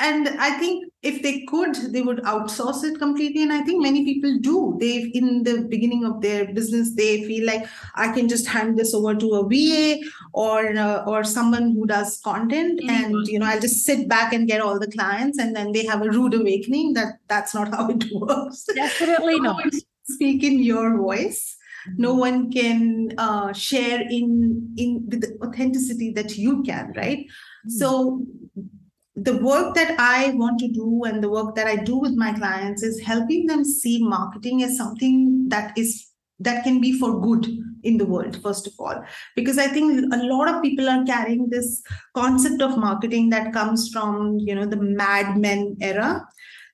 and 0.00 0.28
i 0.40 0.50
think 0.58 0.86
if 1.02 1.22
they 1.22 1.44
could 1.50 1.74
they 1.92 2.02
would 2.02 2.22
outsource 2.32 2.82
it 2.84 2.98
completely 2.98 3.42
and 3.42 3.52
i 3.52 3.60
think 3.60 3.82
many 3.82 4.04
people 4.04 4.36
do 4.40 4.76
they 4.80 4.96
in 5.20 5.42
the 5.42 5.54
beginning 5.74 6.04
of 6.04 6.20
their 6.22 6.46
business 6.52 6.94
they 6.94 7.22
feel 7.24 7.46
like 7.46 7.66
i 7.94 8.10
can 8.12 8.28
just 8.28 8.46
hand 8.46 8.78
this 8.78 8.94
over 8.94 9.14
to 9.14 9.28
a 9.34 9.42
va 9.52 9.98
or 10.32 10.76
uh, 10.76 11.04
or 11.06 11.22
someone 11.22 11.70
who 11.72 11.86
does 11.86 12.18
content 12.24 12.80
mm-hmm. 12.80 12.90
and 12.90 13.26
you 13.26 13.38
know 13.38 13.46
i'll 13.46 13.60
just 13.68 13.84
sit 13.84 14.08
back 14.08 14.32
and 14.32 14.48
get 14.48 14.60
all 14.60 14.78
the 14.78 14.90
clients 14.90 15.38
and 15.38 15.54
then 15.54 15.72
they 15.72 15.84
have 15.84 16.02
a 16.02 16.10
rude 16.10 16.34
awakening 16.34 16.92
that 16.94 17.14
that's 17.28 17.54
not 17.54 17.72
how 17.74 17.88
it 17.88 18.04
works 18.12 18.64
definitely 18.74 19.38
not 19.40 19.62
speak 20.04 20.42
in 20.42 20.58
your 20.58 20.96
voice 20.96 21.56
no 21.96 22.10
mm-hmm. 22.10 22.20
one 22.20 22.50
can 22.50 23.14
uh, 23.18 23.52
share 23.52 24.00
in 24.00 24.74
in 24.76 25.06
with 25.08 25.20
the 25.22 25.46
authenticity 25.46 26.12
that 26.12 26.36
you 26.36 26.62
can 26.62 26.92
right 26.96 27.26
mm. 27.26 27.70
so 27.70 28.22
the 29.22 29.36
work 29.36 29.74
that 29.74 29.94
I 29.98 30.30
want 30.30 30.58
to 30.60 30.68
do 30.68 31.04
and 31.04 31.22
the 31.22 31.28
work 31.28 31.54
that 31.54 31.66
I 31.66 31.76
do 31.76 31.98
with 31.98 32.14
my 32.14 32.32
clients 32.32 32.82
is 32.82 33.00
helping 33.00 33.46
them 33.46 33.64
see 33.64 34.02
marketing 34.02 34.62
as 34.62 34.76
something 34.76 35.48
that 35.48 35.76
is 35.76 36.06
that 36.38 36.64
can 36.64 36.80
be 36.80 36.98
for 36.98 37.20
good 37.20 37.46
in 37.82 37.98
the 37.98 38.06
world 38.06 38.42
first 38.42 38.66
of 38.66 38.72
all. 38.78 39.04
Because 39.36 39.58
i 39.58 39.66
think 39.66 40.12
a 40.12 40.22
lot 40.24 40.48
of 40.48 40.62
people 40.62 40.88
are 40.88 41.04
carrying 41.04 41.48
this 41.50 41.82
concept 42.14 42.62
of 42.62 42.78
marketing 42.78 43.28
that 43.30 43.52
comes 43.52 43.90
from 43.92 44.38
you 44.38 44.54
know 44.54 44.64
the 44.64 44.76
mad 44.76 45.36
men 45.36 45.76
era 45.80 46.26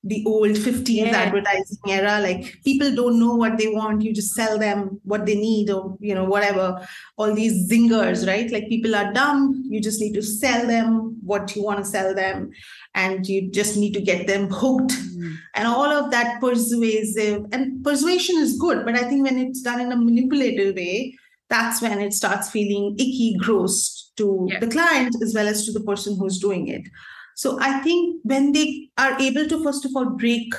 the 0.08 0.22
old 0.26 0.50
50s 0.50 0.88
yeah. 0.88 1.16
advertising 1.16 1.78
era 1.88 2.20
like 2.20 2.58
people 2.64 2.94
don't 2.94 3.18
know 3.18 3.34
what 3.34 3.58
they 3.58 3.68
want 3.68 4.02
you 4.02 4.12
just 4.12 4.34
sell 4.34 4.58
them 4.58 5.00
what 5.04 5.26
they 5.26 5.34
need 5.34 5.68
or 5.68 5.96
you 6.00 6.14
know 6.14 6.24
whatever 6.24 6.86
all 7.16 7.34
these 7.34 7.68
zingers 7.70 8.26
right 8.26 8.50
like 8.52 8.68
people 8.68 8.94
are 8.94 9.12
dumb 9.12 9.62
you 9.68 9.80
just 9.80 10.00
need 10.00 10.12
to 10.12 10.22
sell 10.22 10.66
them 10.66 11.18
what 11.24 11.56
you 11.56 11.62
want 11.62 11.78
to 11.78 11.84
sell 11.84 12.14
them 12.14 12.50
and 12.94 13.26
you 13.26 13.50
just 13.50 13.76
need 13.76 13.92
to 13.92 14.00
get 14.00 14.26
them 14.26 14.48
hooked 14.48 14.92
mm. 14.92 15.36
and 15.54 15.66
all 15.66 15.90
of 15.90 16.10
that 16.10 16.40
persuasive 16.40 17.44
and 17.52 17.82
persuasion 17.82 18.36
is 18.38 18.56
good 18.58 18.84
but 18.84 18.94
i 18.94 19.02
think 19.08 19.24
when 19.24 19.38
it's 19.38 19.62
done 19.62 19.80
in 19.80 19.92
a 19.92 19.96
manipulative 19.96 20.76
way 20.76 21.16
that's 21.48 21.82
when 21.82 21.98
it 21.98 22.12
starts 22.12 22.50
feeling 22.50 22.94
icky 22.94 23.36
gross 23.38 24.12
to 24.16 24.46
yeah. 24.48 24.60
the 24.60 24.68
client 24.68 25.14
as 25.22 25.34
well 25.34 25.48
as 25.48 25.66
to 25.66 25.72
the 25.72 25.80
person 25.80 26.16
who's 26.16 26.38
doing 26.38 26.68
it 26.68 26.82
so 27.36 27.58
I 27.60 27.80
think 27.80 28.20
when 28.24 28.52
they 28.52 28.88
are 28.96 29.20
able 29.20 29.46
to, 29.46 29.62
first 29.62 29.84
of 29.84 29.92
all, 29.94 30.06
break 30.06 30.54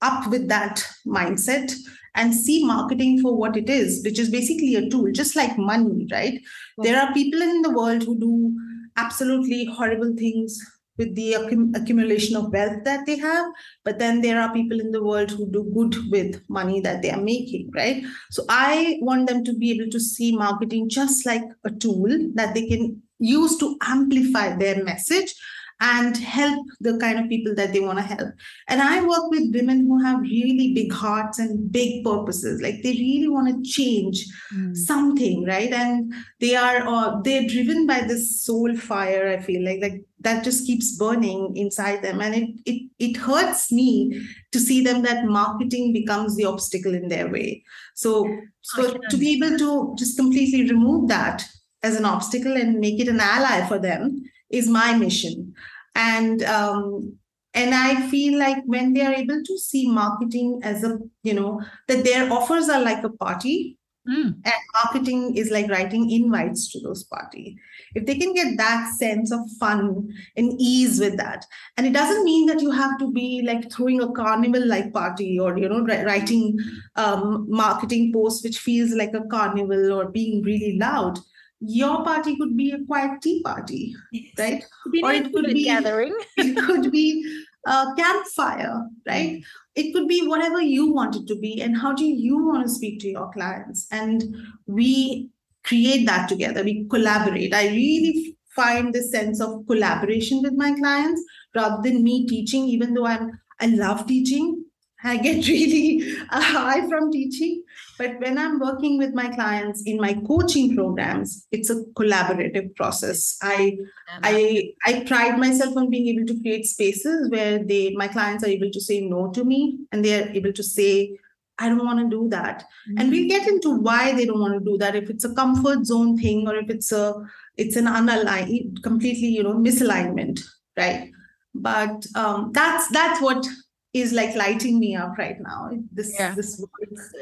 up 0.00 0.30
with 0.30 0.48
that 0.48 0.82
mindset 1.04 1.74
and 2.14 2.32
see 2.32 2.64
marketing 2.64 3.20
for 3.20 3.36
what 3.36 3.56
it 3.56 3.68
is, 3.68 4.02
which 4.04 4.18
is 4.18 4.30
basically 4.30 4.76
a 4.76 4.88
tool, 4.88 5.10
just 5.10 5.34
like 5.34 5.58
money, 5.58 6.06
right? 6.10 6.40
There 6.78 7.00
are 7.00 7.12
people 7.12 7.42
in 7.42 7.62
the 7.62 7.70
world 7.70 8.04
who 8.04 8.16
do 8.18 8.56
absolutely 8.96 9.64
horrible 9.64 10.14
things 10.16 10.58
with 10.98 11.16
the 11.16 11.34
accumulation 11.74 12.36
of 12.36 12.52
wealth 12.52 12.84
that 12.84 13.06
they 13.06 13.16
have 13.16 13.46
but 13.84 13.98
then 13.98 14.20
there 14.20 14.38
are 14.38 14.52
people 14.52 14.78
in 14.78 14.90
the 14.90 15.02
world 15.02 15.30
who 15.30 15.50
do 15.50 15.62
good 15.74 15.96
with 16.10 16.42
money 16.48 16.80
that 16.80 17.00
they 17.00 17.10
are 17.10 17.20
making 17.22 17.70
right 17.74 18.04
so 18.30 18.44
i 18.50 18.98
want 19.00 19.26
them 19.26 19.42
to 19.42 19.54
be 19.54 19.70
able 19.70 19.90
to 19.90 20.00
see 20.00 20.36
marketing 20.36 20.90
just 20.90 21.24
like 21.24 21.42
a 21.64 21.70
tool 21.70 22.10
that 22.34 22.54
they 22.54 22.66
can 22.66 23.00
use 23.18 23.56
to 23.56 23.76
amplify 23.82 24.54
their 24.56 24.84
message 24.84 25.34
and 25.80 26.16
help 26.16 26.66
the 26.80 26.98
kind 26.98 27.18
of 27.18 27.28
people 27.28 27.54
that 27.54 27.72
they 27.72 27.80
want 27.80 27.98
to 27.98 28.04
help. 28.04 28.28
And 28.68 28.82
I 28.82 29.02
work 29.02 29.30
with 29.30 29.54
women 29.54 29.86
who 29.86 30.02
have 30.04 30.20
really 30.20 30.74
big 30.74 30.92
hearts 30.92 31.38
and 31.38 31.72
big 31.72 32.04
purposes. 32.04 32.60
Like 32.60 32.82
they 32.82 32.92
really 32.92 33.28
want 33.28 33.48
to 33.48 33.70
change 33.70 34.26
mm. 34.54 34.76
something, 34.76 35.44
right? 35.44 35.72
And 35.72 36.12
they 36.38 36.54
are 36.54 36.86
uh, 36.86 37.20
they're 37.22 37.48
driven 37.48 37.86
by 37.86 38.02
this 38.02 38.44
soul 38.44 38.76
fire. 38.76 39.28
I 39.28 39.42
feel 39.42 39.64
like 39.64 39.80
like 39.80 40.02
that 40.20 40.44
just 40.44 40.66
keeps 40.66 40.96
burning 40.96 41.56
inside 41.56 42.02
them, 42.02 42.20
and 42.20 42.34
it 42.34 42.48
it 42.66 42.90
it 42.98 43.16
hurts 43.16 43.72
me 43.72 44.20
to 44.52 44.60
see 44.60 44.84
them 44.84 45.02
that 45.02 45.24
marketing 45.24 45.94
becomes 45.94 46.36
the 46.36 46.44
obstacle 46.44 46.94
in 46.94 47.08
their 47.08 47.30
way. 47.30 47.64
So 47.94 48.28
so 48.60 48.98
to 49.08 49.16
be 49.16 49.34
able 49.36 49.56
to 49.58 49.94
just 49.98 50.18
completely 50.18 50.68
remove 50.70 51.08
that 51.08 51.46
as 51.82 51.96
an 51.96 52.04
obstacle 52.04 52.54
and 52.54 52.78
make 52.78 53.00
it 53.00 53.08
an 53.08 53.20
ally 53.20 53.66
for 53.66 53.78
them 53.78 54.22
is 54.50 54.68
my 54.68 54.94
mission 54.94 55.54
and 55.94 56.42
um, 56.44 57.16
and 57.54 57.74
i 57.74 58.08
feel 58.08 58.38
like 58.38 58.58
when 58.66 58.92
they 58.92 59.04
are 59.04 59.14
able 59.14 59.42
to 59.42 59.58
see 59.58 59.90
marketing 59.90 60.60
as 60.62 60.84
a 60.84 60.98
you 61.22 61.34
know 61.34 61.60
that 61.88 62.04
their 62.04 62.32
offers 62.32 62.68
are 62.68 62.80
like 62.80 63.02
a 63.04 63.10
party 63.10 63.76
mm. 64.08 64.34
and 64.44 64.54
marketing 64.74 65.36
is 65.36 65.50
like 65.50 65.68
writing 65.68 66.10
invites 66.10 66.70
to 66.70 66.80
those 66.80 67.04
party 67.04 67.56
if 67.94 68.06
they 68.06 68.14
can 68.14 68.32
get 68.34 68.56
that 68.56 68.92
sense 68.94 69.32
of 69.32 69.40
fun 69.58 70.08
and 70.36 70.52
ease 70.60 71.00
with 71.00 71.16
that 71.16 71.44
and 71.76 71.86
it 71.86 71.92
doesn't 71.92 72.24
mean 72.24 72.46
that 72.46 72.60
you 72.60 72.70
have 72.70 72.96
to 72.98 73.10
be 73.10 73.42
like 73.44 73.70
throwing 73.72 74.00
a 74.00 74.12
carnival 74.12 74.64
like 74.66 74.92
party 74.92 75.38
or 75.38 75.58
you 75.58 75.68
know 75.68 75.84
writing 75.84 76.56
um, 76.96 77.46
marketing 77.48 78.12
posts 78.12 78.44
which 78.44 78.58
feels 78.58 78.92
like 78.92 79.14
a 79.14 79.24
carnival 79.24 79.92
or 79.92 80.08
being 80.08 80.42
really 80.42 80.78
loud 80.78 81.18
your 81.60 82.02
party 82.04 82.36
could 82.36 82.56
be 82.56 82.72
a 82.72 82.84
quiet 82.86 83.20
tea 83.22 83.42
party, 83.42 83.94
right? 84.38 84.64
or 85.02 85.12
it 85.12 85.32
could 85.32 85.46
be 85.46 85.64
gathering. 85.64 86.16
it 86.36 86.56
could 86.64 86.90
be 86.90 87.44
a 87.66 87.86
campfire, 87.96 88.86
right? 89.06 89.42
It 89.74 89.92
could 89.92 90.08
be 90.08 90.26
whatever 90.26 90.60
you 90.60 90.92
want 90.92 91.16
it 91.16 91.26
to 91.28 91.38
be, 91.38 91.60
and 91.60 91.76
how 91.76 91.92
do 91.92 92.04
you 92.04 92.44
want 92.44 92.62
to 92.64 92.72
speak 92.72 93.00
to 93.00 93.08
your 93.08 93.30
clients? 93.32 93.86
And 93.90 94.34
we 94.66 95.30
create 95.64 96.06
that 96.06 96.28
together. 96.28 96.64
We 96.64 96.86
collaborate. 96.88 97.54
I 97.54 97.68
really 97.68 98.36
find 98.56 98.94
the 98.94 99.02
sense 99.02 99.40
of 99.40 99.66
collaboration 99.66 100.42
with 100.42 100.54
my 100.54 100.72
clients 100.72 101.22
rather 101.54 101.82
than 101.82 102.02
me 102.02 102.26
teaching, 102.26 102.64
even 102.64 102.94
though 102.94 103.06
I'm 103.06 103.38
I 103.60 103.66
love 103.66 104.06
teaching. 104.06 104.64
I 105.02 105.16
get 105.16 105.46
really 105.48 106.16
uh, 106.30 106.40
high 106.40 106.88
from 106.88 107.12
teaching. 107.12 107.62
But 108.00 108.18
when 108.18 108.38
I'm 108.38 108.58
working 108.58 108.96
with 108.96 109.12
my 109.12 109.28
clients 109.28 109.82
in 109.84 109.98
my 109.98 110.14
coaching 110.26 110.74
programs, 110.74 111.46
it's 111.52 111.68
a 111.68 111.84
collaborative 111.98 112.74
process. 112.74 113.36
I 113.42 113.76
I 114.22 114.72
I 114.86 115.04
pride 115.06 115.38
myself 115.38 115.76
on 115.76 115.90
being 115.90 116.08
able 116.08 116.26
to 116.28 116.40
create 116.40 116.64
spaces 116.64 117.28
where 117.30 117.62
they 117.62 117.90
my 117.90 118.08
clients 118.08 118.42
are 118.42 118.54
able 118.56 118.70
to 118.70 118.80
say 118.80 119.02
no 119.02 119.30
to 119.32 119.44
me 119.44 119.80
and 119.92 120.02
they 120.02 120.14
are 120.18 120.30
able 120.30 120.54
to 120.54 120.62
say, 120.62 121.18
I 121.58 121.68
don't 121.68 121.84
want 121.84 122.00
to 122.00 122.08
do 122.08 122.26
that. 122.30 122.60
Mm-hmm. 122.62 122.98
And 122.98 123.10
we'll 123.10 123.28
get 123.28 123.46
into 123.46 123.76
why 123.76 124.14
they 124.14 124.24
don't 124.24 124.40
want 124.40 124.54
to 124.54 124.70
do 124.70 124.78
that. 124.78 124.96
If 124.96 125.10
it's 125.10 125.26
a 125.26 125.34
comfort 125.34 125.84
zone 125.84 126.16
thing 126.16 126.48
or 126.48 126.56
if 126.56 126.70
it's 126.70 126.92
a 126.92 127.14
it's 127.58 127.76
an 127.76 127.84
unaligned, 127.84 128.82
completely, 128.82 129.28
you 129.28 129.42
know, 129.42 129.56
misalignment, 129.56 130.40
right? 130.74 131.10
But 131.54 132.06
um, 132.14 132.52
that's 132.52 132.88
that's 132.88 133.20
what 133.20 133.46
is 133.92 134.12
like 134.12 134.34
lighting 134.36 134.78
me 134.78 134.94
up 134.94 135.18
right 135.18 135.36
now. 135.40 135.70
This 135.92 136.14
yeah. 136.18 136.34
this 136.34 136.64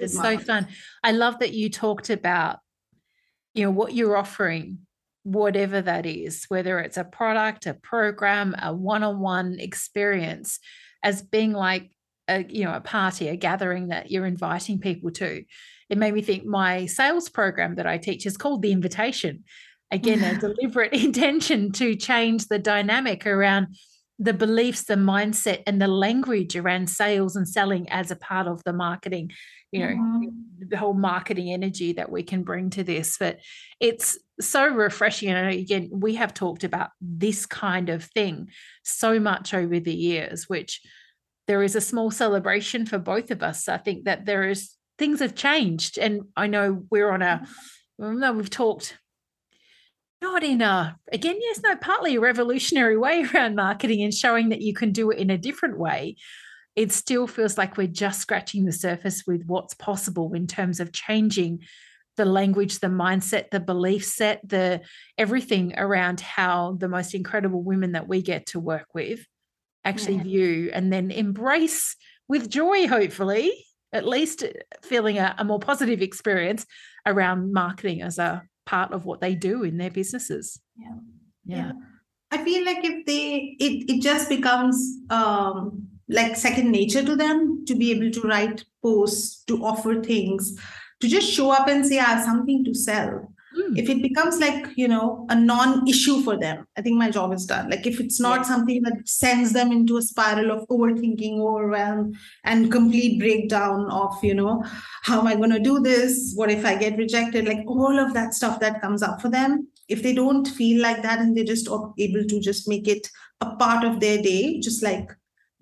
it's 0.01 0.15
so 0.15 0.39
fun. 0.39 0.69
I 1.03 1.13
love 1.13 1.39
that 1.39 1.53
you 1.53 1.71
talked 1.71 2.11
about 2.11 2.59
you 3.55 3.65
know 3.65 3.71
what 3.71 3.95
you're 3.95 4.17
offering 4.17 4.79
whatever 5.25 5.83
that 5.83 6.07
is 6.07 6.45
whether 6.49 6.79
it's 6.79 6.97
a 6.97 7.05
product 7.05 7.67
a 7.67 7.75
program 7.75 8.55
a 8.63 8.73
one-on-one 8.73 9.57
experience 9.59 10.59
as 11.03 11.23
being 11.23 11.53
like 11.53 11.91
a 12.29 12.45
you 12.45 12.65
know 12.65 12.75
a 12.75 12.81
party 12.81 13.29
a 13.29 13.37
gathering 13.37 13.89
that 13.89 14.11
you're 14.11 14.27
inviting 14.27 14.79
people 14.79 15.11
to 15.11 15.43
it 15.91 15.99
made 15.99 16.15
me 16.15 16.23
think 16.23 16.47
my 16.47 16.87
sales 16.87 17.29
program 17.29 17.75
that 17.75 17.87
i 17.87 17.99
teach 17.99 18.27
is 18.27 18.37
called 18.37 18.63
the 18.63 18.73
invitation 18.73 19.45
again 19.91 20.23
a 20.23 20.39
deliberate 20.47 20.93
intention 21.05 21.73
to 21.73 21.97
change 21.97 22.47
the 22.47 22.59
dynamic 22.59 23.27
around 23.27 23.67
the 24.19 24.35
beliefs, 24.35 24.85
the 24.85 24.95
mindset, 24.95 25.63
and 25.67 25.81
the 25.81 25.89
language 25.89 26.57
around 26.57 26.91
sales 26.91 27.37
and 27.37 27.49
selling 27.49 27.89
as 27.91 28.11
a 28.11 28.17
part 28.17 28.47
of 28.49 28.63
the 28.65 28.73
marketing, 28.73 29.31
you 29.71 29.81
know, 29.81 29.93
mm-hmm. 29.93 30.29
the 30.69 30.77
whole 30.77 30.95
marketing 30.95 31.53
energy 31.53 31.93
that 31.93 32.11
we 32.11 32.23
can 32.23 32.43
bring 32.43 32.71
to 32.71 32.83
this. 32.83 33.17
But 33.19 33.39
it's 33.79 34.19
so 34.41 34.67
refreshing. 34.67 35.31
And 35.31 35.51
again, 35.55 35.91
we 35.93 36.17
have 36.17 36.35
talked 36.35 36.65
about 36.65 36.91
this 37.01 37.47
kind 37.47 37.89
of 37.89 38.05
thing 38.05 38.49
so 38.83 39.21
much 39.21 39.55
over 39.55 39.79
the 39.79 39.95
years, 39.95 40.49
which 40.49 40.81
there 41.47 41.63
is 41.63 41.77
a 41.77 41.81
small 41.81 42.11
celebration 42.11 42.87
for 42.87 42.99
both 42.99 43.31
of 43.31 43.43
us. 43.43 43.69
I 43.69 43.79
think 43.79 44.05
that 44.05 44.27
there 44.27 44.49
is 44.49 44.75
things 44.99 45.21
have 45.21 45.37
changed. 45.37 45.97
And 45.97 46.23
I 46.37 46.49
know 46.49 46.85
we're 46.91 47.11
on 47.11 47.23
a, 47.23 47.47
mm-hmm. 48.01 48.19
no, 48.19 48.33
we've 48.33 48.51
talked 48.51 48.99
not 50.21 50.43
in 50.43 50.61
a 50.61 50.97
again 51.13 51.37
yes 51.41 51.61
no 51.63 51.77
partly 51.77 52.17
a 52.17 52.21
revolutionary 52.21 52.97
way 52.97 53.25
around 53.35 53.55
marketing 53.55 54.03
and 54.03 54.15
showing 54.15 54.49
that 54.49 54.63
you 54.63 54.75
can 54.75 54.93
do 54.93 55.11
it 55.11 55.19
in 55.19 55.31
a 55.31 55.39
different 55.39 55.79
way 55.79 56.17
it 56.77 56.93
still 56.93 57.27
feels 57.27 57.59
like 57.59 57.77
we're 57.77 57.89
just 57.89 58.21
scratching 58.21 58.65
the 58.65 58.73
surface 58.73 59.25
with 59.27 59.43
what's 59.47 59.75
possible 59.75 60.33
in 60.35 60.47
terms 60.47 60.79
of 60.79 60.93
changing 60.93 61.61
the 62.17 62.25
language 62.25 62.81
the 62.81 62.89
mindset 62.89 63.51
the 63.51 63.61
belief 63.61 64.05
set 64.05 64.41
the 64.47 64.81
everything 65.17 65.75
around 65.77 66.21
how 66.21 66.77
the 66.79 66.89
most 66.89 67.15
incredible 67.15 67.63
women 67.63 67.93
that 67.93 68.09
we 68.09 68.23
get 68.23 68.47
to 68.47 68.61
work 68.61 68.87
with 68.93 69.25
actually 69.85 70.17
yeah. 70.17 70.23
view 70.23 70.71
and 70.73 70.93
then 70.93 71.11
embrace 71.11 71.97
with 72.29 72.51
joy 72.51 72.87
hopefully 72.89 73.65
at 73.93 74.07
least 74.07 74.43
uh, 74.43 74.49
feeling 74.83 75.19
a, 75.19 75.35
a 75.39 75.45
more 75.45 75.61
positive 75.61 76.03
experience 76.03 76.67
around 77.07 77.53
marketing 77.53 78.03
as 78.03 78.19
a 78.19 78.43
part 78.69 78.93
of 78.93 79.07
what 79.07 79.21
they 79.21 79.35
do 79.35 79.63
in 79.63 79.79
their 79.79 79.91
businesses. 79.91 80.61
Yeah. 80.77 80.99
Yeah. 81.45 81.57
yeah. 81.57 81.73
I 82.31 82.45
feel 82.45 82.65
like 82.65 82.85
if 82.85 83.07
they 83.07 83.57
it 83.59 83.91
it 83.91 84.03
just 84.03 84.29
becomes 84.29 84.77
um 85.09 85.89
like 86.09 86.37
second 86.37 86.71
nature 86.71 87.03
to 87.03 87.17
them 87.17 87.65
to 87.67 87.75
be 87.75 87.91
able 87.91 88.11
to 88.11 88.21
write 88.29 88.65
posts, 88.83 89.45
to 89.45 89.65
offer 89.65 90.03
things, 90.03 90.59
to 91.01 91.09
just 91.09 91.31
show 91.31 91.51
up 91.51 91.69
and 91.69 91.87
say, 91.87 91.99
I 91.99 92.05
have 92.05 92.25
something 92.25 92.65
to 92.65 92.75
sell. 92.75 93.33
Mm. 93.57 93.79
If 93.79 93.89
it 93.89 94.03
becomes 94.03 94.39
like, 94.39 94.67
you 94.77 94.89
know, 94.89 95.27
a 95.31 95.35
non-issue 95.35 96.23
for 96.23 96.37
them, 96.37 96.67
I 96.77 96.83
think 96.83 96.97
my 96.97 97.11
job 97.11 97.33
is 97.33 97.47
done. 97.47 97.71
Like 97.71 97.87
if 97.87 97.99
it's 97.99 98.21
not 98.21 98.41
yeah. 98.41 98.43
something 98.43 98.83
that 98.83 99.09
sends 99.09 99.53
them 99.53 99.73
into 99.73 99.97
a 99.97 100.03
spiral 100.03 100.51
of 100.51 100.69
overthinking, 100.69 101.41
overwhelm, 101.41 102.13
and 102.45 102.71
complete 102.71 103.19
breakdown 103.19 103.91
of, 103.91 104.13
you 104.23 104.35
know, 104.35 104.65
how 105.03 105.21
am 105.21 105.27
I 105.27 105.37
going 105.37 105.51
to 105.51 105.59
do 105.61 105.81
this? 105.81 106.33
What 106.35 106.51
if 106.51 106.65
I 106.65 106.75
get 106.77 106.99
rejected? 106.99 107.47
Like 107.47 107.65
all 107.67 107.99
of 107.99 108.13
that 108.15 108.35
stuff 108.35 108.61
that 108.61 108.83
comes 108.83 109.03
up 109.03 109.21
for 109.21 109.29
them. 109.29 109.69
If 109.89 110.03
they 110.03 110.13
don't 110.13 110.47
feel 110.47 110.83
like 110.83 111.03
that 111.03 111.19
and 111.19 111.37
they're 111.37 111.45
just 111.45 111.69
able 111.69 112.25
to 112.25 112.41
just 112.41 112.69
make 112.69 112.87
it 112.87 113.09
a 113.41 113.57
part 113.57 113.85
of 113.85 114.01
their 114.01 114.21
day, 114.21 114.61
just 114.61 114.83
like 114.83 115.11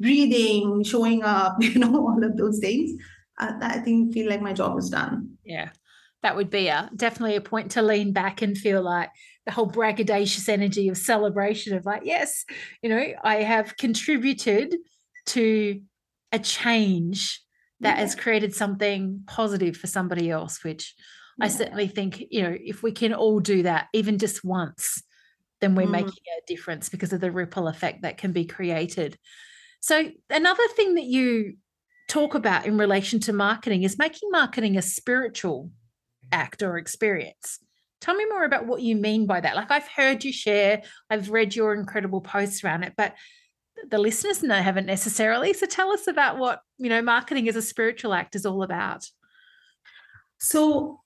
breathing, 0.01 0.83
showing 0.83 1.23
up, 1.23 1.57
you 1.61 1.79
know, 1.79 2.09
all 2.09 2.25
of 2.25 2.37
those 2.37 2.59
things, 2.59 3.01
I, 3.39 3.55
I 3.61 3.79
think 3.79 4.13
feel 4.13 4.29
like 4.29 4.43
my 4.43 4.53
job 4.53 4.77
is 4.79 4.91
done. 4.91 5.37
Yeah 5.45 5.71
that 6.23 6.37
would 6.37 6.51
be 6.51 6.69
a 6.69 6.91
definitely 6.97 7.37
a 7.37 7.41
point 7.41 7.73
to 7.73 7.83
lean 7.83 8.13
back 8.13 8.43
and 8.43 8.57
feel 8.57 8.83
like 8.83 9.11
the 9.45 9.53
whole 9.53 9.71
braggadocious 9.71 10.49
energy 10.49 10.89
of 10.89 10.97
celebration 10.97 11.77
of 11.77 11.87
like 11.87 12.03
yes 12.05 12.45
you 12.83 12.89
know 12.89 13.05
i 13.23 13.37
have 13.37 13.77
contributed 13.77 14.77
to 15.27 15.81
a 16.33 16.39
change 16.39 17.43
that 17.81 17.97
yeah. 17.97 18.01
has 18.01 18.15
created 18.15 18.55
something 18.55 19.23
positive 19.27 19.77
for 19.77 19.87
somebody 19.87 20.31
else 20.31 20.65
which 20.65 20.95
yeah. 21.39 21.47
i 21.47 21.49
certainly 21.49 21.87
think 21.87 22.25
you 22.31 22.43
know 22.43 22.57
if 22.59 22.83
we 22.83 22.93
can 22.93 23.15
all 23.15 23.41
do 23.41 23.63
that 23.63 23.87
even 23.93 24.19
just 24.19 24.45
once 24.45 25.03
then 25.61 25.75
we're 25.75 25.87
mm. 25.87 25.93
making 25.93 26.11
a 26.11 26.47
difference 26.47 26.89
because 26.89 27.13
of 27.13 27.21
the 27.21 27.31
ripple 27.31 27.69
effect 27.69 28.03
that 28.03 28.19
can 28.19 28.33
be 28.33 28.45
created 28.45 29.17
so 29.81 30.11
another 30.31 30.67
thing 30.75 30.95
that 30.95 31.05
you 31.05 31.55
talk 32.09 32.35
about 32.35 32.67
in 32.67 32.79
relation 32.79 33.21
to 33.21 33.33
marketing 33.33 33.83
is 33.83 33.99
making 33.99 34.31
marketing 34.31 34.77
a 34.77 34.83
spiritual 34.83 35.71
act 36.33 36.63
or 36.63 36.79
experience. 36.79 37.59
Tell 38.01 38.15
me 38.15 38.27
more 38.27 38.45
about 38.45 38.67
what 38.67 38.83
you 38.83 38.95
mean 38.97 39.27
by 39.27 39.41
that. 39.41 39.57
Like 39.57 39.71
I've 39.71 39.89
heard 39.89 40.25
you 40.25 40.33
share, 40.33 40.83
I've 41.11 41.31
read 41.31 41.57
your 41.57 41.75
incredible 41.75 42.21
posts 42.21 42.63
around 42.63 42.85
it, 42.85 42.93
but 42.97 43.15
the 43.91 43.99
listeners 43.99 44.43
know 44.43 44.55
I 44.55 44.61
haven't 44.61 44.87
necessarily. 44.87 45.53
So 45.53 45.67
tell 45.67 45.91
us 45.91 46.07
about 46.07 46.39
what, 46.39 46.61
you 46.79 46.89
know, 46.89 47.03
marketing 47.03 47.49
as 47.49 47.57
a 47.57 47.63
spiritual 47.63 48.15
act 48.15 48.37
is 48.37 48.47
all 48.47 48.63
about. 48.63 49.07
So 50.39 51.01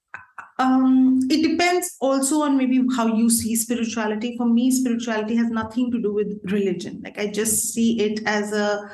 um, 0.59 1.21
it 1.31 1.49
depends 1.49 1.97
also 2.01 2.43
on 2.43 2.57
maybe 2.57 2.85
how 2.95 3.07
you 3.14 3.31
see 3.31 3.57
spirituality. 3.57 4.37
For 4.37 4.47
me, 4.47 4.71
spirituality 4.71 5.37
has 5.37 5.49
nothing 5.49 5.91
to 5.93 6.01
do 6.01 6.12
with 6.12 6.41
religion. 6.45 7.01
Like 7.05 7.18
I 7.18 7.29
just 7.29 7.73
see 7.73 8.01
it 8.01 8.21
as 8.27 8.53
a 8.53 8.91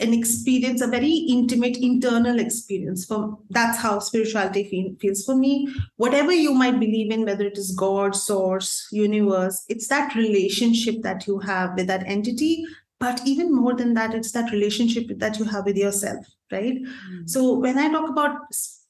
an 0.00 0.14
experience, 0.14 0.80
a 0.80 0.86
very 0.86 1.10
intimate 1.10 1.76
internal 1.76 2.38
experience. 2.38 3.04
For 3.04 3.38
that's 3.50 3.78
how 3.78 3.98
spirituality 3.98 4.64
feel, 4.68 4.94
feels 5.00 5.24
for 5.24 5.36
me. 5.36 5.72
Whatever 5.96 6.32
you 6.32 6.54
might 6.54 6.80
believe 6.80 7.10
in, 7.10 7.24
whether 7.24 7.44
it 7.44 7.58
is 7.58 7.72
God, 7.72 8.16
source, 8.16 8.88
universe, 8.90 9.64
it's 9.68 9.88
that 9.88 10.14
relationship 10.14 11.02
that 11.02 11.26
you 11.26 11.38
have 11.40 11.74
with 11.76 11.86
that 11.88 12.04
entity. 12.06 12.64
But 12.98 13.20
even 13.26 13.54
more 13.54 13.74
than 13.74 13.94
that, 13.94 14.14
it's 14.14 14.32
that 14.32 14.50
relationship 14.52 15.06
that 15.18 15.38
you 15.38 15.44
have 15.46 15.64
with 15.64 15.76
yourself, 15.76 16.26
right? 16.52 16.74
Mm-hmm. 16.74 17.26
So 17.26 17.54
when 17.54 17.78
I 17.78 17.90
talk 17.90 18.10
about 18.10 18.36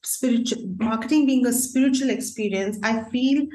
spiritual 0.03 0.63
marketing 0.79 1.25
being 1.25 1.45
a 1.45 1.53
spiritual 1.53 2.09
experience, 2.09 2.77
I 2.83 3.03
feel, 3.05 3.47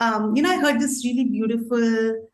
um, 0.00 0.36
you 0.36 0.42
know, 0.42 0.50
I 0.50 0.60
heard 0.60 0.80
this 0.80 1.04
really 1.04 1.24
beautiful 1.24 2.28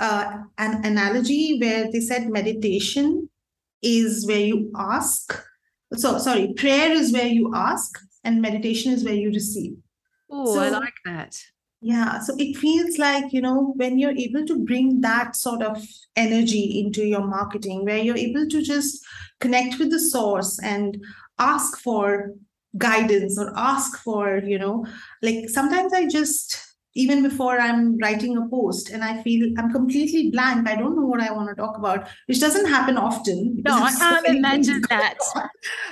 uh, 0.00 0.38
an 0.58 0.84
analogy 0.84 1.58
where 1.60 1.90
they 1.92 2.00
said 2.00 2.28
meditation 2.28 3.28
is 3.82 4.26
where 4.26 4.40
you 4.40 4.70
ask. 4.76 5.42
So, 5.94 6.18
sorry, 6.18 6.52
prayer 6.54 6.92
is 6.92 7.12
where 7.12 7.26
you 7.26 7.52
ask, 7.54 7.98
and 8.24 8.40
meditation 8.40 8.92
is 8.92 9.04
where 9.04 9.14
you 9.14 9.30
receive. 9.30 9.76
Oh, 10.30 10.54
so, 10.54 10.60
I 10.60 10.68
like 10.68 10.94
that. 11.04 11.36
Yeah. 11.80 12.20
So 12.20 12.34
it 12.38 12.56
feels 12.56 12.98
like, 12.98 13.32
you 13.32 13.40
know, 13.40 13.72
when 13.76 13.98
you're 13.98 14.16
able 14.16 14.44
to 14.46 14.64
bring 14.64 15.00
that 15.00 15.34
sort 15.34 15.62
of 15.62 15.82
energy 16.14 16.78
into 16.78 17.06
your 17.06 17.26
marketing, 17.26 17.84
where 17.84 17.98
you're 17.98 18.16
able 18.16 18.46
to 18.48 18.62
just 18.62 19.02
connect 19.40 19.78
with 19.78 19.90
the 19.90 19.98
source 19.98 20.60
and 20.62 21.02
ask 21.38 21.78
for 21.78 22.34
guidance 22.76 23.38
or 23.38 23.52
ask 23.56 23.98
for, 24.02 24.42
you 24.44 24.58
know, 24.58 24.86
like 25.22 25.48
sometimes 25.48 25.94
I 25.94 26.06
just 26.06 26.69
even 26.94 27.22
before 27.22 27.60
I'm 27.60 27.96
writing 27.98 28.36
a 28.36 28.48
post 28.48 28.90
and 28.90 29.04
I 29.04 29.22
feel 29.22 29.48
I'm 29.58 29.70
completely 29.70 30.30
blank. 30.30 30.68
I 30.68 30.74
don't 30.74 30.96
know 30.96 31.06
what 31.06 31.20
I 31.20 31.32
want 31.32 31.48
to 31.48 31.54
talk 31.54 31.76
about, 31.76 32.08
which 32.26 32.40
doesn't 32.40 32.66
happen 32.66 32.96
often. 32.96 33.62
No, 33.64 33.74
I 33.74 33.92
can't 33.92 34.26
so 34.26 34.32
imagine 34.32 34.82
that. 34.88 35.18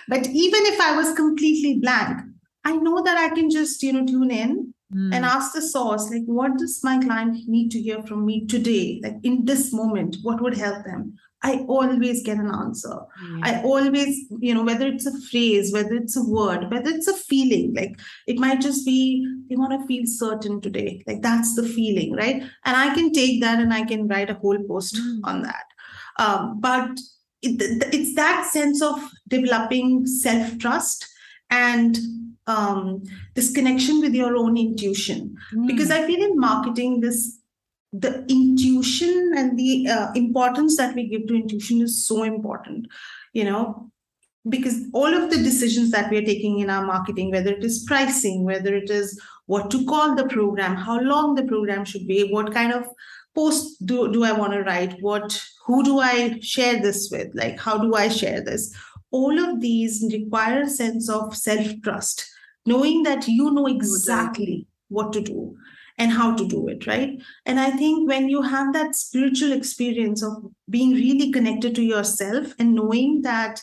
But 0.08 0.26
even 0.26 0.66
if 0.66 0.80
I 0.80 0.96
was 0.96 1.14
completely 1.14 1.78
blank, 1.78 2.20
I 2.64 2.76
know 2.76 3.02
that 3.02 3.16
I 3.16 3.34
can 3.34 3.50
just, 3.50 3.82
you 3.82 3.92
know, 3.92 4.06
tune 4.06 4.30
in 4.30 4.74
mm. 4.92 5.14
and 5.14 5.24
ask 5.24 5.52
the 5.52 5.62
source, 5.62 6.10
like, 6.10 6.24
what 6.26 6.58
does 6.58 6.80
my 6.82 6.98
client 6.98 7.36
need 7.46 7.70
to 7.70 7.80
hear 7.80 8.02
from 8.02 8.26
me 8.26 8.46
today? 8.46 9.00
Like 9.02 9.16
in 9.22 9.44
this 9.44 9.72
moment, 9.72 10.16
what 10.22 10.42
would 10.42 10.56
help 10.56 10.84
them? 10.84 11.16
I 11.42 11.64
always 11.68 12.22
get 12.24 12.38
an 12.38 12.50
answer. 12.52 12.96
Mm. 13.24 13.40
I 13.44 13.62
always, 13.62 14.26
you 14.40 14.54
know, 14.54 14.64
whether 14.64 14.88
it's 14.88 15.06
a 15.06 15.20
phrase, 15.30 15.72
whether 15.72 15.94
it's 15.94 16.16
a 16.16 16.24
word, 16.24 16.70
whether 16.70 16.90
it's 16.90 17.06
a 17.06 17.14
feeling, 17.14 17.74
like 17.74 17.98
it 18.26 18.38
might 18.38 18.60
just 18.60 18.84
be, 18.84 19.24
they 19.48 19.54
want 19.54 19.78
to 19.78 19.86
feel 19.86 20.02
certain 20.06 20.60
today. 20.60 21.02
Like 21.06 21.22
that's 21.22 21.54
the 21.54 21.62
feeling, 21.62 22.12
right? 22.14 22.42
And 22.64 22.76
I 22.76 22.92
can 22.94 23.12
take 23.12 23.40
that 23.42 23.60
and 23.60 23.72
I 23.72 23.84
can 23.84 24.08
write 24.08 24.30
a 24.30 24.34
whole 24.34 24.58
post 24.66 24.96
mm. 24.96 25.20
on 25.24 25.42
that. 25.42 25.64
Um, 26.18 26.60
but 26.60 26.98
it, 27.42 27.84
it's 27.94 28.16
that 28.16 28.46
sense 28.50 28.82
of 28.82 29.00
developing 29.28 30.06
self 30.06 30.58
trust 30.58 31.06
and 31.50 31.98
um, 32.48 33.04
this 33.34 33.52
connection 33.52 34.00
with 34.00 34.14
your 34.14 34.36
own 34.36 34.56
intuition. 34.56 35.36
Mm. 35.54 35.68
Because 35.68 35.90
I 35.90 36.04
feel 36.04 36.20
in 36.20 36.38
marketing, 36.38 37.00
this 37.00 37.37
the 37.92 38.24
intuition 38.28 39.32
and 39.36 39.58
the 39.58 39.88
uh, 39.88 40.12
importance 40.14 40.76
that 40.76 40.94
we 40.94 41.08
give 41.08 41.26
to 41.26 41.34
intuition 41.34 41.80
is 41.80 42.06
so 42.06 42.22
important 42.22 42.86
you 43.32 43.44
know? 43.44 43.90
Because 44.48 44.76
all 44.94 45.12
of 45.12 45.30
the 45.30 45.36
decisions 45.36 45.90
that 45.90 46.10
we 46.10 46.16
are 46.16 46.24
taking 46.24 46.60
in 46.60 46.70
our 46.70 46.86
marketing 46.86 47.30
whether 47.30 47.50
it 47.50 47.64
is 47.64 47.84
pricing 47.86 48.44
whether 48.44 48.74
it 48.74 48.88
is 48.88 49.20
what 49.46 49.70
to 49.70 49.84
call 49.84 50.14
the 50.14 50.26
program 50.28 50.74
how 50.76 50.98
long 51.00 51.34
the 51.34 51.42
program 51.42 51.84
should 51.84 52.06
be 52.06 52.30
what 52.30 52.52
kind 52.54 52.72
of 52.72 52.86
post 53.34 53.84
do, 53.84 54.10
do 54.12 54.24
i 54.24 54.32
want 54.32 54.52
to 54.52 54.62
write 54.62 54.96
what 55.00 55.42
who 55.66 55.82
do 55.84 55.98
i 55.98 56.38
share 56.40 56.80
this 56.80 57.10
with 57.10 57.28
like 57.34 57.58
how 57.60 57.76
do 57.78 57.94
i 57.94 58.08
share 58.08 58.40
this? 58.40 58.74
All 59.10 59.38
of 59.38 59.60
these 59.60 60.04
require 60.12 60.62
a 60.62 60.70
sense 60.70 61.08
of 61.10 61.36
self 61.36 61.66
trust 61.82 62.24
knowing 62.64 63.02
that 63.02 63.26
you 63.26 63.50
know 63.50 63.66
exactly 63.66 64.66
what 64.88 65.12
to 65.12 65.20
do 65.20 65.56
and 65.98 66.12
how 66.12 66.34
to 66.34 66.46
do 66.46 66.68
it 66.68 66.86
right? 66.86 67.20
And 67.46 67.60
i 67.60 67.70
think 67.70 68.08
when 68.08 68.28
you 68.28 68.42
have 68.42 68.72
that 68.72 68.94
spiritual 68.94 69.52
experience 69.52 70.22
of 70.22 70.32
being 70.70 70.92
really 70.92 71.32
connected 71.32 71.74
to 71.74 71.82
yourself 71.82 72.54
and 72.58 72.74
knowing 72.74 73.22
that 73.22 73.60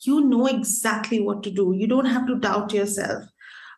you 0.00 0.22
know 0.22 0.46
exactly 0.46 1.20
what 1.20 1.42
to 1.42 1.50
do 1.50 1.72
you 1.76 1.86
don't 1.86 2.06
have 2.06 2.26
to 2.26 2.36
doubt 2.38 2.72
yourself. 2.72 3.24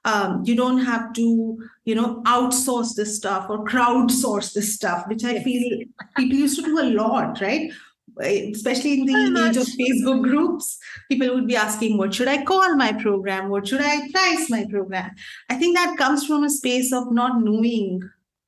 Um, 0.04 0.42
you 0.44 0.54
don't 0.54 0.78
have 0.78 1.12
to 1.14 1.58
you 1.84 1.94
know 1.96 2.22
outsource 2.22 2.94
this 2.94 3.16
stuff 3.16 3.46
or 3.50 3.64
crowdsource 3.64 4.52
this 4.52 4.72
stuff 4.72 5.04
which 5.08 5.24
i 5.24 5.42
feel 5.42 5.80
people 6.16 6.38
used 6.38 6.60
to 6.60 6.64
do 6.64 6.78
a 6.78 6.90
lot 6.90 7.40
right 7.40 7.72
especially 8.18 9.00
in 9.00 9.06
the 9.06 9.46
age 9.48 9.56
of 9.56 9.66
Facebook 9.66 10.22
groups, 10.22 10.78
people 11.10 11.34
would 11.34 11.46
be 11.46 11.56
asking, 11.56 11.98
What 11.98 12.14
should 12.14 12.28
I 12.28 12.44
call 12.44 12.76
my 12.76 12.92
program? 12.92 13.48
What 13.48 13.68
should 13.68 13.80
I 13.82 14.08
price 14.10 14.50
my 14.50 14.66
program? 14.70 15.12
I 15.48 15.54
think 15.56 15.76
that 15.76 15.98
comes 15.98 16.26
from 16.26 16.44
a 16.44 16.50
space 16.50 16.92
of 16.92 17.12
not 17.12 17.42
knowing 17.42 18.00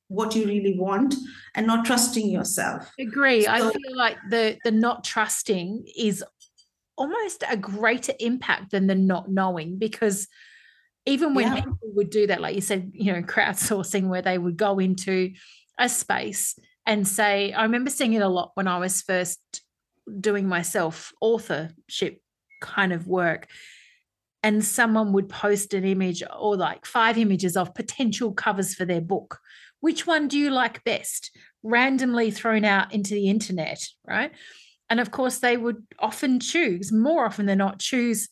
what 0.07 0.35
you 0.35 0.45
really 0.45 0.77
want 0.77 1.15
and 1.55 1.67
not 1.67 1.85
trusting 1.85 2.29
yourself. 2.29 2.91
Agree. 2.99 3.43
So, 3.43 3.51
I 3.51 3.59
feel 3.59 3.95
like 3.95 4.17
the 4.29 4.57
the 4.63 4.71
not 4.71 5.03
trusting 5.03 5.85
is 5.97 6.23
almost 6.97 7.43
a 7.49 7.55
greater 7.55 8.13
impact 8.19 8.71
than 8.71 8.87
the 8.87 8.95
not 8.95 9.29
knowing 9.29 9.77
because 9.77 10.27
even 11.05 11.33
when 11.33 11.47
yeah. 11.47 11.61
people 11.61 11.77
would 11.81 12.09
do 12.09 12.27
that, 12.27 12.41
like 12.41 12.55
you 12.55 12.61
said, 12.61 12.91
you 12.93 13.13
know, 13.13 13.21
crowdsourcing 13.21 14.09
where 14.09 14.21
they 14.21 14.37
would 14.37 14.57
go 14.57 14.79
into 14.79 15.31
a 15.79 15.87
space 15.87 16.59
and 16.89 17.07
say, 17.07 17.53
I 17.53 17.61
remember 17.61 17.91
seeing 17.91 18.13
it 18.13 18.23
a 18.23 18.27
lot 18.27 18.49
when 18.55 18.67
I 18.67 18.79
was 18.79 19.03
first 19.03 19.39
doing 20.19 20.47
myself 20.47 21.13
authorship 21.21 22.19
kind 22.61 22.91
of 22.91 23.05
work. 23.05 23.47
And 24.41 24.65
someone 24.65 25.13
would 25.13 25.29
post 25.29 25.75
an 25.75 25.85
image 25.85 26.23
or 26.35 26.57
like 26.57 26.87
five 26.87 27.19
images 27.19 27.55
of 27.55 27.75
potential 27.75 28.33
covers 28.33 28.73
for 28.73 28.85
their 28.85 29.01
book. 29.01 29.37
Which 29.81 30.07
one 30.07 30.27
do 30.27 30.39
you 30.39 30.49
like 30.49 30.83
best? 30.83 31.29
Randomly 31.61 32.31
thrown 32.31 32.65
out 32.65 32.91
into 32.91 33.13
the 33.13 33.29
internet, 33.29 33.87
right? 34.03 34.31
And 34.89 34.99
of 34.99 35.11
course, 35.11 35.37
they 35.37 35.57
would 35.57 35.85
often 35.99 36.39
choose, 36.39 36.91
more 36.91 37.23
often 37.23 37.45
than 37.45 37.59
not, 37.59 37.77
choose 37.77 38.29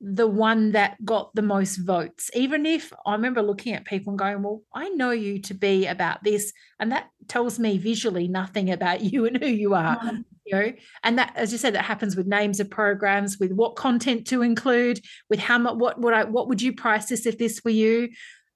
the 0.00 0.28
one 0.28 0.72
that 0.72 1.04
got 1.04 1.34
the 1.34 1.42
most 1.42 1.76
votes. 1.76 2.30
Even 2.34 2.66
if 2.66 2.92
I 3.04 3.12
remember 3.12 3.42
looking 3.42 3.74
at 3.74 3.84
people 3.84 4.12
and 4.12 4.18
going, 4.18 4.42
Well, 4.42 4.62
I 4.72 4.88
know 4.90 5.10
you 5.10 5.40
to 5.42 5.54
be 5.54 5.86
about 5.86 6.22
this. 6.22 6.52
And 6.78 6.92
that 6.92 7.10
tells 7.26 7.58
me 7.58 7.78
visually 7.78 8.28
nothing 8.28 8.70
about 8.70 9.00
you 9.12 9.26
and 9.26 9.36
who 9.36 9.48
you 9.48 9.74
are. 9.74 9.96
Mm-hmm. 9.98 10.20
You 10.44 10.54
know, 10.54 10.72
and 11.02 11.18
that, 11.18 11.32
as 11.36 11.52
you 11.52 11.58
said, 11.58 11.74
that 11.74 11.84
happens 11.84 12.16
with 12.16 12.26
names 12.26 12.58
of 12.58 12.70
programs, 12.70 13.38
with 13.38 13.52
what 13.52 13.76
content 13.76 14.26
to 14.28 14.40
include, 14.40 14.98
with 15.28 15.40
how 15.40 15.58
much, 15.58 15.74
what 15.74 16.00
would 16.00 16.14
I, 16.14 16.24
what 16.24 16.48
would 16.48 16.62
you 16.62 16.72
price 16.72 17.06
this 17.06 17.26
if 17.26 17.36
this 17.36 17.60
were 17.64 17.70
you? 17.70 18.08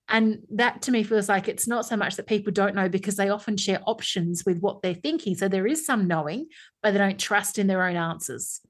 And 0.08 0.38
that 0.54 0.82
to 0.82 0.90
me 0.90 1.02
feels 1.02 1.28
like 1.28 1.48
it's 1.48 1.68
not 1.68 1.86
so 1.86 1.96
much 1.96 2.16
that 2.16 2.26
people 2.26 2.52
don't 2.52 2.74
know 2.74 2.88
because 2.88 3.16
they 3.16 3.28
often 3.28 3.56
share 3.56 3.80
options 3.86 4.44
with 4.46 4.58
what 4.60 4.80
they're 4.80 4.94
thinking. 4.94 5.34
So 5.34 5.48
there 5.48 5.66
is 5.66 5.84
some 5.84 6.06
knowing, 6.06 6.48
but 6.82 6.92
they 6.92 6.98
don't 6.98 7.18
trust 7.18 7.58
in 7.58 7.66
their 7.66 7.84
own 7.84 7.96
answers. 7.96 8.60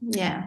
Yeah. 0.00 0.44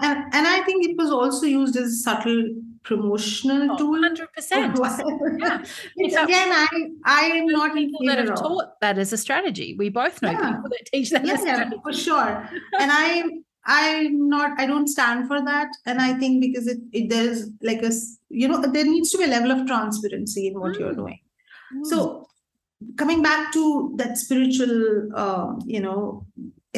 And, 0.00 0.24
and 0.32 0.46
I 0.46 0.60
think 0.60 0.86
it 0.88 0.96
was 0.96 1.10
also 1.10 1.46
used 1.46 1.76
as 1.76 1.88
a 1.88 1.96
subtle 1.96 2.54
promotional 2.84 3.72
oh, 3.72 3.76
tool. 3.76 4.02
100%. 4.02 5.68
yeah. 5.96 6.24
again, 6.24 6.48
I 6.50 6.68
I 7.04 7.20
am 7.38 7.46
not 7.46 7.74
people 7.74 8.00
that 8.06 8.18
have 8.18 8.36
taught 8.36 8.80
that 8.80 8.98
as 8.98 9.12
a 9.12 9.16
strategy. 9.16 9.74
We 9.78 9.88
both 9.88 10.22
know 10.22 10.30
yeah. 10.30 10.52
people 10.52 10.70
that 10.70 10.86
teach 10.92 11.10
that 11.10 11.26
yeah, 11.26 11.42
yeah 11.44 11.70
for 11.82 11.92
sure. 11.92 12.48
and 12.80 12.90
I 12.92 13.24
I'm 13.66 14.28
not 14.28 14.58
I 14.58 14.66
don't 14.66 14.88
stand 14.88 15.28
for 15.28 15.44
that. 15.44 15.68
And 15.84 16.00
I 16.00 16.14
think 16.14 16.40
because 16.40 16.66
it, 16.66 16.78
it 16.92 17.10
there's 17.10 17.50
like 17.62 17.82
a 17.82 17.92
you 18.30 18.48
know, 18.48 18.60
there 18.62 18.84
needs 18.84 19.10
to 19.10 19.18
be 19.18 19.24
a 19.24 19.28
level 19.28 19.50
of 19.50 19.66
transparency 19.66 20.46
in 20.48 20.58
what 20.58 20.74
mm. 20.74 20.80
you're 20.80 20.94
doing. 20.94 21.20
Mm. 21.74 21.86
So 21.86 22.28
coming 22.96 23.22
back 23.22 23.52
to 23.52 23.92
that 23.96 24.16
spiritual 24.16 25.10
uh, 25.14 25.54
you 25.66 25.80
know 25.80 26.26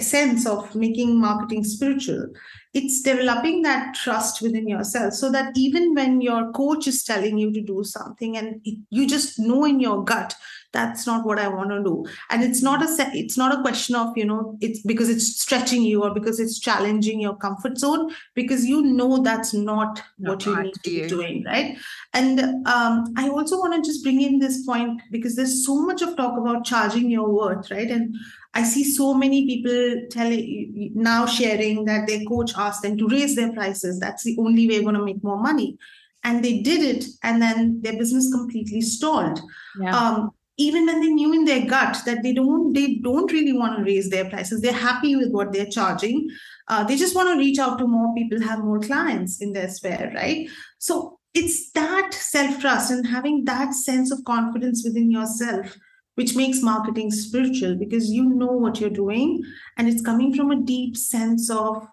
essence 0.00 0.46
of 0.46 0.74
making 0.74 1.20
marketing 1.20 1.64
spiritual. 1.64 2.26
It's 2.72 3.02
developing 3.02 3.62
that 3.62 3.94
trust 3.94 4.42
within 4.42 4.68
yourself 4.68 5.14
so 5.14 5.30
that 5.32 5.52
even 5.56 5.94
when 5.94 6.20
your 6.20 6.52
coach 6.52 6.86
is 6.86 7.02
telling 7.04 7.36
you 7.36 7.52
to 7.52 7.60
do 7.60 7.82
something 7.84 8.36
and 8.36 8.60
it, 8.64 8.78
you 8.90 9.06
just 9.06 9.38
know 9.38 9.64
in 9.64 9.80
your 9.80 10.04
gut 10.04 10.34
that's 10.72 11.06
not 11.06 11.24
what 11.26 11.38
i 11.38 11.48
want 11.48 11.70
to 11.70 11.82
do. 11.82 12.04
And 12.30 12.42
it's 12.42 12.62
not 12.62 12.82
a 12.82 12.88
it's 13.12 13.36
not 13.36 13.56
a 13.56 13.62
question 13.62 13.96
of 13.96 14.16
you 14.16 14.24
know 14.24 14.56
it's 14.60 14.82
because 14.82 15.08
it's 15.08 15.40
stretching 15.40 15.82
you 15.82 16.02
or 16.04 16.14
because 16.14 16.38
it's 16.38 16.58
challenging 16.58 17.20
your 17.20 17.36
comfort 17.36 17.78
zone 17.78 18.14
because 18.34 18.64
you 18.64 18.82
know 18.82 19.22
that's 19.22 19.52
not, 19.52 20.02
not 20.18 20.30
what 20.30 20.46
you 20.46 20.62
need 20.62 20.74
to 20.74 20.80
be 20.80 21.08
doing 21.08 21.44
right? 21.44 21.76
And 22.12 22.40
um, 22.66 23.12
i 23.16 23.28
also 23.28 23.58
want 23.58 23.74
to 23.74 23.88
just 23.88 24.02
bring 24.04 24.20
in 24.20 24.38
this 24.38 24.64
point 24.64 25.02
because 25.10 25.36
there's 25.36 25.64
so 25.66 25.80
much 25.80 26.02
of 26.02 26.16
talk 26.16 26.38
about 26.38 26.64
charging 26.64 27.10
your 27.10 27.28
worth 27.28 27.70
right? 27.70 27.90
And 27.90 28.14
I 28.54 28.64
see 28.64 28.84
so 28.84 29.14
many 29.14 29.46
people 29.46 30.08
telling 30.10 30.92
now 30.94 31.26
sharing 31.26 31.84
that 31.84 32.08
their 32.08 32.24
coach 32.24 32.52
asked 32.56 32.82
them 32.82 32.98
to 32.98 33.08
raise 33.08 33.36
their 33.36 33.52
prices. 33.52 34.00
That's 34.00 34.24
the 34.24 34.36
only 34.38 34.68
way 34.68 34.78
we're 34.78 34.90
going 34.90 34.96
to 34.96 35.04
make 35.04 35.22
more 35.22 35.40
money. 35.40 35.78
And 36.24 36.44
they 36.44 36.60
did 36.60 36.82
it, 36.82 37.04
and 37.22 37.40
then 37.40 37.80
their 37.80 37.96
business 37.96 38.30
completely 38.32 38.80
stalled. 38.82 39.40
Yeah. 39.80 39.96
Um, 39.96 40.32
even 40.60 40.84
when 40.84 41.00
they 41.00 41.08
knew 41.08 41.32
in 41.32 41.46
their 41.46 41.64
gut 41.66 41.96
that 42.04 42.22
they 42.22 42.34
don't 42.34 42.74
they 42.74 42.96
don't 42.96 43.32
really 43.32 43.54
want 43.54 43.78
to 43.78 43.84
raise 43.84 44.10
their 44.10 44.28
prices 44.28 44.60
they're 44.60 44.72
happy 44.72 45.16
with 45.16 45.30
what 45.30 45.52
they're 45.52 45.74
charging 45.78 46.28
uh, 46.68 46.84
they 46.84 46.96
just 46.96 47.14
want 47.14 47.28
to 47.30 47.38
reach 47.38 47.58
out 47.58 47.78
to 47.78 47.86
more 47.86 48.14
people 48.14 48.40
have 48.40 48.58
more 48.58 48.78
clients 48.78 49.40
in 49.40 49.54
their 49.54 49.68
sphere 49.68 50.12
right 50.14 50.50
so 50.78 51.18
it's 51.32 51.70
that 51.70 52.12
self 52.12 52.60
trust 52.60 52.90
and 52.90 53.06
having 53.06 53.44
that 53.44 53.72
sense 53.72 54.10
of 54.10 54.22
confidence 54.24 54.82
within 54.84 55.10
yourself 55.10 55.78
which 56.20 56.36
makes 56.36 56.60
marketing 56.60 57.10
spiritual 57.10 57.74
because 57.76 58.10
you 58.10 58.22
know 58.28 58.52
what 58.52 58.78
you're 58.78 58.90
doing 58.90 59.42
and 59.78 59.88
it's 59.88 60.02
coming 60.02 60.34
from 60.34 60.50
a 60.50 60.60
deep 60.60 60.94
sense 60.94 61.48
of 61.48 61.88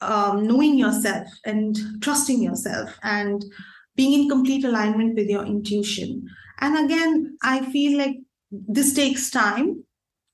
um, 0.00 0.44
knowing 0.44 0.76
yourself 0.76 1.28
and 1.44 1.78
trusting 2.02 2.42
yourself 2.42 2.98
and 3.04 3.44
being 3.94 4.22
in 4.22 4.28
complete 4.28 4.64
alignment 4.64 5.14
with 5.14 5.28
your 5.28 5.44
intuition. 5.44 6.28
And 6.60 6.84
again, 6.84 7.38
I 7.44 7.64
feel 7.70 7.96
like 7.96 8.16
this 8.50 8.92
takes 8.92 9.30
time 9.30 9.84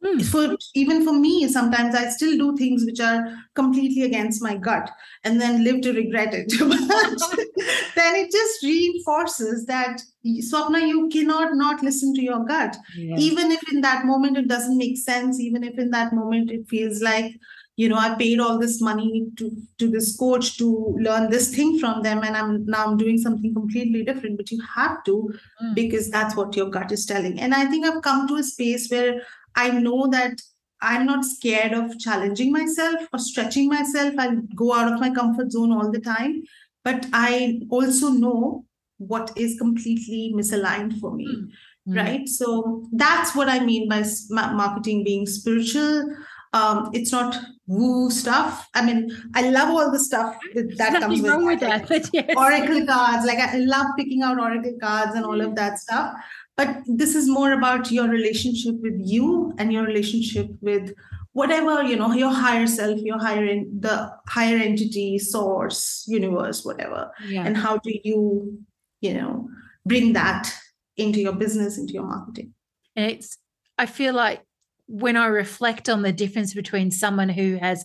Mm. 0.06 0.24
For 0.24 0.56
even 0.74 1.04
for 1.04 1.12
me, 1.12 1.48
sometimes 1.48 1.94
I 1.94 2.08
still 2.10 2.36
do 2.38 2.56
things 2.56 2.84
which 2.84 3.00
are 3.00 3.36
completely 3.54 4.02
against 4.02 4.42
my 4.42 4.56
gut 4.56 4.90
and 5.24 5.40
then 5.40 5.64
live 5.64 5.80
to 5.82 5.92
regret 5.92 6.32
it. 6.32 6.50
then 7.96 8.14
it 8.14 8.30
just 8.30 8.62
reinforces 8.62 9.66
that 9.66 10.00
Swapna, 10.24 10.86
you 10.86 11.08
cannot 11.08 11.54
not 11.54 11.82
listen 11.82 12.14
to 12.14 12.22
your 12.22 12.44
gut. 12.44 12.76
Yeah. 12.96 13.16
Even 13.16 13.50
if 13.50 13.60
in 13.72 13.80
that 13.80 14.04
moment 14.04 14.36
it 14.36 14.48
doesn't 14.48 14.78
make 14.78 14.98
sense, 14.98 15.40
even 15.40 15.64
if 15.64 15.78
in 15.78 15.90
that 15.90 16.12
moment 16.12 16.50
it 16.50 16.68
feels 16.68 17.00
like 17.02 17.32
you 17.76 17.88
know 17.90 17.96
i 17.96 18.14
paid 18.14 18.40
all 18.40 18.58
this 18.58 18.80
money 18.80 19.26
to 19.36 19.50
to 19.78 19.88
this 19.90 20.16
coach 20.16 20.56
to 20.56 20.96
learn 20.98 21.30
this 21.30 21.54
thing 21.54 21.78
from 21.78 22.02
them 22.02 22.22
and 22.22 22.36
i'm 22.36 22.64
now 22.64 22.86
i'm 22.86 22.96
doing 22.96 23.18
something 23.18 23.52
completely 23.54 24.02
different 24.02 24.36
but 24.38 24.50
you 24.50 24.60
have 24.74 25.04
to 25.04 25.30
mm. 25.62 25.74
because 25.74 26.10
that's 26.10 26.34
what 26.34 26.56
your 26.56 26.70
gut 26.70 26.90
is 26.90 27.04
telling 27.04 27.38
and 27.38 27.54
i 27.54 27.66
think 27.66 27.84
i've 27.84 28.02
come 28.02 28.26
to 28.26 28.36
a 28.36 28.42
space 28.42 28.90
where 28.90 29.20
I 29.56 29.70
know 29.70 30.06
that 30.08 30.40
I'm 30.82 31.06
not 31.06 31.24
scared 31.24 31.72
of 31.72 31.98
challenging 31.98 32.52
myself 32.52 33.08
or 33.12 33.18
stretching 33.18 33.68
myself. 33.68 34.14
I'll 34.18 34.42
go 34.54 34.74
out 34.74 34.92
of 34.92 35.00
my 35.00 35.10
comfort 35.10 35.50
zone 35.50 35.72
all 35.72 35.90
the 35.90 36.00
time. 36.00 36.42
But 36.84 37.06
I 37.12 37.60
also 37.70 38.10
know 38.10 38.64
what 38.98 39.32
is 39.36 39.58
completely 39.58 40.32
misaligned 40.36 41.00
for 41.00 41.12
me. 41.12 41.26
Mm-hmm. 41.26 41.96
Right. 41.96 42.28
So 42.28 42.88
that's 42.92 43.34
what 43.34 43.48
I 43.48 43.64
mean 43.64 43.88
by 43.88 44.04
marketing 44.30 45.04
being 45.04 45.26
spiritual. 45.26 46.14
Um, 46.52 46.90
it's 46.92 47.12
not 47.12 47.36
woo 47.66 48.10
stuff. 48.10 48.68
I 48.74 48.84
mean, 48.84 49.10
I 49.34 49.50
love 49.50 49.70
all 49.70 49.90
the 49.90 49.98
stuff 49.98 50.36
that, 50.54 50.76
that 50.78 51.00
comes 51.00 51.20
with, 51.20 51.44
with 51.44 51.60
that. 51.60 51.90
Like, 51.90 52.06
yes. 52.12 52.34
Oracle 52.36 52.86
cards. 52.86 53.26
Like 53.26 53.38
I 53.38 53.56
love 53.58 53.86
picking 53.96 54.22
out 54.22 54.38
Oracle 54.38 54.76
cards 54.80 55.14
and 55.14 55.24
all 55.24 55.40
of 55.40 55.54
that 55.56 55.78
stuff. 55.78 56.14
But 56.56 56.78
this 56.86 57.14
is 57.14 57.28
more 57.28 57.52
about 57.52 57.90
your 57.90 58.08
relationship 58.08 58.76
with 58.80 58.98
you 58.98 59.52
and 59.58 59.72
your 59.72 59.84
relationship 59.84 60.48
with 60.60 60.94
whatever 61.36 61.82
you 61.82 61.96
know 61.96 62.14
your 62.14 62.32
higher 62.32 62.66
self 62.66 62.98
your 63.02 63.18
higher 63.18 63.44
in 63.44 63.68
the 63.80 64.10
higher 64.26 64.56
entity 64.56 65.18
source 65.18 66.02
universe 66.08 66.64
whatever 66.64 67.10
yeah. 67.26 67.44
and 67.44 67.58
how 67.58 67.76
do 67.76 67.92
you 68.04 68.58
you 69.02 69.12
know 69.12 69.46
bring 69.84 70.14
that 70.14 70.50
into 70.96 71.20
your 71.20 71.34
business 71.34 71.76
into 71.76 71.92
your 71.92 72.04
marketing 72.04 72.54
and 72.96 73.10
it's 73.10 73.36
i 73.76 73.84
feel 73.84 74.14
like 74.14 74.40
when 74.86 75.14
i 75.14 75.26
reflect 75.26 75.90
on 75.90 76.00
the 76.00 76.12
difference 76.12 76.54
between 76.54 76.90
someone 76.90 77.28
who 77.28 77.56
has 77.56 77.84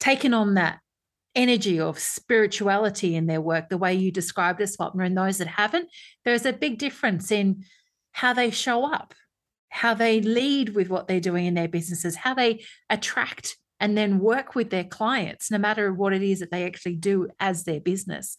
taken 0.00 0.32
on 0.32 0.54
that 0.54 0.78
energy 1.34 1.78
of 1.78 1.98
spirituality 1.98 3.14
in 3.14 3.26
their 3.26 3.42
work 3.42 3.68
the 3.68 3.76
way 3.76 3.92
you 3.92 4.10
described 4.10 4.62
it 4.62 4.70
swapna 4.70 5.04
and 5.04 5.16
those 5.16 5.36
that 5.36 5.46
haven't 5.46 5.90
there's 6.24 6.46
a 6.46 6.54
big 6.54 6.78
difference 6.78 7.30
in 7.30 7.62
how 8.12 8.32
they 8.32 8.50
show 8.50 8.84
up 8.92 9.14
how 9.70 9.94
they 9.94 10.20
lead 10.20 10.70
with 10.70 10.88
what 10.88 11.06
they're 11.06 11.20
doing 11.20 11.46
in 11.46 11.54
their 11.54 11.68
businesses, 11.68 12.16
how 12.16 12.34
they 12.34 12.64
attract 12.90 13.56
and 13.80 13.96
then 13.96 14.18
work 14.18 14.54
with 14.54 14.70
their 14.70 14.84
clients, 14.84 15.50
no 15.50 15.58
matter 15.58 15.92
what 15.92 16.12
it 16.12 16.22
is 16.22 16.40
that 16.40 16.50
they 16.50 16.66
actually 16.66 16.96
do 16.96 17.28
as 17.38 17.64
their 17.64 17.80
business. 17.80 18.36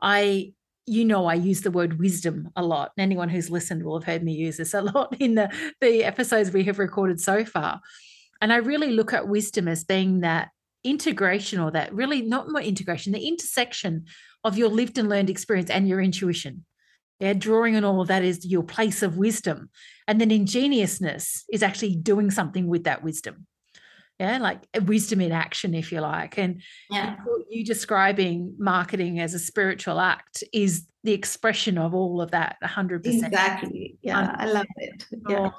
I, 0.00 0.52
you 0.86 1.04
know, 1.04 1.26
I 1.26 1.34
use 1.34 1.62
the 1.62 1.70
word 1.70 1.98
wisdom 1.98 2.50
a 2.54 2.62
lot. 2.62 2.92
And 2.96 3.02
anyone 3.02 3.28
who's 3.28 3.50
listened 3.50 3.82
will 3.82 3.98
have 3.98 4.06
heard 4.06 4.22
me 4.22 4.32
use 4.32 4.58
this 4.58 4.74
a 4.74 4.82
lot 4.82 5.16
in 5.18 5.34
the, 5.34 5.50
the 5.80 6.04
episodes 6.04 6.52
we 6.52 6.64
have 6.64 6.78
recorded 6.78 7.20
so 7.20 7.44
far. 7.44 7.80
And 8.40 8.52
I 8.52 8.56
really 8.56 8.92
look 8.92 9.12
at 9.12 9.26
wisdom 9.26 9.66
as 9.66 9.82
being 9.82 10.20
that 10.20 10.50
integration 10.84 11.58
or 11.58 11.72
that 11.72 11.92
really 11.92 12.22
not 12.22 12.48
more 12.48 12.60
integration, 12.60 13.12
the 13.12 13.26
intersection 13.26 14.04
of 14.44 14.56
your 14.56 14.68
lived 14.68 14.96
and 14.96 15.08
learned 15.08 15.28
experience 15.28 15.70
and 15.70 15.88
your 15.88 16.00
intuition. 16.00 16.64
Yeah, 17.20 17.32
drawing 17.32 17.74
on 17.76 17.84
all 17.84 18.00
of 18.00 18.08
that 18.08 18.22
is 18.22 18.46
your 18.46 18.62
place 18.62 19.02
of 19.02 19.16
wisdom. 19.16 19.70
And 20.06 20.20
then 20.20 20.30
ingeniousness 20.30 21.44
is 21.52 21.62
actually 21.62 21.96
doing 21.96 22.30
something 22.30 22.68
with 22.68 22.84
that 22.84 23.02
wisdom. 23.02 23.46
Yeah, 24.20 24.38
like 24.38 24.66
wisdom 24.82 25.20
in 25.20 25.32
action, 25.32 25.74
if 25.74 25.92
you 25.92 26.00
like. 26.00 26.38
And 26.38 26.62
yeah. 26.90 27.16
you 27.48 27.64
describing 27.64 28.54
marketing 28.58 29.20
as 29.20 29.34
a 29.34 29.38
spiritual 29.38 30.00
act 30.00 30.42
is 30.52 30.86
the 31.04 31.12
expression 31.12 31.78
of 31.78 31.94
all 31.94 32.20
of 32.20 32.32
that 32.32 32.56
100%. 32.62 33.06
Exactly. 33.06 33.96
Yeah, 34.02 34.34
I 34.36 34.46
love 34.46 34.66
it. 34.76 35.04
Yeah. 35.28 35.50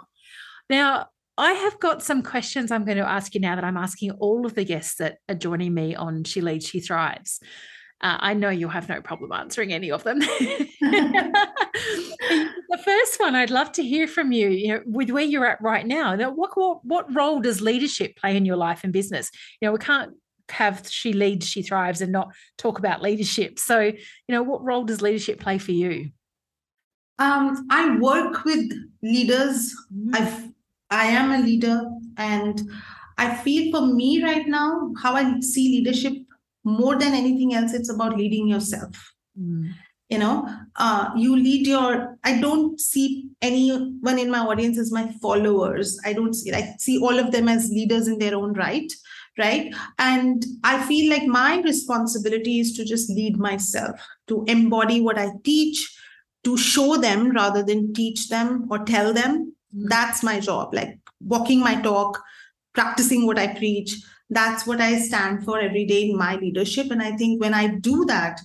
Now, 0.69 1.07
I 1.37 1.53
have 1.53 1.79
got 1.79 2.03
some 2.03 2.21
questions 2.21 2.69
I'm 2.69 2.83
going 2.83 2.97
to 2.97 3.07
ask 3.07 3.33
you 3.33 3.39
now 3.39 3.55
that 3.55 3.63
I'm 3.63 3.77
asking 3.77 4.11
all 4.11 4.45
of 4.45 4.55
the 4.55 4.65
guests 4.65 4.95
that 4.95 5.19
are 5.29 5.35
joining 5.35 5.73
me 5.73 5.95
on 5.95 6.25
She 6.25 6.41
Leads, 6.41 6.67
She 6.67 6.81
Thrives. 6.81 7.39
Uh, 8.01 8.17
I 8.19 8.33
know 8.33 8.49
you'll 8.49 8.69
have 8.69 8.89
no 8.89 9.01
problem 9.01 9.31
answering 9.31 9.71
any 9.71 9.89
of 9.89 10.03
them. 10.03 10.19
the 12.69 12.77
first 12.83 13.19
one, 13.19 13.35
I'd 13.35 13.49
love 13.49 13.71
to 13.73 13.83
hear 13.83 14.07
from 14.07 14.31
you. 14.31 14.49
You 14.49 14.67
know, 14.69 14.81
with 14.85 15.09
where 15.09 15.23
you're 15.23 15.45
at 15.45 15.61
right 15.61 15.85
now. 15.85 16.15
Now, 16.15 16.31
what, 16.31 16.51
what 16.55 16.83
what 16.85 17.15
role 17.15 17.39
does 17.39 17.61
leadership 17.61 18.15
play 18.15 18.35
in 18.35 18.45
your 18.45 18.55
life 18.55 18.83
and 18.83 18.93
business? 18.93 19.31
You 19.61 19.67
know, 19.67 19.71
we 19.73 19.79
can't 19.79 20.13
have 20.49 20.87
she 20.89 21.13
leads, 21.13 21.47
she 21.47 21.61
thrives, 21.61 22.01
and 22.01 22.11
not 22.11 22.33
talk 22.57 22.79
about 22.79 23.01
leadership. 23.01 23.59
So, 23.59 23.79
you 23.79 23.95
know, 24.29 24.43
what 24.43 24.63
role 24.63 24.83
does 24.83 25.01
leadership 25.01 25.39
play 25.39 25.57
for 25.57 25.71
you? 25.71 26.11
Um, 27.19 27.67
I 27.69 27.97
work 27.97 28.45
with 28.45 28.71
leaders. 29.03 29.75
Mm-hmm. 29.93 30.15
I 30.15 30.51
I 30.91 31.05
am 31.07 31.31
a 31.31 31.45
leader, 31.45 31.83
and 32.17 32.61
I 33.17 33.35
feel 33.35 33.71
for 33.71 33.85
me 33.85 34.23
right 34.23 34.47
now 34.47 34.91
how 35.01 35.13
I 35.15 35.39
see 35.41 35.69
leadership 35.69 36.13
more 36.63 36.95
than 36.97 37.13
anything 37.13 37.53
else 37.53 37.73
it's 37.73 37.89
about 37.89 38.17
leading 38.17 38.47
yourself 38.47 39.13
mm. 39.39 39.71
You 40.09 40.17
know 40.17 40.47
uh, 40.75 41.09
you 41.15 41.35
lead 41.35 41.67
your 41.67 42.17
i 42.23 42.39
don't 42.41 42.79
see 42.79 43.29
anyone 43.41 44.19
in 44.19 44.29
my 44.29 44.39
audience 44.39 44.77
as 44.77 44.91
my 44.91 45.07
followers 45.21 45.99
i 46.05 46.11
don't 46.11 46.33
see 46.33 46.53
i 46.53 46.73
see 46.77 46.99
all 46.99 47.19
of 47.19 47.31
them 47.31 47.47
as 47.47 47.69
leaders 47.69 48.07
in 48.07 48.17
their 48.19 48.35
own 48.35 48.53
right 48.53 48.91
right 49.37 49.73
and 49.99 50.45
i 50.63 50.83
feel 50.87 51.09
like 51.09 51.25
my 51.25 51.61
responsibility 51.61 52.59
is 52.59 52.75
to 52.75 52.83
just 52.83 53.09
lead 53.09 53.37
myself 53.37 53.99
to 54.27 54.43
embody 54.47 54.99
what 54.99 55.17
i 55.17 55.29
teach 55.43 55.95
to 56.43 56.57
show 56.57 56.97
them 56.97 57.31
rather 57.31 57.63
than 57.63 57.93
teach 57.93 58.29
them 58.29 58.67
or 58.71 58.79
tell 58.79 59.13
them 59.13 59.53
mm. 59.75 59.83
that's 59.89 60.23
my 60.23 60.39
job 60.39 60.73
like 60.73 60.97
walking 61.21 61.59
my 61.59 61.79
talk 61.81 62.21
practicing 62.73 63.25
what 63.25 63.37
i 63.37 63.47
preach 63.55 63.95
that's 64.29 64.67
what 64.67 64.79
I 64.79 64.99
stand 64.99 65.43
for 65.43 65.59
every 65.59 65.85
day 65.85 66.09
in 66.09 66.17
my 66.17 66.35
leadership. 66.35 66.91
And 66.91 67.01
I 67.01 67.15
think 67.17 67.41
when 67.41 67.53
I 67.53 67.67
do 67.67 68.05
that, 68.05 68.39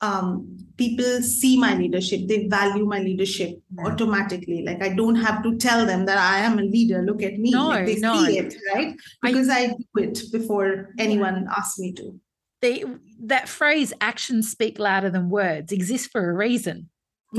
um, 0.00 0.56
people 0.76 1.22
see 1.22 1.58
my 1.58 1.74
leadership, 1.74 2.26
they 2.26 2.46
value 2.46 2.86
my 2.86 3.00
leadership 3.00 3.60
automatically. 3.84 4.62
Like 4.62 4.82
I 4.82 4.90
don't 4.90 5.16
have 5.16 5.42
to 5.42 5.56
tell 5.56 5.84
them 5.84 6.06
that 6.06 6.18
I 6.18 6.38
am 6.38 6.58
a 6.58 6.62
leader. 6.62 7.02
Look 7.02 7.22
at 7.22 7.38
me. 7.38 7.50
No, 7.50 7.68
like 7.68 7.86
they 7.86 7.96
no. 7.96 8.24
see 8.24 8.38
it, 8.38 8.54
right? 8.74 8.94
Because 9.22 9.48
I, 9.48 9.58
I 9.58 9.66
do 9.68 10.02
it 10.02 10.22
before 10.32 10.90
anyone 10.98 11.48
asks 11.54 11.78
me 11.78 11.92
to. 11.94 12.18
The, 12.62 12.98
that 13.24 13.48
phrase 13.48 13.92
actions 14.00 14.50
speak 14.50 14.78
louder 14.78 15.10
than 15.10 15.30
words 15.30 15.72
exists 15.72 16.06
for 16.06 16.30
a 16.30 16.34
reason. 16.34 16.88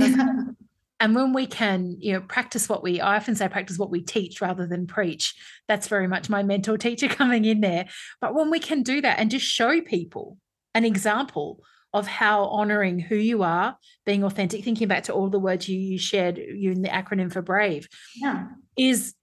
and 1.01 1.15
when 1.15 1.33
we 1.33 1.47
can 1.47 1.97
you 1.99 2.13
know 2.13 2.21
practice 2.21 2.69
what 2.69 2.81
we 2.81 3.01
i 3.01 3.17
often 3.17 3.35
say 3.35 3.49
practice 3.49 3.77
what 3.77 3.89
we 3.89 4.01
teach 4.01 4.39
rather 4.39 4.65
than 4.65 4.87
preach 4.87 5.35
that's 5.67 5.89
very 5.89 6.07
much 6.07 6.29
my 6.29 6.43
mentor 6.43 6.77
teacher 6.77 7.07
coming 7.09 7.43
in 7.43 7.59
there 7.59 7.87
but 8.21 8.33
when 8.33 8.49
we 8.49 8.57
can 8.57 8.83
do 8.83 9.01
that 9.01 9.19
and 9.19 9.29
just 9.29 9.45
show 9.45 9.81
people 9.81 10.37
an 10.73 10.85
example 10.85 11.59
of 11.93 12.07
how 12.07 12.45
honoring 12.45 12.99
who 12.99 13.15
you 13.15 13.43
are 13.43 13.77
being 14.05 14.23
authentic 14.23 14.63
thinking 14.63 14.87
back 14.87 15.03
to 15.03 15.13
all 15.13 15.29
the 15.29 15.39
words 15.39 15.67
you, 15.67 15.77
you 15.77 15.97
shared 15.97 16.37
you 16.37 16.71
in 16.71 16.81
the 16.81 16.89
acronym 16.89 17.31
for 17.31 17.41
brave 17.41 17.87
yeah. 18.15 18.47
is 18.77 19.13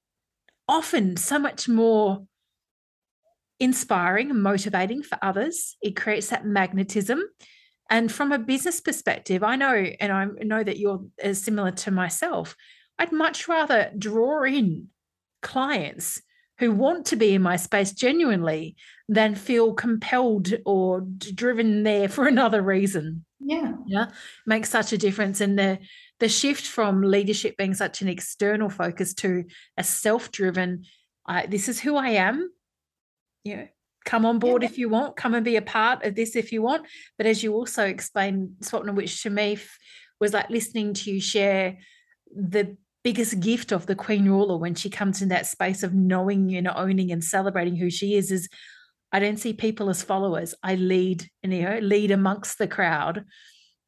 often 0.68 1.16
so 1.16 1.38
much 1.38 1.68
more 1.68 2.24
inspiring 3.58 4.30
and 4.30 4.42
motivating 4.42 5.02
for 5.02 5.18
others 5.22 5.76
it 5.82 5.96
creates 5.96 6.28
that 6.28 6.44
magnetism 6.44 7.22
and 7.90 8.12
from 8.12 8.32
a 8.32 8.38
business 8.38 8.80
perspective, 8.80 9.42
I 9.42 9.56
know, 9.56 9.74
and 9.74 10.12
I 10.12 10.26
know 10.44 10.62
that 10.62 10.78
you're 10.78 11.04
as 11.22 11.42
similar 11.42 11.70
to 11.70 11.90
myself. 11.90 12.54
I'd 12.98 13.12
much 13.12 13.48
rather 13.48 13.90
draw 13.96 14.44
in 14.44 14.88
clients 15.40 16.20
who 16.59 16.72
want 16.72 17.06
to 17.06 17.16
be 17.16 17.34
in 17.34 17.42
my 17.42 17.56
space 17.56 17.92
genuinely 17.92 18.76
than 19.09 19.34
feel 19.34 19.72
compelled 19.72 20.52
or 20.66 21.00
driven 21.00 21.82
there 21.82 22.09
for 22.09 22.26
another 22.28 22.62
reason. 22.62 23.24
Yeah. 23.40 23.74
Yeah. 23.86 24.06
Makes 24.46 24.70
such 24.70 24.92
a 24.92 24.98
difference. 24.98 25.40
And 25.40 25.59
the 25.59 25.78
the 26.18 26.28
shift 26.28 26.66
from 26.66 27.02
leadership 27.02 27.56
being 27.56 27.74
such 27.74 28.02
an 28.02 28.09
external 28.09 28.68
focus 28.68 29.14
to 29.14 29.44
a 29.76 29.84
self-driven, 29.84 30.84
this 31.48 31.68
is 31.68 31.78
who 31.78 31.94
I 31.94 32.09
am. 32.11 32.50
You 33.44 33.56
know, 33.56 33.68
come 34.04 34.26
on 34.26 34.40
board 34.40 34.62
yeah. 34.62 34.68
if 34.68 34.78
you 34.78 34.88
want, 34.88 35.16
come 35.16 35.34
and 35.34 35.44
be 35.44 35.54
a 35.54 35.62
part 35.62 36.04
of 36.04 36.16
this 36.16 36.34
if 36.34 36.50
you 36.50 36.61
want. 36.61 36.86
But 37.16 37.26
as 37.26 37.42
you 37.42 37.54
also 37.54 37.86
explained, 37.86 38.56
Swapna, 38.62 38.92
which 38.92 39.22
to 39.22 39.30
me 39.30 39.59
was 40.18 40.32
like 40.32 40.50
listening 40.50 40.94
to 40.94 41.12
you 41.12 41.20
share 41.20 41.78
the 42.34 42.76
biggest 43.09 43.40
gift 43.40 43.72
of 43.72 43.86
the 43.86 43.94
Queen 43.94 44.28
Ruler 44.28 44.59
when 44.59 44.74
she 44.74 44.90
comes 44.90 45.22
in 45.22 45.30
that 45.30 45.46
space 45.46 45.82
of 45.82 45.94
knowing 45.94 46.54
and 46.54 46.68
owning 46.68 47.11
and 47.11 47.24
celebrating 47.24 47.74
who 47.74 47.88
she 47.88 48.16
is, 48.16 48.30
is 48.30 48.50
I 49.11 49.18
don't 49.18 49.38
see 49.38 49.54
people 49.54 49.88
as 49.88 50.02
followers. 50.02 50.54
I 50.62 50.74
lead, 50.74 51.26
you 51.42 51.48
know, 51.48 51.78
lead 51.80 52.11
amongst 52.11 52.59
the 52.59 52.68
crowd. 52.68 53.24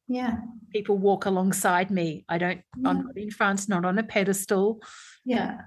Yeah. 0.07 0.37
People 0.73 0.97
walk 0.97 1.27
alongside 1.27 1.91
me. 1.91 2.25
I 2.27 2.39
don't, 2.39 2.61
yeah. 2.75 2.89
I'm 2.89 3.05
not 3.05 3.15
in 3.15 3.29
front, 3.29 3.69
not 3.69 3.85
on 3.85 3.99
a 3.99 4.03
pedestal. 4.03 4.81
Yeah 5.23 5.57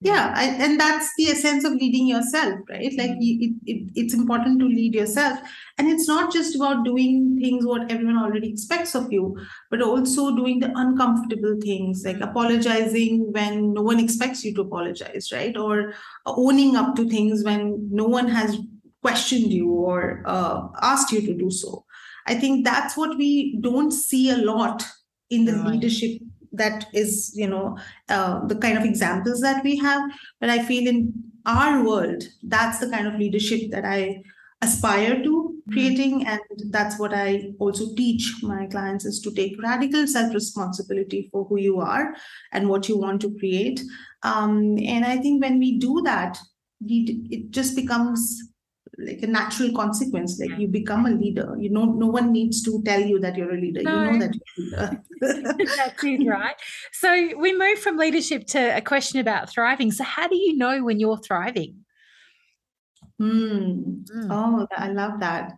yeah 0.00 0.32
I, 0.34 0.44
and 0.44 0.80
that's 0.80 1.10
the 1.16 1.26
essence 1.26 1.64
of 1.64 1.74
leading 1.74 2.06
yourself 2.06 2.54
right? 2.68 2.92
Like 2.96 3.12
you, 3.18 3.38
it, 3.40 3.70
it, 3.70 3.90
it's 3.94 4.14
important 4.14 4.58
to 4.60 4.66
lead 4.66 4.94
yourself. 4.94 5.38
And 5.78 5.88
it's 5.88 6.08
not 6.08 6.32
just 6.32 6.56
about 6.56 6.84
doing 6.84 7.38
things 7.40 7.66
what 7.66 7.90
everyone 7.90 8.18
already 8.18 8.50
expects 8.50 8.94
of 8.94 9.12
you 9.12 9.36
but 9.70 9.82
also 9.82 10.34
doing 10.34 10.60
the 10.60 10.72
uncomfortable 10.74 11.56
things 11.62 12.02
like 12.04 12.16
mm-hmm. 12.16 12.30
apologizing 12.30 13.32
when 13.32 13.74
no 13.74 13.82
one 13.82 14.00
expects 14.00 14.44
you 14.44 14.54
to 14.54 14.62
apologize 14.62 15.30
right? 15.32 15.56
Or 15.56 15.94
uh, 16.26 16.34
owning 16.36 16.76
up 16.76 16.96
to 16.96 17.08
things 17.08 17.44
when 17.44 17.88
no 17.90 18.04
one 18.06 18.28
has 18.28 18.58
questioned 19.02 19.52
you 19.52 19.70
or 19.70 20.22
uh, 20.26 20.68
asked 20.82 21.12
you 21.12 21.20
to 21.22 21.34
do 21.34 21.50
so. 21.50 21.84
I 22.26 22.34
think 22.34 22.64
that's 22.64 22.96
what 22.96 23.16
we 23.16 23.58
don't 23.60 23.90
see 23.90 24.30
a 24.30 24.36
lot 24.36 24.84
in 25.30 25.44
the 25.44 25.54
right. 25.54 25.72
leadership 25.72 26.20
that 26.52 26.86
is 26.92 27.32
you 27.34 27.46
know 27.46 27.78
uh, 28.08 28.44
the 28.46 28.56
kind 28.56 28.78
of 28.78 28.84
examples 28.84 29.40
that 29.40 29.62
we 29.64 29.76
have. 29.78 30.10
But 30.40 30.50
i 30.50 30.62
feel 30.64 30.88
in 30.88 31.12
our 31.46 31.82
world 31.84 32.22
that's 32.42 32.78
the 32.78 32.90
kind 32.90 33.06
of 33.06 33.14
leadership 33.14 33.70
that 33.70 33.84
i 33.84 34.22
aspire 34.62 35.22
to 35.22 35.30
mm-hmm. 35.30 35.72
creating. 35.72 36.26
And 36.26 36.40
that's 36.70 36.98
what 36.98 37.14
i 37.14 37.52
also 37.58 37.94
teach 37.94 38.34
my 38.42 38.66
clients 38.66 39.04
is 39.04 39.20
to 39.20 39.32
take 39.32 39.62
radical 39.62 40.06
self 40.06 40.34
responsibility 40.34 41.28
for 41.32 41.44
who 41.44 41.58
you 41.58 41.80
are 41.80 42.14
and 42.52 42.68
what 42.68 42.88
you 42.88 42.98
want 42.98 43.20
to 43.22 43.34
create. 43.38 43.80
Um, 44.22 44.78
and 44.78 45.04
i 45.04 45.16
think 45.16 45.42
when 45.42 45.58
we 45.58 45.78
do 45.78 46.02
that 46.04 46.38
it 46.82 47.50
just 47.50 47.76
becomes 47.76 48.42
like 49.00 49.22
a 49.22 49.26
natural 49.26 49.72
consequence 49.72 50.38
like 50.38 50.58
you 50.58 50.68
become 50.68 51.06
a 51.06 51.10
leader. 51.10 51.56
You 51.58 51.70
know 51.70 51.84
no 51.84 52.06
one 52.06 52.32
needs 52.32 52.62
to 52.62 52.82
tell 52.84 53.00
you 53.00 53.18
that 53.20 53.36
you're 53.36 53.54
a 53.54 53.60
leader. 53.60 53.82
No. 53.82 53.90
you 53.90 54.10
know 54.12 54.18
that 54.18 54.34
you're 54.34 54.56
a 54.56 54.60
leader. 54.60 55.02
That's 55.76 56.04
it 56.04 56.26
right. 56.26 56.56
So 56.92 57.12
we 57.38 57.56
move 57.56 57.78
from 57.78 57.96
leadership 57.96 58.46
to 58.48 58.76
a 58.76 58.80
question 58.80 59.20
about 59.20 59.50
thriving. 59.50 59.90
So 59.92 60.04
how 60.04 60.28
do 60.28 60.36
you 60.36 60.56
know 60.56 60.84
when 60.84 61.00
you're 61.00 61.18
thriving? 61.18 61.84
Mm. 63.20 64.06
Mm. 64.08 64.28
oh 64.30 64.66
i 64.76 64.88
love 64.88 65.20
that. 65.20 65.52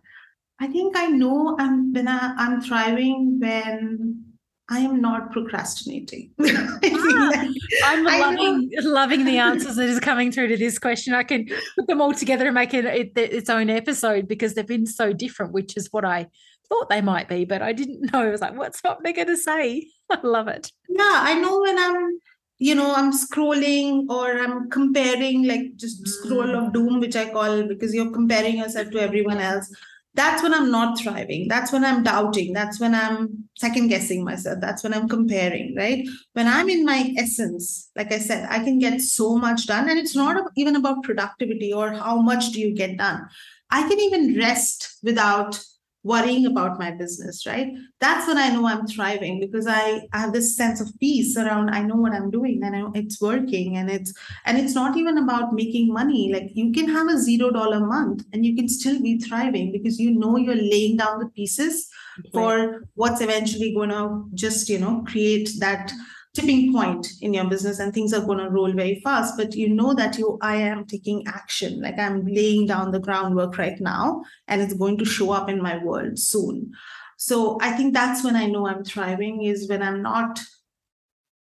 I 0.59 0.67
think 0.67 0.97
i 0.97 1.07
know 1.07 1.55
i'm 1.59 1.93
when 1.93 2.07
I, 2.07 2.33
i'm 2.37 2.61
thriving 2.61 3.39
when 3.39 4.32
I 4.69 4.79
am 4.79 5.01
not 5.01 5.31
procrastinating. 5.31 6.31
ah, 6.41 7.47
I'm 7.83 8.03
loving 8.03 8.71
loving 8.81 9.25
the 9.25 9.37
answers 9.37 9.75
that 9.75 9.89
is 9.89 9.99
coming 9.99 10.31
through 10.31 10.47
to 10.47 10.57
this 10.57 10.79
question. 10.79 11.13
I 11.13 11.23
can 11.23 11.49
put 11.75 11.87
them 11.87 11.99
all 11.99 12.13
together 12.13 12.45
and 12.45 12.55
make 12.55 12.73
it, 12.73 12.85
it 12.85 13.11
its 13.17 13.49
own 13.49 13.69
episode 13.69 14.27
because 14.27 14.53
they've 14.53 14.65
been 14.65 14.85
so 14.85 15.11
different, 15.11 15.51
which 15.51 15.75
is 15.75 15.89
what 15.91 16.05
I 16.05 16.27
thought 16.69 16.89
they 16.89 17.01
might 17.01 17.27
be, 17.27 17.43
but 17.43 17.61
I 17.61 17.73
didn't 17.73 18.01
know. 18.13 18.21
I 18.21 18.29
was 18.29 18.41
like, 18.41 18.57
what's 18.57 18.81
what 18.81 19.03
they're 19.03 19.13
going 19.13 19.27
to 19.27 19.37
say? 19.37 19.87
I 20.09 20.19
love 20.23 20.47
it. 20.47 20.71
Yeah, 20.87 21.01
I 21.01 21.39
know 21.39 21.59
when 21.59 21.77
I'm, 21.77 22.19
you 22.57 22.75
know, 22.75 22.93
I'm 22.95 23.11
scrolling 23.11 24.09
or 24.09 24.39
I'm 24.39 24.69
comparing, 24.69 25.45
like 25.45 25.75
just 25.75 26.07
scroll 26.07 26.55
of 26.55 26.65
mm. 26.65 26.73
doom, 26.73 26.99
which 27.01 27.17
I 27.17 27.29
call 27.29 27.63
because 27.63 27.93
you're 27.93 28.11
comparing 28.11 28.57
yourself 28.57 28.91
to 28.91 29.01
everyone 29.01 29.39
else 29.39 29.69
that's 30.15 30.43
when 30.43 30.53
I'm 30.53 30.69
not 30.69 30.99
thriving. 30.99 31.47
That's 31.47 31.71
when 31.71 31.83
I'm 31.83 32.03
doubting. 32.03 32.53
That's 32.53 32.79
when 32.79 32.93
I'm 32.93 33.45
second 33.57 33.87
guessing 33.87 34.23
myself. 34.23 34.59
That's 34.61 34.83
when 34.83 34.93
I'm 34.93 35.09
comparing, 35.09 35.75
right? 35.75 36.07
When 36.33 36.47
I'm 36.47 36.69
in 36.69 36.85
my 36.85 37.13
essence, 37.17 37.89
like 37.95 38.11
I 38.11 38.19
said, 38.19 38.47
I 38.49 38.59
can 38.59 38.77
get 38.77 39.01
so 39.01 39.37
much 39.37 39.65
done. 39.65 39.89
And 39.89 39.97
it's 39.97 40.15
not 40.15 40.51
even 40.55 40.75
about 40.75 41.03
productivity 41.03 41.73
or 41.73 41.93
how 41.93 42.21
much 42.21 42.51
do 42.51 42.59
you 42.59 42.75
get 42.75 42.97
done. 42.97 43.27
I 43.71 43.87
can 43.87 43.99
even 43.99 44.37
rest 44.37 44.99
without 45.01 45.59
worrying 46.03 46.45
about 46.45 46.79
my 46.79 46.91
business 46.91 47.45
right? 47.45 47.67
That's 47.99 48.27
when 48.27 48.37
i 48.37 48.49
know 48.49 48.67
i'm 48.67 48.85
thriving 48.85 49.39
because 49.39 49.65
i, 49.67 50.01
I 50.11 50.17
have 50.19 50.33
this 50.33 50.57
sense 50.57 50.81
of 50.81 50.91
peace 50.99 51.37
around 51.37 51.69
i 51.69 51.81
know 51.81 51.95
what 51.95 52.11
i'm 52.11 52.29
doing 52.29 52.61
and 52.63 52.75
I, 52.75 52.99
it's 52.99 53.21
working 53.21 53.77
and 53.77 53.89
it's 53.89 54.13
and 54.45 54.57
it's 54.57 54.73
not 54.73 54.97
even 54.97 55.17
about 55.17 55.53
making 55.53 55.93
money. 55.93 56.31
Like 56.33 56.51
you 56.53 56.71
can 56.71 56.87
have 56.89 57.07
a 57.07 57.17
zero 57.17 57.51
dollar 57.51 57.79
month 57.85 58.25
and 58.33 58.45
you 58.45 58.55
can 58.55 58.67
still 58.67 59.01
be 59.01 59.19
thriving 59.19 59.71
because 59.71 59.99
you 59.99 60.11
know 60.11 60.37
you're 60.37 60.55
laying 60.55 60.97
down 60.97 61.19
the 61.19 61.27
pieces 61.27 61.89
for 62.31 62.83
what's 62.95 63.21
eventually 63.21 63.73
going 63.73 63.89
to 63.89 64.25
just 64.33 64.69
you 64.69 64.79
know 64.79 65.03
create 65.07 65.49
that 65.59 65.91
tipping 66.33 66.73
point 66.73 67.07
in 67.21 67.33
your 67.33 67.45
business 67.45 67.79
and 67.79 67.93
things 67.93 68.11
are 68.11 68.25
going 68.25 68.39
to 68.39 68.49
roll 68.49 68.71
very 68.73 68.99
fast 69.01 69.37
but 69.37 69.53
you 69.53 69.69
know 69.69 69.93
that 69.93 70.17
you 70.17 70.37
i 70.41 70.55
am 70.55 70.85
taking 70.85 71.25
action 71.27 71.79
like 71.81 71.97
i'm 71.99 72.25
laying 72.25 72.65
down 72.65 72.91
the 72.91 72.99
groundwork 72.99 73.57
right 73.57 73.79
now 73.79 74.23
and 74.47 74.61
it's 74.61 74.73
going 74.73 74.97
to 74.97 75.05
show 75.05 75.31
up 75.31 75.49
in 75.49 75.61
my 75.61 75.77
world 75.77 76.17
soon. 76.17 76.71
So 77.17 77.57
i 77.61 77.71
think 77.71 77.93
that's 77.93 78.23
when 78.23 78.35
i 78.35 78.45
know 78.47 78.67
i'm 78.67 78.83
thriving 78.83 79.43
is 79.43 79.69
when 79.69 79.83
i'm 79.83 80.01
not 80.01 80.39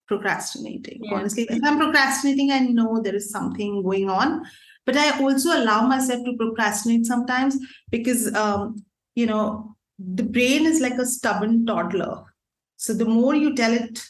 procrastinating 0.07 0.99
yeah. 1.03 1.15
honestly. 1.15 1.47
If 1.49 1.63
i'm 1.63 1.77
procrastinating 1.77 2.51
i 2.51 2.59
know 2.59 3.01
there 3.01 3.15
is 3.15 3.31
something 3.31 3.81
going 3.81 4.09
on 4.09 4.43
but 4.86 4.97
i 4.97 5.17
also 5.21 5.57
allow 5.57 5.88
myself 5.88 6.25
to 6.25 6.36
procrastinate 6.38 7.05
sometimes 7.05 7.57
because 7.89 8.34
um, 8.36 8.84
you 9.15 9.25
know 9.25 9.73
the 9.99 10.23
brain 10.23 10.65
is 10.65 10.81
like 10.81 10.93
a 10.93 11.05
stubborn 11.05 11.65
toddler. 11.65 12.23
So 12.77 12.93
the 12.93 13.05
more 13.05 13.36
you 13.36 13.55
tell 13.55 13.73
it 13.73 14.03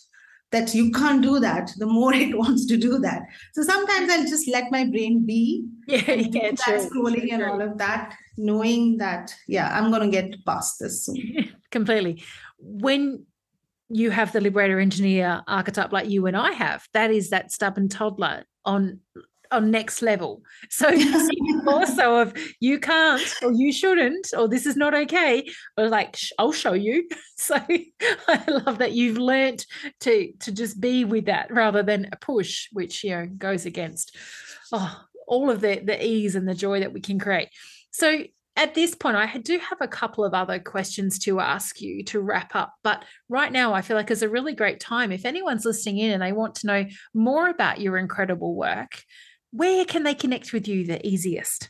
that 0.53 0.73
you 0.73 0.91
can't 0.91 1.21
do 1.21 1.39
that, 1.39 1.71
the 1.77 1.85
more 1.85 2.13
it 2.25 2.37
wants 2.37 2.65
to 2.67 2.77
do 2.77 2.99
that. 2.99 3.23
So 3.53 3.63
sometimes 3.63 4.09
I'll 4.09 4.25
just 4.25 4.47
let 4.47 4.71
my 4.71 4.85
brain 4.85 5.25
be. 5.25 5.65
Yeah, 5.87 6.13
yeah 6.13 6.51
true, 6.51 6.77
scrolling 6.77 7.27
true, 7.27 7.29
and 7.31 7.43
all 7.43 7.61
of 7.61 7.77
that, 7.79 8.15
knowing 8.37 8.97
that, 8.99 9.35
yeah, 9.47 9.77
I'm 9.77 9.91
going 9.91 10.09
to 10.09 10.21
get 10.21 10.45
past 10.45 10.79
this 10.79 11.05
soon. 11.05 11.51
Completely. 11.71 12.23
When 12.59 13.25
you 13.89 14.11
have 14.11 14.31
the 14.31 14.41
liberator 14.41 14.79
engineer 14.79 15.41
archetype 15.47 15.91
like 15.91 16.09
you 16.09 16.27
and 16.27 16.37
I 16.37 16.51
have, 16.51 16.87
that 16.93 17.11
is 17.11 17.31
that 17.31 17.51
stubborn 17.51 17.89
toddler 17.89 18.45
on 18.63 18.99
on 19.53 19.71
next 19.71 20.01
level. 20.01 20.41
So 20.69 20.89
also 21.67 22.15
of 22.21 22.33
you 22.59 22.79
can't 22.79 23.33
or 23.41 23.51
you 23.51 23.71
shouldn't 23.71 24.27
or 24.37 24.47
this 24.47 24.65
is 24.65 24.75
not 24.75 24.93
okay, 24.93 25.47
but 25.75 25.89
like 25.89 26.17
I'll 26.37 26.51
show 26.51 26.73
you. 26.73 27.07
So 27.35 27.55
I 27.57 28.43
love 28.47 28.77
that 28.77 28.93
you've 28.93 29.17
learnt 29.17 29.65
to 30.01 30.31
to 30.41 30.51
just 30.51 30.79
be 30.79 31.03
with 31.03 31.25
that 31.25 31.51
rather 31.51 31.83
than 31.83 32.07
a 32.13 32.15
push, 32.15 32.69
which 32.71 33.03
you 33.03 33.09
know 33.09 33.25
goes 33.25 33.65
against 33.65 34.15
oh, 34.71 35.01
all 35.27 35.49
of 35.49 35.59
the 35.59 35.81
the 35.83 36.01
ease 36.05 36.35
and 36.35 36.47
the 36.47 36.53
joy 36.53 36.79
that 36.79 36.93
we 36.93 37.01
can 37.01 37.19
create. 37.19 37.49
So 37.91 38.23
at 38.55 38.75
this 38.75 38.93
point, 38.93 39.17
I 39.17 39.25
do 39.37 39.57
have 39.57 39.81
a 39.81 39.87
couple 39.87 40.23
of 40.23 40.33
other 40.33 40.59
questions 40.59 41.17
to 41.19 41.39
ask 41.39 41.81
you 41.81 42.03
to 42.05 42.21
wrap 42.21 42.55
up. 42.55 42.73
But 42.83 43.03
right 43.27 43.51
now, 43.51 43.73
I 43.73 43.81
feel 43.81 43.97
like 43.97 44.11
it's 44.11 44.21
a 44.21 44.29
really 44.29 44.53
great 44.53 44.79
time. 44.79 45.11
If 45.11 45.25
anyone's 45.25 45.65
listening 45.65 45.97
in 45.97 46.11
and 46.11 46.21
they 46.21 46.33
want 46.33 46.55
to 46.55 46.67
know 46.67 46.85
more 47.15 47.49
about 47.49 47.81
your 47.81 47.97
incredible 47.97 48.53
work, 48.53 49.01
where 49.53 49.85
can 49.85 50.03
they 50.03 50.15
connect 50.15 50.51
with 50.51 50.67
you 50.67 50.85
the 50.85 51.05
easiest? 51.07 51.69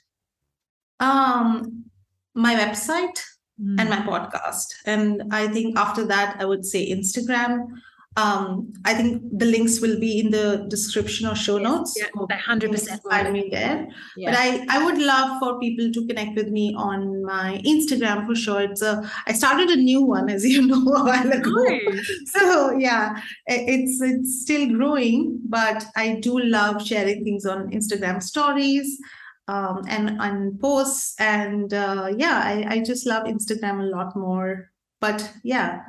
Um, 1.01 1.85
my 2.33 2.55
website 2.55 3.19
mm. 3.61 3.75
and 3.77 3.89
my 3.89 3.97
podcast. 3.97 4.67
And 4.85 5.23
I 5.31 5.49
think 5.49 5.77
after 5.77 6.05
that, 6.05 6.37
I 6.39 6.45
would 6.45 6.65
say 6.65 6.89
Instagram. 6.89 7.67
Um, 8.15 8.71
I 8.85 8.93
think 8.93 9.23
the 9.31 9.45
links 9.45 9.81
will 9.81 9.99
be 9.99 10.19
in 10.19 10.29
the 10.29 10.67
description 10.69 11.27
or 11.27 11.35
show 11.35 11.57
notes. 11.57 11.97
Yeah, 11.97 12.37
hundred 12.37 12.71
percent 12.71 13.01
find 13.09 13.33
me 13.33 13.49
there. 13.51 13.87
Yeah. 14.15 14.29
But 14.29 14.39
I, 14.39 14.65
I 14.69 14.85
would 14.85 14.99
love 14.99 15.39
for 15.39 15.59
people 15.59 15.91
to 15.91 16.05
connect 16.05 16.35
with 16.35 16.49
me 16.49 16.75
on 16.77 17.23
my 17.25 17.59
Instagram 17.65 18.27
for 18.27 18.35
sure. 18.35 18.61
It's 18.61 18.83
a 18.83 19.09
I 19.25 19.33
started 19.33 19.69
a 19.69 19.75
new 19.75 20.03
one, 20.03 20.29
as 20.29 20.45
you 20.45 20.61
know, 20.67 20.93
a 20.93 21.03
while 21.03 21.31
ago. 21.31 21.51
Nice. 21.51 22.11
So 22.27 22.77
yeah, 22.77 23.19
it's 23.47 23.99
it's 24.01 24.41
still 24.41 24.69
growing, 24.69 25.39
but 25.49 25.85
I 25.95 26.19
do 26.19 26.39
love 26.39 26.85
sharing 26.85 27.23
things 27.23 27.45
on 27.45 27.71
Instagram 27.71 28.21
stories 28.21 28.99
um, 29.47 29.81
and 29.87 30.21
on 30.21 30.59
posts. 30.59 31.15
And 31.19 31.73
uh, 31.73 32.13
yeah, 32.15 32.41
I, 32.43 32.75
I 32.75 32.83
just 32.83 33.07
love 33.07 33.23
Instagram 33.23 33.81
a 33.81 33.95
lot 33.95 34.15
more. 34.15 34.69
But 34.99 35.33
yeah 35.43 35.81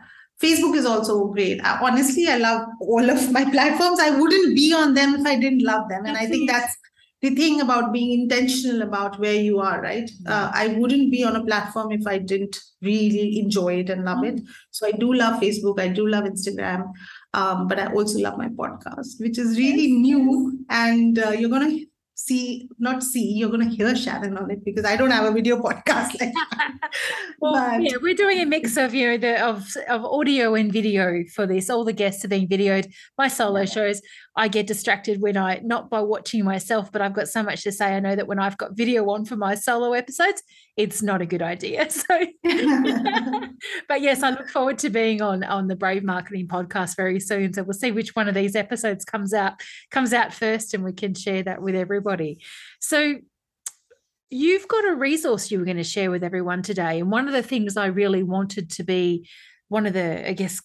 Facebook 0.45 0.77
is 0.77 0.87
also 0.87 1.27
great. 1.29 1.65
I, 1.65 1.79
honestly, 1.81 2.29
I 2.29 2.37
love 2.37 2.69
all 2.81 3.09
of 3.09 3.33
my 3.33 3.45
platforms. 3.57 3.99
I 4.01 4.11
wouldn't 4.11 4.55
be 4.55 4.73
on 4.75 4.95
them 4.95 5.15
if 5.15 5.27
I 5.27 5.37
didn't 5.37 5.63
love 5.63 5.89
them. 5.89 6.05
And 6.05 6.17
I 6.17 6.27
think 6.27 6.51
that's 6.51 6.77
the 7.23 7.35
thing 7.35 7.63
about 7.63 7.91
being 7.91 8.21
intentional 8.21 8.83
about 8.83 9.19
where 9.19 9.35
you 9.35 9.59
are, 9.59 9.81
right? 9.81 10.11
Uh, 10.27 10.51
I 10.53 10.69
wouldn't 10.79 11.11
be 11.11 11.25
on 11.25 11.37
a 11.37 11.45
platform 11.45 11.91
if 11.93 12.07
I 12.07 12.19
didn't 12.19 12.59
really 12.83 13.39
enjoy 13.39 13.77
it 13.77 13.89
and 13.89 14.05
love 14.05 14.25
it. 14.25 14.37
Mm-hmm. 14.37 14.53
So 14.71 14.87
I 14.87 14.93
do 14.93 15.15
love 15.15 15.41
Facebook. 15.41 15.81
I 15.81 15.89
do 15.89 16.07
love 16.07 16.25
Instagram. 16.25 16.93
Um, 17.33 17.67
but 17.67 17.79
I 17.79 17.87
also 17.87 18.19
love 18.19 18.37
my 18.37 18.49
podcast, 18.49 19.21
which 19.21 19.39
is 19.39 19.57
really 19.57 19.91
new. 19.91 20.59
And 20.69 21.19
uh, 21.19 21.31
you're 21.31 21.49
going 21.49 21.71
to 21.71 21.87
see, 22.27 22.68
not 22.79 23.03
see, 23.03 23.33
you're 23.33 23.51
going 23.51 23.68
to 23.68 23.75
hear 23.75 23.95
Shannon 23.95 24.39
on 24.39 24.51
it 24.51 24.64
because 24.64 24.85
I 24.85 24.97
don't 24.97 25.11
have 25.11 25.27
a 25.27 25.31
video 25.31 25.61
podcast 25.61 26.18
like 26.18 26.33
well, 27.41 27.53
but... 27.53 27.83
yeah, 27.83 27.97
we're 28.01 28.14
doing 28.14 28.41
a 28.41 28.47
mix 28.47 28.77
of, 28.77 28.95
you 28.95 29.07
know, 29.07 29.18
the, 29.18 29.45
of, 29.45 29.66
of 29.89 30.05
audio 30.05 30.55
and 30.55 30.72
video 30.72 31.22
for 31.35 31.47
this. 31.47 31.68
All 31.68 31.85
the 31.85 31.93
guests 31.93 32.25
are 32.25 32.29
being 32.29 32.49
videoed. 32.49 32.91
My 33.18 33.29
solo 33.29 33.61
yeah. 33.61 33.66
shows, 33.66 34.01
I 34.37 34.49
get 34.49 34.66
distracted 34.66 35.20
when 35.20 35.37
I, 35.37 35.61
not 35.62 35.89
by 35.89 36.01
watching 36.01 36.45
myself, 36.45 36.91
but 36.91 37.01
I've 37.01 37.14
got 37.14 37.28
so 37.28 37.43
much 37.43 37.62
to 37.62 37.72
say. 37.72 37.95
I 37.95 38.01
know 38.01 38.16
that 38.16 38.26
when 38.26 38.41
I've 38.41 38.59
got 38.59 38.76
video 38.76 39.09
on 39.11 39.24
for 39.24 39.37
my 39.37 39.55
solo 39.55 39.93
episodes, 39.93 40.43
it's 40.76 41.03
not 41.03 41.22
a 41.22 41.26
good 41.26 41.43
idea. 41.43 41.89
So, 41.95 42.18
but 43.89 44.01
yes, 44.01 44.22
I 44.22 44.30
look 44.30 44.49
forward 44.49 44.78
to 44.78 44.91
being 44.91 45.22
on 45.22 45.45
on 45.45 45.68
the 45.68 45.76
Brave 45.76 46.03
Marketing 46.03 46.49
podcast 46.49 46.97
very 46.97 47.20
soon. 47.20 47.53
So 47.53 47.62
we'll 47.62 47.72
see 47.72 47.93
which 47.93 48.16
one 48.16 48.28
of 48.28 48.35
these 48.35 48.57
episodes 48.57 49.05
comes 49.05 49.32
out 49.32 49.55
comes 49.91 50.12
out 50.12 50.35
first, 50.35 50.74
and 50.74 50.82
we 50.82 50.93
can 50.93 51.14
share 51.14 51.43
that 51.45 51.62
with 51.62 51.74
everybody. 51.76 52.41
So 52.80 53.16
you've 54.30 54.68
got 54.68 54.85
a 54.85 54.95
resource 54.95 55.51
you 55.51 55.59
were 55.61 55.64
going 55.64 55.76
to 55.76 55.85
share 55.85 56.11
with 56.11 56.24
everyone 56.24 56.62
today, 56.62 57.01
and 57.01 57.11
one 57.11 57.28
of 57.28 57.32
the 57.32 57.43
things 57.43 57.76
I 57.76 57.87
really 57.87 58.22
wanted 58.22 58.70
to 58.72 58.82
be 58.82 59.28
one 59.68 59.87
of 59.87 59.93
the, 59.93 60.28
I 60.28 60.32
guess, 60.32 60.61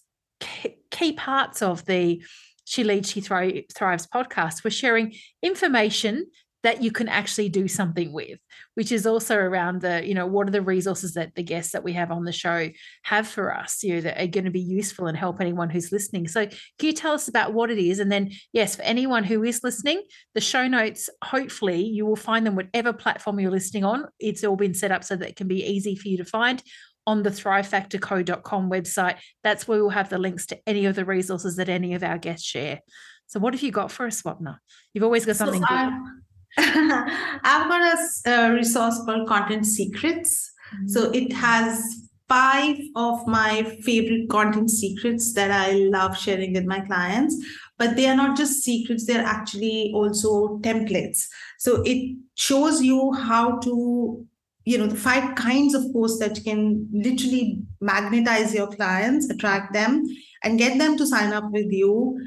key 0.90 1.12
parts 1.12 1.62
of 1.62 1.84
the 1.84 2.22
she 2.70 2.84
Leads, 2.84 3.10
She 3.10 3.20
Thrives 3.20 4.06
podcast. 4.06 4.62
We're 4.62 4.70
sharing 4.70 5.12
information 5.42 6.26
that 6.62 6.80
you 6.80 6.92
can 6.92 7.08
actually 7.08 7.48
do 7.48 7.66
something 7.66 8.12
with, 8.12 8.38
which 8.74 8.92
is 8.92 9.06
also 9.06 9.34
around 9.34 9.80
the, 9.80 10.06
you 10.06 10.14
know, 10.14 10.26
what 10.26 10.46
are 10.46 10.52
the 10.52 10.62
resources 10.62 11.14
that 11.14 11.34
the 11.34 11.42
guests 11.42 11.72
that 11.72 11.82
we 11.82 11.94
have 11.94 12.12
on 12.12 12.22
the 12.22 12.32
show 12.32 12.68
have 13.02 13.26
for 13.26 13.52
us, 13.52 13.82
you 13.82 13.94
know, 13.94 14.00
that 14.02 14.22
are 14.22 14.28
going 14.28 14.44
to 14.44 14.52
be 14.52 14.60
useful 14.60 15.08
and 15.08 15.16
help 15.16 15.40
anyone 15.40 15.68
who's 15.68 15.90
listening. 15.90 16.28
So 16.28 16.46
can 16.46 16.56
you 16.78 16.92
tell 16.92 17.12
us 17.12 17.26
about 17.26 17.54
what 17.54 17.72
it 17.72 17.78
is? 17.78 17.98
And 17.98 18.12
then, 18.12 18.30
yes, 18.52 18.76
for 18.76 18.82
anyone 18.82 19.24
who 19.24 19.42
is 19.42 19.64
listening, 19.64 20.02
the 20.34 20.40
show 20.40 20.68
notes, 20.68 21.10
hopefully 21.24 21.82
you 21.82 22.06
will 22.06 22.14
find 22.14 22.46
them 22.46 22.54
whatever 22.54 22.92
platform 22.92 23.40
you're 23.40 23.50
listening 23.50 23.82
on. 23.82 24.04
It's 24.20 24.44
all 24.44 24.54
been 24.54 24.74
set 24.74 24.92
up 24.92 25.02
so 25.02 25.16
that 25.16 25.30
it 25.30 25.36
can 25.36 25.48
be 25.48 25.64
easy 25.64 25.96
for 25.96 26.06
you 26.06 26.18
to 26.18 26.24
find 26.24 26.62
on 27.10 27.24
the 27.24 27.30
thrivefactorco.com 27.30 28.70
website. 28.70 29.16
That's 29.42 29.66
where 29.66 29.80
we'll 29.80 29.90
have 29.90 30.10
the 30.10 30.18
links 30.18 30.46
to 30.46 30.58
any 30.64 30.86
of 30.86 30.94
the 30.94 31.04
resources 31.04 31.56
that 31.56 31.68
any 31.68 31.94
of 31.94 32.04
our 32.04 32.18
guests 32.18 32.46
share. 32.46 32.80
So 33.26 33.40
what 33.40 33.52
have 33.52 33.62
you 33.62 33.72
got 33.72 33.90
for 33.90 34.06
us, 34.06 34.22
Swapna? 34.22 34.58
You've 34.94 35.02
always 35.02 35.26
got 35.26 35.34
something 35.34 35.60
so, 35.60 35.66
I've 36.58 37.68
got 37.68 37.98
a, 37.98 38.30
a, 38.30 38.52
resource 38.52 39.00
called 39.04 39.28
Content 39.28 39.66
Secrets. 39.66 40.52
Mm-hmm. 40.72 40.88
So 40.88 41.10
it 41.10 41.32
has 41.32 42.08
five 42.28 42.76
of 42.94 43.26
my 43.26 43.64
favorite 43.82 44.30
content 44.30 44.70
secrets 44.70 45.32
that 45.34 45.50
I 45.50 45.72
love 45.72 46.16
sharing 46.16 46.52
with 46.52 46.64
my 46.64 46.80
clients. 46.80 47.36
But 47.76 47.96
they 47.96 48.06
are 48.06 48.16
not 48.16 48.36
just 48.36 48.62
secrets, 48.62 49.04
they're 49.04 49.24
actually 49.24 49.90
also 49.94 50.58
templates. 50.58 51.24
So 51.58 51.82
it 51.84 52.16
shows 52.36 52.82
you 52.82 53.12
how 53.12 53.58
to 53.58 54.26
you 54.64 54.78
know 54.78 54.86
the 54.86 54.96
five 54.96 55.34
kinds 55.34 55.74
of 55.74 55.84
posts 55.92 56.18
that 56.18 56.38
can 56.44 56.86
literally 56.92 57.62
magnetize 57.80 58.54
your 58.54 58.68
clients 58.68 59.28
attract 59.30 59.72
them 59.72 60.04
and 60.44 60.58
get 60.58 60.78
them 60.78 60.96
to 60.96 61.06
sign 61.06 61.32
up 61.32 61.50
with 61.50 61.70
you 61.70 62.18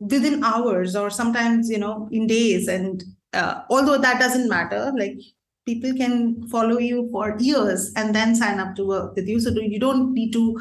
within 0.00 0.42
hours 0.44 0.94
or 0.96 1.10
sometimes 1.10 1.70
you 1.70 1.78
know 1.78 2.08
in 2.10 2.26
days. 2.26 2.68
And 2.68 3.02
uh, 3.32 3.62
although 3.70 3.98
that 3.98 4.20
doesn't 4.20 4.48
matter 4.48 4.92
like 4.98 5.18
people 5.66 5.92
can 5.94 6.48
follow 6.48 6.78
you 6.78 7.08
for 7.10 7.36
years 7.38 7.92
and 7.96 8.14
then 8.14 8.34
sign 8.34 8.60
up 8.60 8.76
to 8.76 8.86
work 8.86 9.16
with 9.16 9.26
you. 9.26 9.40
So 9.40 9.50
you 9.50 9.80
don't 9.80 10.12
need 10.12 10.32
to 10.32 10.58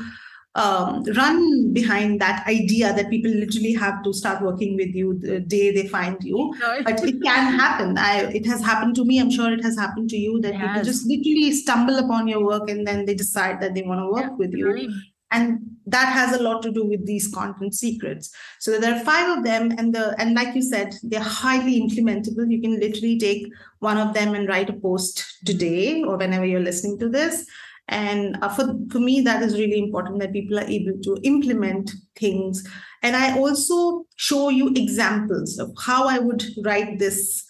um, 0.56 1.04
run 1.16 1.74
behind 1.74 2.22
that 2.22 2.48
idea 2.48 2.94
that 2.94 3.10
people 3.10 3.30
literally 3.30 3.74
have 3.74 4.02
to 4.04 4.14
start 4.14 4.42
working 4.42 4.78
with 4.78 4.96
you 4.96 5.20
the 5.20 5.42
day 5.42 5.72
they 5.72 5.88
find 5.88 6.18
you. 6.24 6.54
No. 6.66 6.82
But 6.84 7.04
it 7.04 7.22
can 7.22 7.54
happen. 7.54 7.98
I, 7.98 8.22
it 8.34 8.46
has 8.46 8.64
happened 8.64 8.96
to 8.96 9.06
me. 9.06 9.20
I'm 9.20 9.30
sure 9.30 9.52
it 9.52 9.64
has 9.64 9.78
happened 9.78 10.10
to 10.12 10.18
you 10.18 10.40
that 10.42 10.54
yes. 10.54 10.62
people 10.62 10.84
just 10.84 11.06
literally 11.06 11.52
stumble 11.52 11.98
upon 11.98 12.28
your 12.28 12.44
work 12.44 12.70
and 12.70 12.88
then 12.88 13.06
they 13.06 13.14
decide 13.14 13.60
that 13.62 13.76
they 13.76 13.82
want 13.82 14.00
to 14.00 14.10
work 14.10 14.32
yeah, 14.32 14.38
with 14.38 14.54
you. 14.54 14.90
And 15.32 15.60
that 15.86 16.08
has 16.14 16.34
a 16.34 16.42
lot 16.42 16.64
to 16.64 16.72
do 16.72 16.86
with 16.86 17.06
these 17.06 17.28
content 17.28 17.76
secrets. 17.76 18.32
So 18.60 18.80
there 18.80 18.96
are 18.96 19.04
five 19.04 19.38
of 19.38 19.44
them, 19.44 19.72
and 19.78 19.94
the 19.94 20.16
and 20.20 20.34
like 20.34 20.56
you 20.56 20.62
said, 20.62 20.96
they're 21.04 21.20
highly 21.20 21.82
implementable. 21.82 22.50
You 22.50 22.62
can 22.62 22.80
literally 22.80 23.20
take 23.20 23.48
one 23.80 23.98
of 23.98 24.14
them 24.14 24.34
and 24.34 24.48
write 24.48 24.70
a 24.70 24.74
post 24.74 25.26
today 25.46 26.04
or 26.04 26.16
whenever 26.18 26.46
you're 26.46 26.62
listening 26.62 27.00
to 27.00 27.10
this 27.10 27.46
and 27.88 28.38
uh, 28.42 28.50
for, 28.50 28.66
for 28.92 29.00
me, 29.00 29.22
that 29.22 29.44
is 29.44 29.54
really 29.54 29.80
important 29.80 30.20
that 30.20 30.34
people 30.34 30.58
are 30.58 30.66
able 30.66 31.00
to 31.04 31.18
implement 31.24 31.92
things. 32.18 32.68
And 33.04 33.16
I 33.16 33.38
also 33.38 34.06
show 34.16 34.50
you 34.50 34.70
examples 34.70 35.60
of 35.60 35.72
how 35.80 36.08
I 36.08 36.20
would 36.20 36.44
write 36.64 36.98
this. 37.00 37.44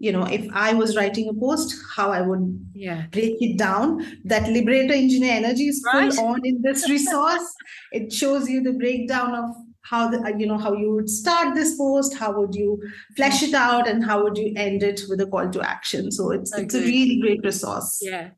You 0.00 0.12
know, 0.12 0.24
if 0.24 0.46
I 0.52 0.74
was 0.74 0.94
writing 0.94 1.28
a 1.28 1.34
post, 1.34 1.74
how 1.96 2.12
I 2.12 2.20
would 2.20 2.66
yeah. 2.72 3.06
break 3.10 3.40
it 3.40 3.58
down. 3.58 4.06
That 4.24 4.48
liberator 4.48 4.94
engineer 4.94 5.32
energy 5.32 5.68
is 5.68 5.82
right. 5.92 6.12
full 6.12 6.26
on 6.26 6.40
in 6.44 6.62
this 6.62 6.88
resource. 6.90 7.52
it 7.90 8.12
shows 8.12 8.48
you 8.48 8.62
the 8.62 8.74
breakdown 8.74 9.34
of 9.34 9.50
how 9.82 10.08
the 10.08 10.34
you 10.38 10.46
know 10.46 10.58
how 10.58 10.74
you 10.74 10.94
would 10.94 11.08
start 11.08 11.54
this 11.54 11.76
post 11.78 12.14
how 12.14 12.30
would 12.38 12.54
you 12.54 12.78
flesh 13.16 13.42
it 13.42 13.54
out 13.54 13.88
and 13.88 14.04
how 14.04 14.22
would 14.22 14.36
you 14.36 14.52
end 14.54 14.82
it 14.82 15.00
with 15.08 15.18
a 15.20 15.26
call 15.26 15.48
to 15.50 15.62
action 15.62 16.12
so 16.12 16.30
it's 16.30 16.52
it's 16.58 16.74
a 16.74 16.80
really 16.80 17.18
great 17.20 17.40
resource 17.42 17.98
yeah 18.02 18.28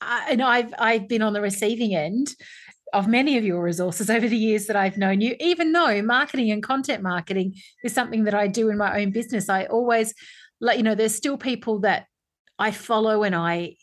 and 0.00 0.42
I've 0.42 0.74
I've 0.78 1.08
been 1.08 1.22
on 1.22 1.32
the 1.32 1.40
receiving 1.40 1.94
end 1.94 2.34
of 2.92 3.08
many 3.08 3.36
of 3.36 3.44
your 3.44 3.62
resources 3.62 4.08
over 4.08 4.28
the 4.28 4.36
years 4.36 4.66
that 4.66 4.76
I've 4.76 4.96
known 4.96 5.20
you, 5.20 5.34
even 5.40 5.72
though 5.72 6.00
marketing 6.02 6.50
and 6.52 6.62
content 6.62 7.02
marketing 7.02 7.54
is 7.82 7.92
something 7.92 8.24
that 8.24 8.34
I 8.34 8.46
do 8.46 8.70
in 8.70 8.78
my 8.78 9.00
own 9.00 9.10
business. 9.10 9.48
I 9.48 9.64
always 9.64 10.14
let 10.60 10.76
you 10.76 10.84
know 10.84 10.94
there's 10.94 11.14
still 11.14 11.36
people 11.36 11.80
that 11.80 12.06
I 12.58 12.70
follow 12.70 13.24
and 13.24 13.34
I 13.34 13.76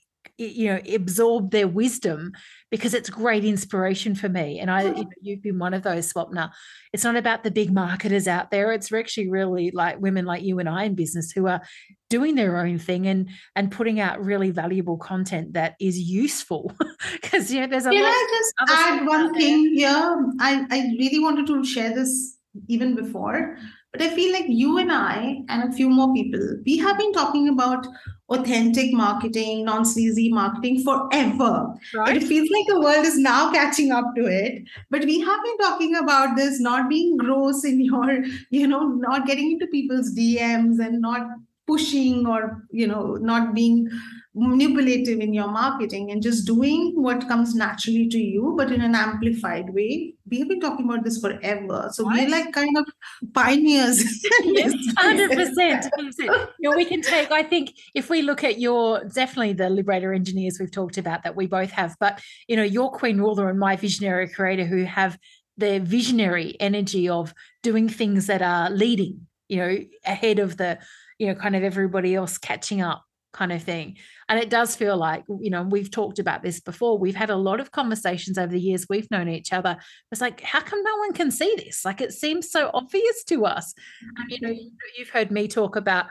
you 0.47 0.67
know 0.67 0.81
absorb 0.93 1.51
their 1.51 1.67
wisdom 1.67 2.31
because 2.69 2.93
it's 2.93 3.09
great 3.09 3.43
inspiration 3.43 4.15
for 4.15 4.29
me. 4.29 4.59
And 4.59 4.71
i 4.71 4.83
you 4.83 4.91
know, 4.91 5.09
you've 5.21 5.41
been 5.41 5.59
one 5.59 5.73
of 5.73 5.83
those 5.83 6.11
swapna. 6.11 6.51
It's 6.93 7.03
not 7.03 7.15
about 7.15 7.43
the 7.43 7.51
big 7.51 7.71
marketers 7.71 8.27
out 8.27 8.51
there. 8.51 8.71
It's 8.71 8.91
actually 8.91 9.29
really 9.29 9.71
like 9.71 9.99
women 9.99 10.25
like 10.25 10.43
you 10.43 10.59
and 10.59 10.69
i 10.69 10.83
in 10.83 10.95
business 10.95 11.31
who 11.31 11.47
are 11.47 11.61
doing 12.09 12.35
their 12.35 12.57
own 12.57 12.77
thing 12.77 13.07
and 13.07 13.29
and 13.55 13.71
putting 13.71 13.99
out 13.99 14.23
really 14.23 14.51
valuable 14.51 14.97
content 14.97 15.53
that 15.53 15.75
is 15.79 15.99
useful. 15.99 16.73
Because 17.13 17.51
you 17.51 17.59
know 17.61 17.67
there's 17.67 17.85
a 17.85 17.89
can 17.89 18.05
i 18.05 18.27
just 18.29 18.53
add 18.71 19.05
one 19.07 19.33
thing 19.33 19.73
here? 19.75 20.33
I 20.39 20.65
i 20.69 20.77
really 20.99 21.19
wanted 21.19 21.47
to 21.47 21.63
share 21.65 21.93
this 21.93 22.37
even 22.67 22.95
before 22.95 23.57
but 23.91 24.01
I 24.01 24.09
feel 24.15 24.31
like 24.31 24.45
you 24.47 24.77
and 24.77 24.91
I 24.91 25.43
and 25.49 25.63
a 25.63 25.75
few 25.75 25.89
more 25.89 26.13
people, 26.13 26.57
we 26.65 26.77
have 26.77 26.97
been 26.97 27.11
talking 27.11 27.49
about 27.49 27.85
authentic 28.29 28.93
marketing, 28.93 29.65
non 29.65 29.83
sleazy 29.83 30.31
marketing 30.31 30.81
forever. 30.83 31.73
Right. 31.93 32.15
It 32.15 32.23
feels 32.23 32.49
like 32.49 32.67
the 32.67 32.79
world 32.79 33.05
is 33.05 33.17
now 33.17 33.51
catching 33.51 33.91
up 33.91 34.05
to 34.15 34.25
it. 34.25 34.63
But 34.89 35.03
we 35.03 35.19
have 35.19 35.43
been 35.43 35.57
talking 35.57 35.95
about 35.95 36.37
this 36.37 36.61
not 36.61 36.87
being 36.87 37.17
gross 37.17 37.65
in 37.65 37.81
your, 37.81 38.23
you 38.49 38.65
know, 38.65 38.87
not 38.87 39.27
getting 39.27 39.51
into 39.51 39.67
people's 39.67 40.15
DMs 40.15 40.79
and 40.79 41.01
not 41.01 41.27
pushing 41.67 42.25
or, 42.25 42.65
you 42.71 42.87
know, 42.87 43.15
not 43.15 43.53
being 43.53 43.89
manipulative 44.34 45.19
in 45.19 45.34
your 45.34 45.49
marketing 45.49 46.11
and 46.11 46.21
just 46.21 46.47
doing 46.47 46.93
what 46.95 47.27
comes 47.27 47.53
naturally 47.53 48.07
to 48.07 48.17
you, 48.17 48.53
but 48.57 48.71
in 48.71 48.82
an 48.82 48.95
amplified 48.95 49.73
way. 49.73 50.13
We 50.29 50.39
have 50.39 50.47
been 50.47 50.61
talking 50.61 50.86
about 50.86 51.03
this 51.03 51.19
forever. 51.19 51.89
So 51.91 52.05
what? 52.05 52.17
we're 52.17 52.29
like 52.29 52.53
kind 52.53 52.77
of 52.77 52.86
pioneers. 53.34 54.03
yes, 54.43 54.73
100%. 54.97 55.89
100%. 55.99 56.47
You 56.59 56.69
know, 56.69 56.75
we 56.77 56.86
can 56.86 57.01
take, 57.01 57.29
I 57.32 57.43
think, 57.43 57.73
if 57.93 58.09
we 58.09 58.21
look 58.21 58.43
at 58.43 58.59
your, 58.59 59.03
definitely 59.03 59.53
the 59.53 59.69
Liberator 59.69 60.13
engineers 60.13 60.57
we've 60.59 60.71
talked 60.71 60.97
about 60.97 61.23
that 61.23 61.36
we 61.36 61.47
both 61.47 61.71
have, 61.71 61.97
but, 61.99 62.21
you 62.47 62.55
know, 62.55 62.63
your 62.63 62.89
Queen 62.89 63.19
Ruler 63.19 63.49
and 63.49 63.59
my 63.59 63.75
visionary 63.75 64.29
creator 64.29 64.65
who 64.65 64.86
have 64.86 65.17
the 65.57 65.79
visionary 65.79 66.55
energy 66.61 67.09
of 67.09 67.34
doing 67.63 67.89
things 67.89 68.27
that 68.27 68.41
are 68.41 68.69
leading, 68.69 69.27
you 69.49 69.57
know, 69.57 69.77
ahead 70.05 70.39
of 70.39 70.55
the, 70.55 70.79
you 71.19 71.27
know, 71.27 71.36
kind 71.36 71.57
of 71.57 71.63
everybody 71.63 72.15
else 72.15 72.38
catching 72.38 72.82
up 72.82 73.03
kind 73.34 73.51
of 73.51 73.63
thing. 73.63 73.97
And 74.32 74.39
it 74.39 74.49
does 74.49 74.77
feel 74.77 74.95
like, 74.95 75.25
you 75.41 75.49
know, 75.49 75.63
we've 75.63 75.91
talked 75.91 76.17
about 76.17 76.41
this 76.41 76.61
before. 76.61 76.97
We've 76.97 77.17
had 77.17 77.29
a 77.29 77.36
lot 77.36 77.59
of 77.59 77.71
conversations 77.71 78.38
over 78.38 78.53
the 78.53 78.61
years 78.61 78.86
we've 78.89 79.11
known 79.11 79.27
each 79.27 79.51
other. 79.51 79.75
It's 80.09 80.21
like, 80.21 80.39
how 80.39 80.61
come 80.61 80.82
no 80.82 80.95
one 80.99 81.11
can 81.11 81.32
see 81.32 81.53
this? 81.57 81.84
Like 81.84 81.99
it 81.99 82.13
seems 82.13 82.49
so 82.49 82.71
obvious 82.73 83.25
to 83.25 83.45
us. 83.45 83.73
And, 84.15 84.32
you 84.32 84.39
know, 84.39 84.57
you've 84.97 85.09
heard 85.09 85.32
me 85.32 85.49
talk 85.49 85.75
about 85.75 86.05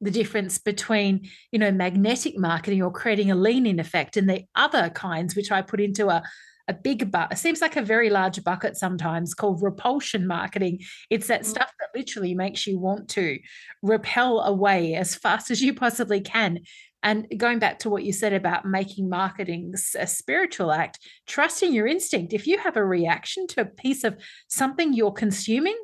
the 0.00 0.10
difference 0.10 0.56
between, 0.56 1.28
you 1.52 1.58
know, 1.58 1.70
magnetic 1.70 2.38
marketing 2.38 2.82
or 2.82 2.90
creating 2.90 3.30
a 3.30 3.34
lean 3.34 3.66
in 3.66 3.78
effect 3.78 4.16
and 4.16 4.26
the 4.26 4.44
other 4.54 4.88
kinds, 4.88 5.36
which 5.36 5.52
I 5.52 5.60
put 5.60 5.78
into 5.78 6.08
a 6.08 6.22
a 6.68 6.74
big 6.74 7.12
but 7.12 7.30
It 7.30 7.38
seems 7.38 7.60
like 7.60 7.76
a 7.76 7.82
very 7.82 8.10
large 8.10 8.42
bucket 8.42 8.76
sometimes 8.76 9.34
called 9.34 9.62
repulsion 9.62 10.26
marketing. 10.26 10.80
It's 11.10 11.28
that 11.28 11.46
stuff 11.46 11.72
that 11.78 11.90
literally 11.94 12.34
makes 12.34 12.66
you 12.66 12.78
want 12.78 13.08
to 13.10 13.38
repel 13.82 14.40
away 14.40 14.94
as 14.94 15.14
fast 15.14 15.52
as 15.52 15.62
you 15.62 15.74
possibly 15.74 16.20
can. 16.20 16.60
And 17.06 17.28
going 17.36 17.60
back 17.60 17.78
to 17.80 17.88
what 17.88 18.02
you 18.02 18.12
said 18.12 18.32
about 18.32 18.64
making 18.64 19.08
marketing 19.08 19.72
a 19.96 20.08
spiritual 20.08 20.72
act, 20.72 20.98
trusting 21.28 21.72
your 21.72 21.86
instinct. 21.86 22.32
If 22.32 22.48
you 22.48 22.58
have 22.58 22.76
a 22.76 22.84
reaction 22.84 23.46
to 23.48 23.60
a 23.60 23.64
piece 23.64 24.02
of 24.02 24.16
something 24.48 24.92
you're 24.92 25.12
consuming 25.12 25.78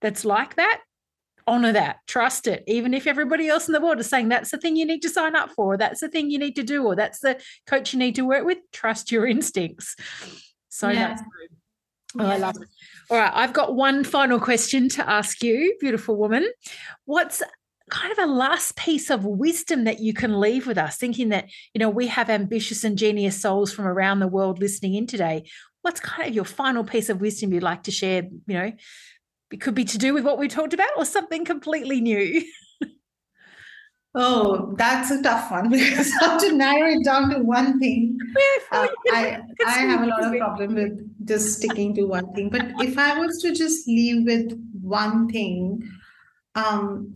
that's 0.00 0.24
like 0.24 0.54
that, 0.54 0.82
honor 1.48 1.72
that, 1.72 1.96
trust 2.06 2.46
it, 2.46 2.62
even 2.68 2.94
if 2.94 3.08
everybody 3.08 3.48
else 3.48 3.66
in 3.66 3.72
the 3.72 3.80
world 3.80 3.98
is 3.98 4.08
saying 4.08 4.28
that's 4.28 4.52
the 4.52 4.58
thing 4.58 4.76
you 4.76 4.86
need 4.86 5.02
to 5.02 5.08
sign 5.08 5.34
up 5.34 5.50
for, 5.50 5.76
that's 5.76 6.00
the 6.00 6.08
thing 6.08 6.30
you 6.30 6.38
need 6.38 6.54
to 6.54 6.62
do, 6.62 6.84
or 6.84 6.94
that's 6.94 7.18
the 7.18 7.40
coach 7.66 7.92
you 7.92 7.98
need 7.98 8.14
to 8.14 8.22
work 8.22 8.44
with, 8.44 8.58
trust 8.72 9.10
your 9.10 9.26
instincts. 9.26 9.96
So 10.68 10.90
yeah. 10.90 11.08
that's 11.08 11.22
good. 11.22 12.20
Oh, 12.20 12.24
yeah. 12.24 12.34
I 12.34 12.36
love 12.36 12.54
it. 12.54 12.68
All 13.10 13.18
right, 13.18 13.32
I've 13.34 13.52
got 13.52 13.74
one 13.74 14.04
final 14.04 14.38
question 14.38 14.88
to 14.90 15.10
ask 15.10 15.42
you, 15.42 15.76
beautiful 15.80 16.14
woman. 16.16 16.48
What's 17.04 17.42
kind 17.88 18.12
of 18.12 18.18
a 18.18 18.26
last 18.26 18.76
piece 18.76 19.10
of 19.10 19.24
wisdom 19.24 19.84
that 19.84 20.00
you 20.00 20.14
can 20.14 20.40
leave 20.40 20.66
with 20.66 20.78
us, 20.78 20.96
thinking 20.96 21.30
that, 21.30 21.48
you 21.74 21.78
know, 21.78 21.90
we 21.90 22.06
have 22.06 22.30
ambitious 22.30 22.84
and 22.84 22.98
genius 22.98 23.40
souls 23.40 23.72
from 23.72 23.86
around 23.86 24.20
the 24.20 24.28
world 24.28 24.60
listening 24.60 24.94
in 24.94 25.06
today. 25.06 25.48
What's 25.82 26.00
kind 26.00 26.28
of 26.28 26.34
your 26.34 26.44
final 26.44 26.84
piece 26.84 27.08
of 27.08 27.20
wisdom 27.20 27.52
you'd 27.52 27.62
like 27.62 27.84
to 27.84 27.90
share, 27.90 28.24
you 28.46 28.54
know, 28.54 28.72
it 29.50 29.60
could 29.60 29.74
be 29.74 29.84
to 29.84 29.98
do 29.98 30.12
with 30.14 30.24
what 30.24 30.38
we 30.38 30.48
talked 30.48 30.74
about 30.74 30.90
or 30.96 31.04
something 31.04 31.44
completely 31.44 32.00
new. 32.00 32.42
Oh, 34.14 34.74
that's 34.76 35.10
a 35.10 35.22
tough 35.22 35.50
one 35.50 35.68
because 35.70 36.12
how 36.20 36.38
to 36.38 36.52
narrow 36.52 36.90
it 36.90 37.04
down 37.04 37.30
to 37.30 37.38
one 37.40 37.78
thing. 37.78 38.18
Uh, 38.70 38.86
I, 39.12 39.40
I 39.66 39.78
have 39.78 40.02
a 40.02 40.06
lot 40.06 40.22
of 40.24 40.38
problem 40.38 40.74
with 40.74 41.26
just 41.26 41.56
sticking 41.56 41.94
to 41.94 42.02
one 42.02 42.34
thing. 42.34 42.50
But 42.50 42.66
if 42.80 42.98
I 42.98 43.18
was 43.18 43.40
to 43.40 43.54
just 43.54 43.88
leave 43.88 44.26
with 44.26 44.52
one 44.82 45.26
thing, 45.30 45.88
um, 46.54 47.14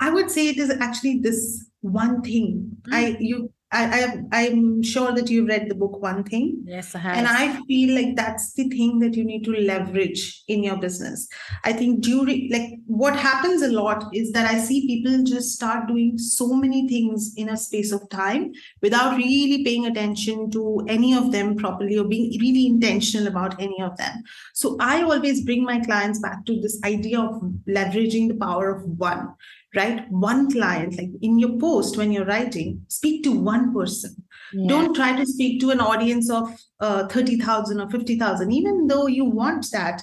I 0.00 0.10
would 0.10 0.30
say 0.30 0.48
it 0.48 0.58
is 0.58 0.70
actually 0.70 1.18
this 1.18 1.66
one 1.80 2.22
thing. 2.22 2.76
Mm. 2.88 2.94
I 2.94 3.16
you 3.20 3.52
I, 3.72 4.24
I 4.32 4.46
am 4.48 4.82
sure 4.82 5.12
that 5.12 5.30
you've 5.30 5.46
read 5.46 5.68
the 5.68 5.76
book 5.76 6.02
One 6.02 6.24
Thing. 6.24 6.64
Yes, 6.64 6.92
I 6.96 6.98
have. 6.98 7.16
And 7.16 7.28
I 7.28 7.60
feel 7.66 7.94
like 7.94 8.16
that's 8.16 8.52
the 8.54 8.68
thing 8.68 8.98
that 8.98 9.14
you 9.14 9.24
need 9.24 9.44
to 9.44 9.52
leverage 9.52 10.42
in 10.48 10.64
your 10.64 10.76
business. 10.76 11.28
I 11.62 11.72
think 11.72 12.00
during 12.00 12.50
like 12.50 12.80
what 12.86 13.14
happens 13.14 13.62
a 13.62 13.70
lot 13.70 14.04
is 14.12 14.32
that 14.32 14.50
I 14.50 14.58
see 14.58 14.88
people 14.88 15.22
just 15.22 15.54
start 15.54 15.86
doing 15.86 16.18
so 16.18 16.52
many 16.52 16.88
things 16.88 17.32
in 17.36 17.48
a 17.48 17.56
space 17.56 17.92
of 17.92 18.08
time 18.10 18.50
without 18.82 19.16
really 19.16 19.62
paying 19.62 19.86
attention 19.86 20.50
to 20.50 20.84
any 20.88 21.14
of 21.14 21.30
them 21.30 21.54
properly 21.54 21.96
or 21.96 22.04
being 22.04 22.36
really 22.40 22.66
intentional 22.66 23.28
about 23.28 23.60
any 23.62 23.80
of 23.80 23.96
them. 23.96 24.24
So 24.52 24.76
I 24.80 25.02
always 25.02 25.44
bring 25.44 25.62
my 25.62 25.78
clients 25.78 26.18
back 26.18 26.44
to 26.46 26.60
this 26.60 26.80
idea 26.84 27.20
of 27.20 27.40
leveraging 27.68 28.28
the 28.28 28.34
power 28.34 28.74
of 28.74 28.82
one 28.98 29.32
right? 29.74 30.10
One 30.10 30.50
client, 30.50 30.96
like 30.96 31.10
in 31.22 31.38
your 31.38 31.58
post 31.58 31.96
when 31.96 32.12
you're 32.12 32.24
writing, 32.24 32.84
speak 32.88 33.22
to 33.24 33.32
one 33.32 33.72
person. 33.72 34.22
Yeah. 34.52 34.68
Don't 34.68 34.94
try 34.94 35.16
to 35.16 35.26
speak 35.26 35.60
to 35.60 35.70
an 35.70 35.80
audience 35.80 36.30
of 36.30 36.50
uh, 36.80 37.06
30,000 37.08 37.80
or 37.80 37.90
50,000, 37.90 38.50
even 38.50 38.86
though 38.86 39.06
you 39.06 39.24
want 39.24 39.70
that 39.72 40.02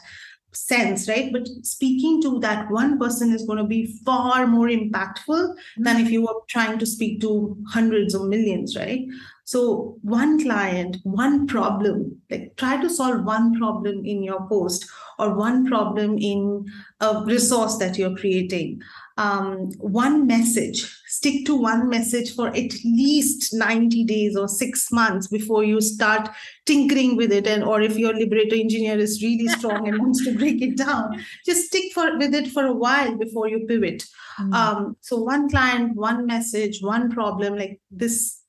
sense, 0.53 1.07
right? 1.07 1.32
But 1.32 1.47
speaking 1.63 2.22
to 2.24 2.39
that 2.39 2.70
one 2.72 2.97
person 2.97 3.34
is 3.34 3.45
going 3.45 3.59
to 3.59 3.65
be 3.65 3.99
far 4.05 4.47
more 4.47 4.68
impactful 4.68 5.28
mm-hmm. 5.28 5.84
than 5.84 5.97
if 5.97 6.09
you 6.09 6.22
were 6.24 6.41
trying 6.47 6.80
to 6.80 6.86
speak 6.86 7.22
to 7.22 7.57
hundreds 7.68 8.15
of 8.15 8.24
millions, 8.24 8.76
right? 8.76 9.05
So, 9.43 9.97
one 10.01 10.41
client, 10.41 10.97
one 11.03 11.47
problem, 11.47 12.22
like 12.30 12.57
try 12.57 12.82
to 12.82 12.89
solve 12.89 13.24
one 13.24 13.57
problem 13.57 14.05
in 14.05 14.22
your 14.22 14.45
post 14.47 14.89
or 15.20 15.34
one 15.34 15.65
problem 15.65 16.18
in 16.18 16.65
a 16.99 17.24
resource 17.26 17.78
that 17.78 17.97
you're 17.97 18.15
creating. 18.15 18.82
Um, 19.18 19.72
one 19.80 20.28
message, 20.28 20.84
stick 21.07 21.45
to 21.47 21.55
one 21.55 21.89
message 21.89 22.36
for 22.36 22.49
at 22.49 22.72
least 22.86 23.51
90 23.53 24.03
days 24.03 24.36
or 24.36 24.47
six 24.47 24.91
months 24.91 25.28
before 25.28 25.63
you 25.63 25.82
start 25.82 26.30
tinkering 26.68 27.15
with 27.15 27.32
it. 27.32 27.47
And 27.47 27.63
or 27.63 27.82
if 27.82 27.97
your 27.97 28.13
liberator 28.13 28.55
engineer 28.55 28.99
is 28.99 29.24
really 29.24 29.47
strong 29.47 29.88
and 29.88 29.97
wants 29.99 30.24
to 30.26 30.38
break 30.38 30.61
it 30.61 30.78
down, 30.78 31.24
just 31.45 31.68
stick 31.68 31.91
for 31.93 32.18
with 32.18 32.36
it 32.36 32.51
for 32.51 32.65
a 32.65 32.74
while 32.74 33.18
before 33.18 33.47
you 33.47 33.65
pivot. 33.68 34.05
Mm. 34.39 34.53
Um, 34.53 34.97
so 35.01 35.18
one 35.18 35.49
client, 35.49 35.95
one 35.95 36.28
message, 36.28 36.82
one 36.82 37.09
problem, 37.09 37.57
like 37.57 37.82
this 37.89 38.41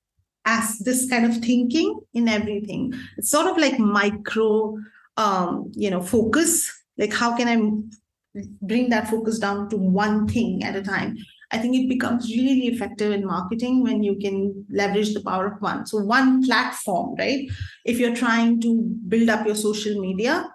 as 0.48 0.78
this 0.78 1.08
kind 1.08 1.26
of 1.26 1.36
thinking 1.42 2.00
in 2.14 2.26
everything. 2.26 2.94
It's 3.18 3.30
sort 3.30 3.46
of 3.46 3.58
like 3.58 3.78
micro, 3.78 4.78
um, 5.18 5.70
you 5.74 5.90
know, 5.90 6.00
focus. 6.00 6.72
Like 6.96 7.12
how 7.12 7.36
can 7.36 7.48
I 7.48 8.40
bring 8.62 8.88
that 8.90 9.10
focus 9.10 9.38
down 9.38 9.68
to 9.70 9.76
one 9.76 10.26
thing 10.26 10.64
at 10.64 10.76
a 10.76 10.82
time? 10.82 11.18
I 11.50 11.58
think 11.58 11.74
it 11.74 11.88
becomes 11.88 12.30
really 12.30 12.66
effective 12.66 13.12
in 13.12 13.26
marketing 13.26 13.82
when 13.82 14.02
you 14.02 14.16
can 14.16 14.66
leverage 14.70 15.14
the 15.14 15.22
power 15.22 15.46
of 15.46 15.60
one. 15.60 15.86
So 15.86 15.98
one 15.98 16.44
platform, 16.44 17.16
right? 17.18 17.48
If 17.84 17.98
you're 17.98 18.14
trying 18.14 18.60
to 18.62 18.82
build 19.08 19.28
up 19.28 19.46
your 19.46 19.54
social 19.54 20.00
media, 20.00 20.48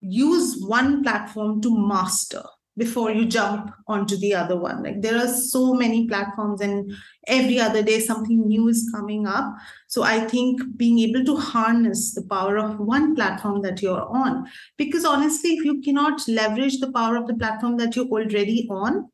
use 0.00 0.56
one 0.60 1.02
platform 1.02 1.60
to 1.62 1.88
master 1.88 2.42
before 2.76 3.10
you 3.10 3.26
jump 3.26 3.70
onto 3.86 4.16
the 4.16 4.34
other 4.34 4.58
one. 4.58 4.82
Like 4.82 5.02
there 5.02 5.18
are 5.18 5.28
so 5.28 5.74
many 5.74 6.08
platforms 6.08 6.60
and 6.60 6.92
every 7.26 7.60
other 7.60 7.82
day 7.82 8.00
something 8.00 8.46
new 8.46 8.68
is 8.68 8.90
coming 8.94 9.26
up. 9.26 9.54
So 9.88 10.02
i 10.02 10.20
think 10.20 10.62
being 10.76 10.98
able 11.00 11.24
to 11.24 11.36
harness 11.36 12.14
the 12.14 12.22
power 12.22 12.56
of 12.56 12.78
one 12.78 13.14
platform 13.14 13.60
that 13.62 13.82
you're 13.82 14.06
on 14.08 14.46
because 14.78 15.04
honestly 15.04 15.50
if 15.50 15.64
you 15.64 15.82
cannot 15.82 16.26
leverage 16.26 16.80
the 16.80 16.90
power 16.92 17.16
of 17.16 17.26
the 17.26 17.34
platform 17.34 17.76
that 17.76 17.94
you're 17.94 18.06
already 18.06 18.66
on 18.70 19.10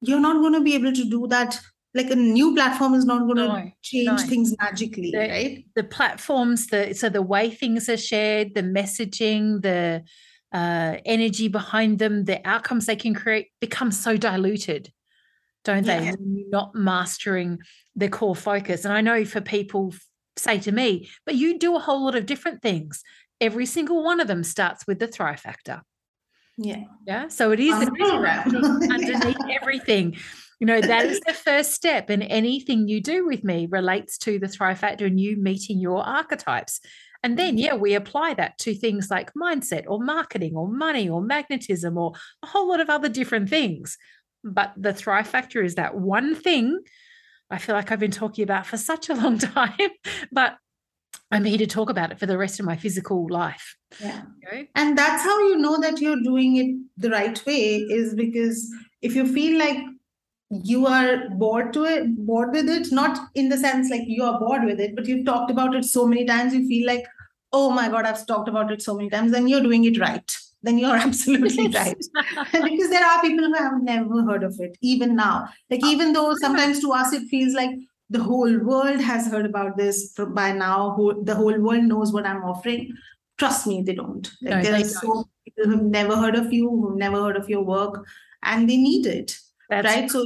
you're 0.00 0.20
not 0.20 0.40
going 0.40 0.52
to 0.52 0.60
be 0.60 0.74
able 0.74 0.92
to 0.92 1.04
do 1.08 1.26
that. 1.28 1.60
Like 1.94 2.10
a 2.10 2.16
new 2.16 2.54
platform 2.54 2.92
is 2.92 3.06
not 3.06 3.20
going 3.20 3.36
to 3.36 3.48
no, 3.48 3.72
change 3.80 4.06
no. 4.06 4.16
things 4.18 4.54
magically 4.60 5.12
the, 5.12 5.18
right? 5.18 5.64
the 5.74 5.84
platforms 5.84 6.66
the 6.66 6.92
so 6.92 7.08
the 7.08 7.22
way 7.22 7.48
things 7.48 7.88
are 7.88 7.96
shared 7.96 8.54
the 8.54 8.62
messaging 8.62 9.62
the 9.62 10.02
uh, 10.56 10.96
energy 11.04 11.48
behind 11.48 11.98
them, 11.98 12.24
the 12.24 12.40
outcomes 12.48 12.86
they 12.86 12.96
can 12.96 13.12
create 13.12 13.48
become 13.60 13.92
so 13.92 14.16
diluted, 14.16 14.90
don't 15.64 15.84
yeah. 15.84 16.12
they? 16.12 16.16
Not 16.48 16.74
mastering 16.74 17.58
their 17.94 18.08
core 18.08 18.34
focus. 18.34 18.86
And 18.86 18.94
I 18.94 19.02
know 19.02 19.26
for 19.26 19.42
people 19.42 19.92
say 20.38 20.58
to 20.60 20.72
me, 20.72 21.10
but 21.26 21.34
you 21.34 21.58
do 21.58 21.76
a 21.76 21.78
whole 21.78 22.02
lot 22.06 22.14
of 22.14 22.24
different 22.24 22.62
things. 22.62 23.02
Every 23.38 23.66
single 23.66 24.02
one 24.02 24.18
of 24.18 24.28
them 24.28 24.42
starts 24.42 24.86
with 24.86 24.98
the 24.98 25.06
thrive 25.06 25.40
factor. 25.40 25.82
Yeah. 26.56 26.84
Yeah. 27.06 27.28
So 27.28 27.52
it 27.52 27.60
is 27.60 27.74
underneath 28.00 29.36
everything. 29.60 30.16
You 30.58 30.66
know, 30.66 30.80
that 30.80 31.04
is 31.04 31.20
the 31.26 31.34
first 31.34 31.74
step. 31.74 32.08
And 32.08 32.22
anything 32.22 32.88
you 32.88 33.02
do 33.02 33.26
with 33.26 33.44
me 33.44 33.68
relates 33.70 34.16
to 34.18 34.38
the 34.38 34.48
thrive 34.48 34.78
factor 34.78 35.04
and 35.04 35.20
you 35.20 35.36
meeting 35.36 35.80
your 35.80 36.02
archetypes. 36.02 36.80
And 37.26 37.36
then, 37.36 37.54
mm-hmm. 37.54 37.58
yeah, 37.58 37.74
we 37.74 37.94
apply 37.94 38.34
that 38.34 38.56
to 38.58 38.72
things 38.72 39.10
like 39.10 39.34
mindset 39.34 39.82
or 39.88 39.98
marketing 39.98 40.54
or 40.54 40.68
money 40.68 41.08
or 41.08 41.20
magnetism 41.20 41.98
or 41.98 42.12
a 42.44 42.46
whole 42.46 42.68
lot 42.68 42.78
of 42.78 42.88
other 42.88 43.08
different 43.08 43.50
things. 43.50 43.98
But 44.44 44.72
the 44.76 44.94
Thrive 44.94 45.26
Factor 45.26 45.60
is 45.60 45.74
that 45.74 45.96
one 45.96 46.36
thing 46.36 46.84
I 47.50 47.58
feel 47.58 47.74
like 47.74 47.90
I've 47.90 47.98
been 47.98 48.12
talking 48.12 48.44
about 48.44 48.64
for 48.64 48.76
such 48.76 49.08
a 49.08 49.14
long 49.14 49.38
time, 49.58 49.90
but 50.30 50.56
I'm 51.32 51.44
here 51.44 51.58
to 51.58 51.66
talk 51.66 51.90
about 51.90 52.12
it 52.12 52.20
for 52.20 52.26
the 52.26 52.38
rest 52.38 52.60
of 52.60 52.66
my 52.66 52.76
physical 52.76 53.26
life. 53.28 53.74
Yeah. 54.00 54.22
And 54.76 54.96
that's 54.96 55.24
how 55.24 55.36
you 55.48 55.56
know 55.56 55.80
that 55.80 56.00
you're 56.00 56.22
doing 56.22 56.56
it 56.58 56.76
the 56.96 57.10
right 57.10 57.44
way 57.44 57.78
is 57.78 58.14
because 58.14 58.72
if 59.02 59.16
you 59.16 59.26
feel 59.26 59.58
like 59.58 59.78
you 60.50 60.86
are 60.86 61.28
bored 61.30 61.72
to 61.72 61.82
it 61.82 62.04
bored 62.24 62.52
with 62.52 62.68
it 62.68 62.92
not 62.92 63.18
in 63.34 63.48
the 63.48 63.56
sense 63.56 63.90
like 63.90 64.02
you 64.06 64.22
are 64.22 64.38
bored 64.38 64.64
with 64.64 64.78
it 64.78 64.94
but 64.94 65.04
you've 65.04 65.26
talked 65.26 65.50
about 65.50 65.74
it 65.74 65.84
so 65.84 66.06
many 66.06 66.24
times 66.24 66.54
you 66.54 66.68
feel 66.68 66.86
like 66.86 67.04
oh 67.56 67.70
my 67.70 67.88
God, 67.88 68.04
I've 68.04 68.26
talked 68.26 68.48
about 68.50 68.70
it 68.70 68.82
so 68.82 68.94
many 68.94 69.08
times, 69.08 69.32
then 69.32 69.48
you're 69.48 69.62
doing 69.62 69.84
it 69.84 69.98
right. 69.98 70.36
Then 70.62 70.78
you're 70.78 70.96
absolutely 71.08 71.68
right. 71.68 71.96
because 72.52 72.90
there 72.90 73.04
are 73.04 73.20
people 73.22 73.46
who 73.46 73.54
have 73.54 73.82
never 73.82 74.22
heard 74.22 74.44
of 74.44 74.54
it, 74.60 74.76
even 74.82 75.16
now. 75.16 75.48
Like, 75.70 75.84
even 75.84 76.12
though 76.12 76.34
sometimes 76.34 76.80
to 76.80 76.92
us 76.92 77.14
it 77.14 77.26
feels 77.28 77.54
like 77.54 77.70
the 78.10 78.22
whole 78.22 78.58
world 78.58 79.00
has 79.00 79.26
heard 79.26 79.46
about 79.46 79.76
this 79.76 80.14
by 80.40 80.52
now, 80.52 80.92
who, 80.96 81.24
the 81.24 81.34
whole 81.34 81.58
world 81.60 81.84
knows 81.84 82.12
what 82.12 82.26
I'm 82.26 82.44
offering. 82.44 82.92
Trust 83.38 83.66
me, 83.66 83.82
they 83.82 83.94
don't. 83.94 84.30
Like, 84.42 84.56
no, 84.56 84.62
there 84.62 84.74
are 84.74 84.78
don't. 84.78 84.88
so 84.88 85.28
people 85.44 85.70
who've 85.70 85.90
never 85.98 86.16
heard 86.16 86.36
of 86.36 86.52
you, 86.52 86.68
who've 86.68 86.98
never 86.98 87.22
heard 87.22 87.36
of 87.36 87.48
your 87.48 87.62
work, 87.62 88.04
and 88.42 88.68
they 88.68 88.76
need 88.76 89.06
it. 89.06 89.38
That's 89.70 89.86
right. 89.86 90.10
So 90.10 90.24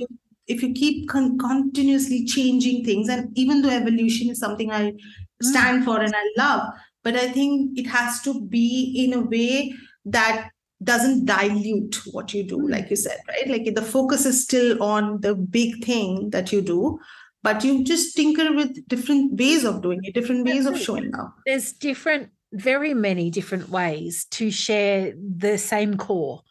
if 0.49 0.63
you 0.63 0.73
keep 0.73 1.09
con- 1.09 1.39
continuously 1.39 2.25
changing 2.25 2.85
things, 2.85 3.09
and 3.09 3.37
even 3.39 3.63
though 3.63 3.71
evolution 3.71 4.31
is 4.31 4.39
something 4.39 4.71
I 4.73 4.95
stand 5.43 5.83
mm. 5.83 5.85
for 5.85 6.01
and 6.01 6.15
I 6.15 6.25
love, 6.37 6.73
but 7.03 7.17
i 7.17 7.29
think 7.29 7.79
it 7.79 7.87
has 7.87 8.21
to 8.23 8.41
be 8.41 9.05
in 9.05 9.13
a 9.13 9.21
way 9.21 9.73
that 10.05 10.51
doesn't 10.83 11.27
dilute 11.27 12.01
what 12.13 12.33
you 12.33 12.43
do 12.43 12.69
like 12.69 12.89
you 12.89 12.97
said 12.97 13.19
right? 13.29 13.49
Like 13.49 13.75
the 13.75 13.83
focus 13.83 14.25
is 14.25 14.43
still 14.43 14.83
on 14.83 15.21
the 15.21 15.35
big 15.35 15.85
thing 15.85 16.31
that 16.31 16.53
you 16.53 16.63
do 16.63 16.99
but 17.43 17.65
you 17.65 17.85
just 17.85 18.17
tinker 18.17 18.53
with 18.55 18.87
different 18.89 19.39
ways 19.39 19.65
of 19.65 19.83
doing 19.83 20.01
it 20.03 20.15
different 20.15 20.45
ways 20.45 20.67
of 20.67 20.79
showing 20.79 21.15
up. 21.15 21.37
There's 21.47 21.73
different 21.73 22.31
very 22.53 22.95
many 22.95 23.31
different 23.31 23.69
ways 23.69 24.27
to 24.33 24.51
share 24.51 25.15
the 25.17 25.57
same 25.57 25.97
core. 25.97 26.43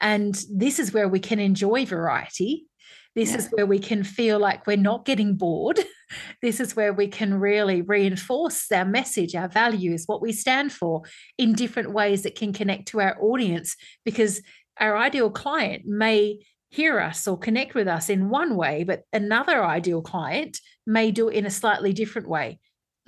And 0.00 0.34
this 0.50 0.78
is 0.78 0.92
where 0.92 1.08
we 1.08 1.20
can 1.20 1.38
enjoy 1.38 1.86
variety. 1.86 2.66
This 3.14 3.30
yeah. 3.30 3.38
is 3.38 3.48
where 3.52 3.66
we 3.66 3.78
can 3.78 4.02
feel 4.02 4.38
like 4.38 4.66
we're 4.66 4.76
not 4.76 5.04
getting 5.04 5.36
bored 5.36 5.78
this 6.42 6.60
is 6.60 6.76
where 6.76 6.92
we 6.92 7.08
can 7.08 7.34
really 7.34 7.82
reinforce 7.82 8.70
our 8.72 8.84
message, 8.84 9.34
our 9.34 9.48
values, 9.48 10.04
what 10.06 10.22
we 10.22 10.32
stand 10.32 10.72
for 10.72 11.02
in 11.38 11.52
different 11.52 11.92
ways 11.92 12.22
that 12.22 12.34
can 12.34 12.52
connect 12.52 12.88
to 12.88 13.00
our 13.00 13.16
audience 13.20 13.76
because 14.04 14.42
our 14.78 14.96
ideal 14.96 15.30
client 15.30 15.84
may 15.86 16.38
hear 16.70 17.00
us 17.00 17.26
or 17.26 17.38
connect 17.38 17.74
with 17.74 17.88
us 17.88 18.10
in 18.10 18.28
one 18.28 18.56
way, 18.56 18.84
but 18.84 19.02
another 19.12 19.64
ideal 19.64 20.02
client 20.02 20.58
may 20.86 21.10
do 21.10 21.28
it 21.28 21.34
in 21.34 21.46
a 21.46 21.50
slightly 21.50 21.92
different 21.92 22.28
way. 22.28 22.58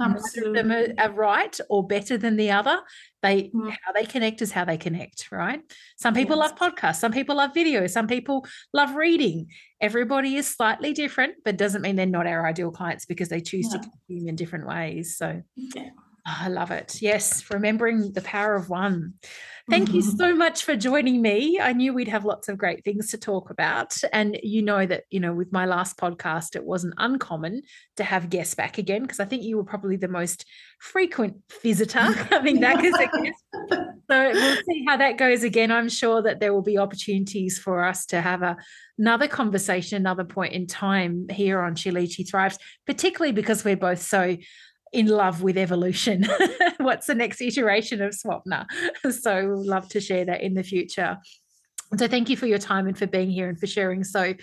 Absolutely. 0.00 0.60
Of 0.60 0.68
them 0.68 0.94
are, 0.98 1.12
right 1.12 1.58
or 1.68 1.86
better 1.86 2.16
than 2.16 2.36
the 2.36 2.50
other. 2.50 2.80
They 3.22 3.50
mm. 3.54 3.76
how 3.84 3.92
they 3.92 4.04
connect 4.04 4.42
is 4.42 4.52
how 4.52 4.64
they 4.64 4.76
connect, 4.76 5.30
right? 5.32 5.60
Some 5.96 6.14
people 6.14 6.36
yes. 6.36 6.50
love 6.50 6.58
podcasts, 6.58 7.00
some 7.00 7.12
people 7.12 7.36
love 7.36 7.52
video, 7.52 7.86
some 7.88 8.06
people 8.06 8.46
love 8.72 8.94
reading. 8.94 9.48
Everybody 9.80 10.36
is 10.36 10.46
slightly 10.48 10.92
different, 10.92 11.34
but 11.44 11.56
doesn't 11.56 11.82
mean 11.82 11.96
they're 11.96 12.06
not 12.06 12.26
our 12.26 12.46
ideal 12.46 12.70
clients 12.70 13.06
because 13.06 13.28
they 13.28 13.40
choose 13.40 13.68
yeah. 13.72 13.80
to 13.80 13.88
consume 13.88 14.28
in 14.28 14.36
different 14.36 14.68
ways. 14.68 15.16
So 15.16 15.42
yeah. 15.56 15.90
Oh, 16.28 16.36
I 16.40 16.48
love 16.48 16.70
it. 16.70 17.00
Yes, 17.00 17.44
remembering 17.50 18.12
the 18.12 18.20
power 18.20 18.54
of 18.54 18.68
one. 18.68 19.14
Thank 19.70 19.92
you 19.92 20.02
mm-hmm. 20.02 20.16
so 20.16 20.34
much 20.34 20.64
for 20.64 20.76
joining 20.76 21.22
me. 21.22 21.58
I 21.60 21.72
knew 21.72 21.92
we'd 21.92 22.08
have 22.08 22.24
lots 22.24 22.48
of 22.48 22.58
great 22.58 22.84
things 22.84 23.10
to 23.10 23.18
talk 23.18 23.50
about. 23.50 23.94
And 24.12 24.38
you 24.42 24.62
know 24.62 24.84
that, 24.84 25.04
you 25.10 25.20
know, 25.20 25.32
with 25.32 25.52
my 25.52 25.66
last 25.66 25.96
podcast, 25.96 26.56
it 26.56 26.64
wasn't 26.64 26.94
uncommon 26.98 27.62
to 27.96 28.04
have 28.04 28.30
guests 28.30 28.54
back 28.54 28.78
again 28.78 29.02
because 29.02 29.20
I 29.20 29.24
think 29.24 29.42
you 29.42 29.56
were 29.56 29.64
probably 29.64 29.96
the 29.96 30.08
most 30.08 30.46
frequent 30.80 31.36
visitor 31.62 32.12
coming 32.30 32.60
back 32.60 32.82
as 32.82 32.94
a 32.94 33.06
guest. 33.06 33.44
So 34.10 34.30
we'll 34.32 34.56
see 34.56 34.84
how 34.86 34.96
that 34.96 35.18
goes 35.18 35.42
again. 35.42 35.70
I'm 35.70 35.90
sure 35.90 36.22
that 36.22 36.40
there 36.40 36.54
will 36.54 36.62
be 36.62 36.78
opportunities 36.78 37.58
for 37.58 37.84
us 37.84 38.06
to 38.06 38.22
have 38.22 38.42
a, 38.42 38.56
another 38.96 39.28
conversation, 39.28 39.96
another 39.96 40.24
point 40.24 40.54
in 40.54 40.66
time 40.66 41.26
here 41.30 41.60
on 41.60 41.74
She 41.74 41.90
Thrives, 42.24 42.58
particularly 42.86 43.32
because 43.32 43.64
we're 43.64 43.76
both 43.76 44.00
so 44.00 44.38
in 44.92 45.06
love 45.06 45.42
with 45.42 45.56
evolution. 45.56 46.26
What's 46.78 47.06
the 47.06 47.14
next 47.14 47.40
iteration 47.40 48.02
of 48.02 48.14
Swapna? 48.14 48.66
So 49.10 49.48
we'll 49.48 49.66
love 49.66 49.88
to 49.90 50.00
share 50.00 50.24
that 50.26 50.42
in 50.42 50.54
the 50.54 50.62
future. 50.62 51.18
So 51.96 52.06
thank 52.06 52.28
you 52.28 52.36
for 52.36 52.46
your 52.46 52.58
time 52.58 52.86
and 52.86 52.98
for 52.98 53.06
being 53.06 53.30
here 53.30 53.48
and 53.48 53.58
for 53.58 53.66
sharing 53.66 54.04
so, 54.04 54.34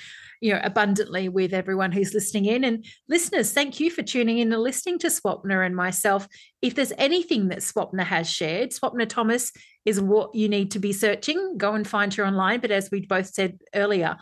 you 0.41 0.53
know, 0.53 0.59
abundantly 0.63 1.29
with 1.29 1.53
everyone 1.53 1.91
who's 1.91 2.13
listening 2.13 2.45
in. 2.45 2.63
And 2.63 2.83
listeners, 3.07 3.51
thank 3.51 3.79
you 3.79 3.91
for 3.91 4.01
tuning 4.01 4.39
in 4.39 4.51
and 4.51 4.63
listening 4.63 4.97
to 4.99 5.07
Swapna 5.07 5.63
and 5.63 5.75
myself. 5.75 6.27
If 6.63 6.73
there's 6.73 6.93
anything 6.97 7.49
that 7.49 7.59
Swapna 7.59 8.03
has 8.03 8.27
shared, 8.27 8.71
Swapna 8.71 9.07
Thomas 9.07 9.51
is 9.85 10.01
what 10.01 10.33
you 10.33 10.49
need 10.49 10.71
to 10.71 10.79
be 10.79 10.91
searching. 10.91 11.57
Go 11.57 11.75
and 11.75 11.87
find 11.87 12.11
her 12.15 12.25
online. 12.25 12.61
But 12.61 12.71
as 12.71 12.89
we 12.91 13.05
both 13.05 13.27
said 13.27 13.59
earlier, 13.75 14.17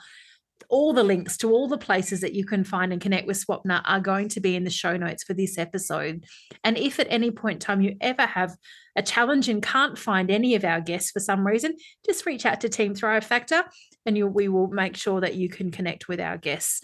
all 0.74 0.91
the 0.91 1.03
links 1.03 1.38
to 1.38 1.51
all 1.51 1.67
the 1.67 1.78
places 1.78 2.21
that 2.21 2.34
you 2.34 2.43
can 2.43 2.63
find 2.63 2.91
and 2.91 2.99
connect 2.99 3.28
with 3.28 3.38
Swapna 3.38 3.84
are 3.86 3.99
going 3.99 4.28
to 4.30 4.39
be 4.39 4.55
in 4.55 4.63
the 4.63 4.71
show 4.71 4.97
notes 4.97 5.24
for 5.24 5.36
this 5.36 5.59
episode. 5.59 6.26
And 6.63 6.80
if 6.80 6.99
at 6.99 7.05
any 7.11 7.30
point 7.30 7.57
in 7.57 7.59
time 7.59 7.82
you 7.82 7.95
ever 8.01 8.24
have 8.24 8.57
a 8.95 9.03
challenge 9.03 9.49
and 9.49 9.61
can't 9.61 9.99
find 9.99 10.32
any 10.32 10.55
of 10.55 10.65
our 10.65 10.82
guests 10.82 11.11
for 11.11 11.19
some 11.19 11.45
reason, 11.45 11.78
just 12.03 12.26
reach 12.26 12.47
out 12.47 12.59
to 12.61 12.69
Team 12.69 12.95
Thrive 12.95 13.24
Factor 13.24 13.63
and 14.07 14.17
you, 14.17 14.26
we 14.26 14.47
will 14.47 14.67
make 14.67 14.97
sure 14.97 15.21
that 15.21 15.36
you 15.36 15.47
can 15.47 15.69
connect 15.69 16.07
with 16.07 16.19
our 16.19 16.38
guests 16.38 16.82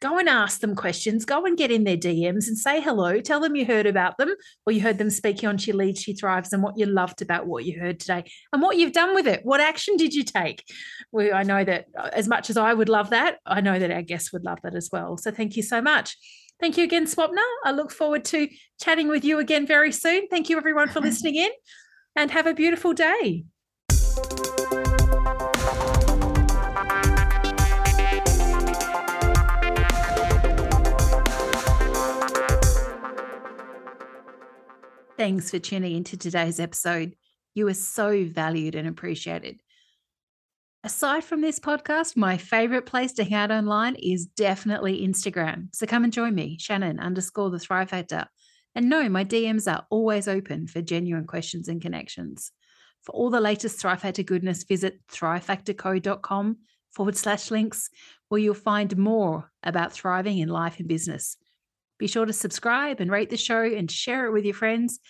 go 0.00 0.18
and 0.18 0.28
ask 0.28 0.60
them 0.60 0.74
questions, 0.74 1.24
go 1.24 1.44
and 1.44 1.58
get 1.58 1.70
in 1.70 1.84
their 1.84 1.96
DMs 1.96 2.48
and 2.48 2.56
say 2.56 2.80
hello. 2.80 3.20
Tell 3.20 3.40
them 3.40 3.54
you 3.54 3.66
heard 3.66 3.86
about 3.86 4.16
them 4.16 4.34
or 4.66 4.72
you 4.72 4.80
heard 4.80 4.98
them 4.98 5.10
speaking 5.10 5.48
on 5.48 5.58
She 5.58 5.72
Leads, 5.72 6.02
She 6.02 6.14
Thrives 6.14 6.52
and 6.52 6.62
what 6.62 6.78
you 6.78 6.86
loved 6.86 7.20
about 7.20 7.46
what 7.46 7.64
you 7.64 7.78
heard 7.78 8.00
today 8.00 8.24
and 8.52 8.62
what 8.62 8.78
you've 8.78 8.92
done 8.92 9.14
with 9.14 9.26
it. 9.26 9.40
What 9.44 9.60
action 9.60 9.96
did 9.96 10.14
you 10.14 10.24
take? 10.24 10.64
We, 11.12 11.30
I 11.30 11.42
know 11.42 11.62
that 11.62 11.86
uh, 11.96 12.08
as 12.12 12.28
much 12.28 12.48
as 12.48 12.56
I 12.56 12.72
would 12.72 12.88
love 12.88 13.10
that, 13.10 13.38
I 13.44 13.60
know 13.60 13.78
that 13.78 13.90
our 13.90 14.02
guests 14.02 14.32
would 14.32 14.44
love 14.44 14.58
that 14.62 14.74
as 14.74 14.88
well. 14.90 15.18
So 15.18 15.30
thank 15.30 15.56
you 15.56 15.62
so 15.62 15.82
much. 15.82 16.16
Thank 16.60 16.76
you 16.76 16.84
again, 16.84 17.06
Swapna. 17.06 17.44
I 17.64 17.72
look 17.72 17.90
forward 17.90 18.24
to 18.26 18.48
chatting 18.80 19.08
with 19.08 19.24
you 19.24 19.38
again 19.38 19.66
very 19.66 19.92
soon. 19.92 20.28
Thank 20.28 20.48
you, 20.48 20.56
everyone, 20.56 20.88
for 20.88 21.00
listening 21.00 21.36
in 21.36 21.50
and 22.16 22.30
have 22.30 22.46
a 22.46 22.54
beautiful 22.54 22.92
day. 22.92 23.44
Thanks 35.20 35.50
for 35.50 35.58
tuning 35.58 35.96
into 35.96 36.16
today's 36.16 36.58
episode. 36.58 37.14
You 37.52 37.68
are 37.68 37.74
so 37.74 38.24
valued 38.24 38.74
and 38.74 38.88
appreciated. 38.88 39.60
Aside 40.82 41.24
from 41.24 41.42
this 41.42 41.60
podcast, 41.60 42.16
my 42.16 42.38
favorite 42.38 42.86
place 42.86 43.12
to 43.12 43.24
hang 43.24 43.34
out 43.34 43.50
online 43.50 43.96
is 43.96 44.24
definitely 44.24 45.06
Instagram. 45.06 45.74
So 45.74 45.84
come 45.84 46.04
and 46.04 46.12
join 46.14 46.34
me, 46.34 46.56
Shannon 46.58 46.98
underscore 46.98 47.50
the 47.50 47.58
Thrive 47.58 47.90
Factor. 47.90 48.28
And 48.74 48.88
no, 48.88 49.10
my 49.10 49.22
DMs 49.22 49.70
are 49.70 49.84
always 49.90 50.26
open 50.26 50.66
for 50.66 50.80
genuine 50.80 51.26
questions 51.26 51.68
and 51.68 51.82
connections. 51.82 52.50
For 53.02 53.12
all 53.12 53.28
the 53.28 53.42
latest 53.42 53.78
Thrive 53.78 54.00
Factor 54.00 54.22
goodness, 54.22 54.64
visit 54.64 55.00
thrivefactorco.com 55.12 56.56
forward 56.92 57.16
slash 57.18 57.50
links, 57.50 57.90
where 58.30 58.40
you'll 58.40 58.54
find 58.54 58.96
more 58.96 59.52
about 59.62 59.92
thriving 59.92 60.38
in 60.38 60.48
life 60.48 60.78
and 60.78 60.88
business. 60.88 61.36
Be 62.00 62.06
sure 62.06 62.24
to 62.24 62.32
subscribe 62.32 62.98
and 62.98 63.10
rate 63.10 63.28
the 63.28 63.36
show 63.36 63.62
and 63.62 63.90
share 63.90 64.24
it 64.24 64.32
with 64.32 64.46
your 64.46 64.54
friends. 64.54 65.00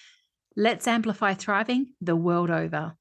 Let's 0.57 0.89
amplify 0.89 1.35
thriving 1.35 1.93
the 2.01 2.17
world 2.17 2.51
over. 2.51 2.97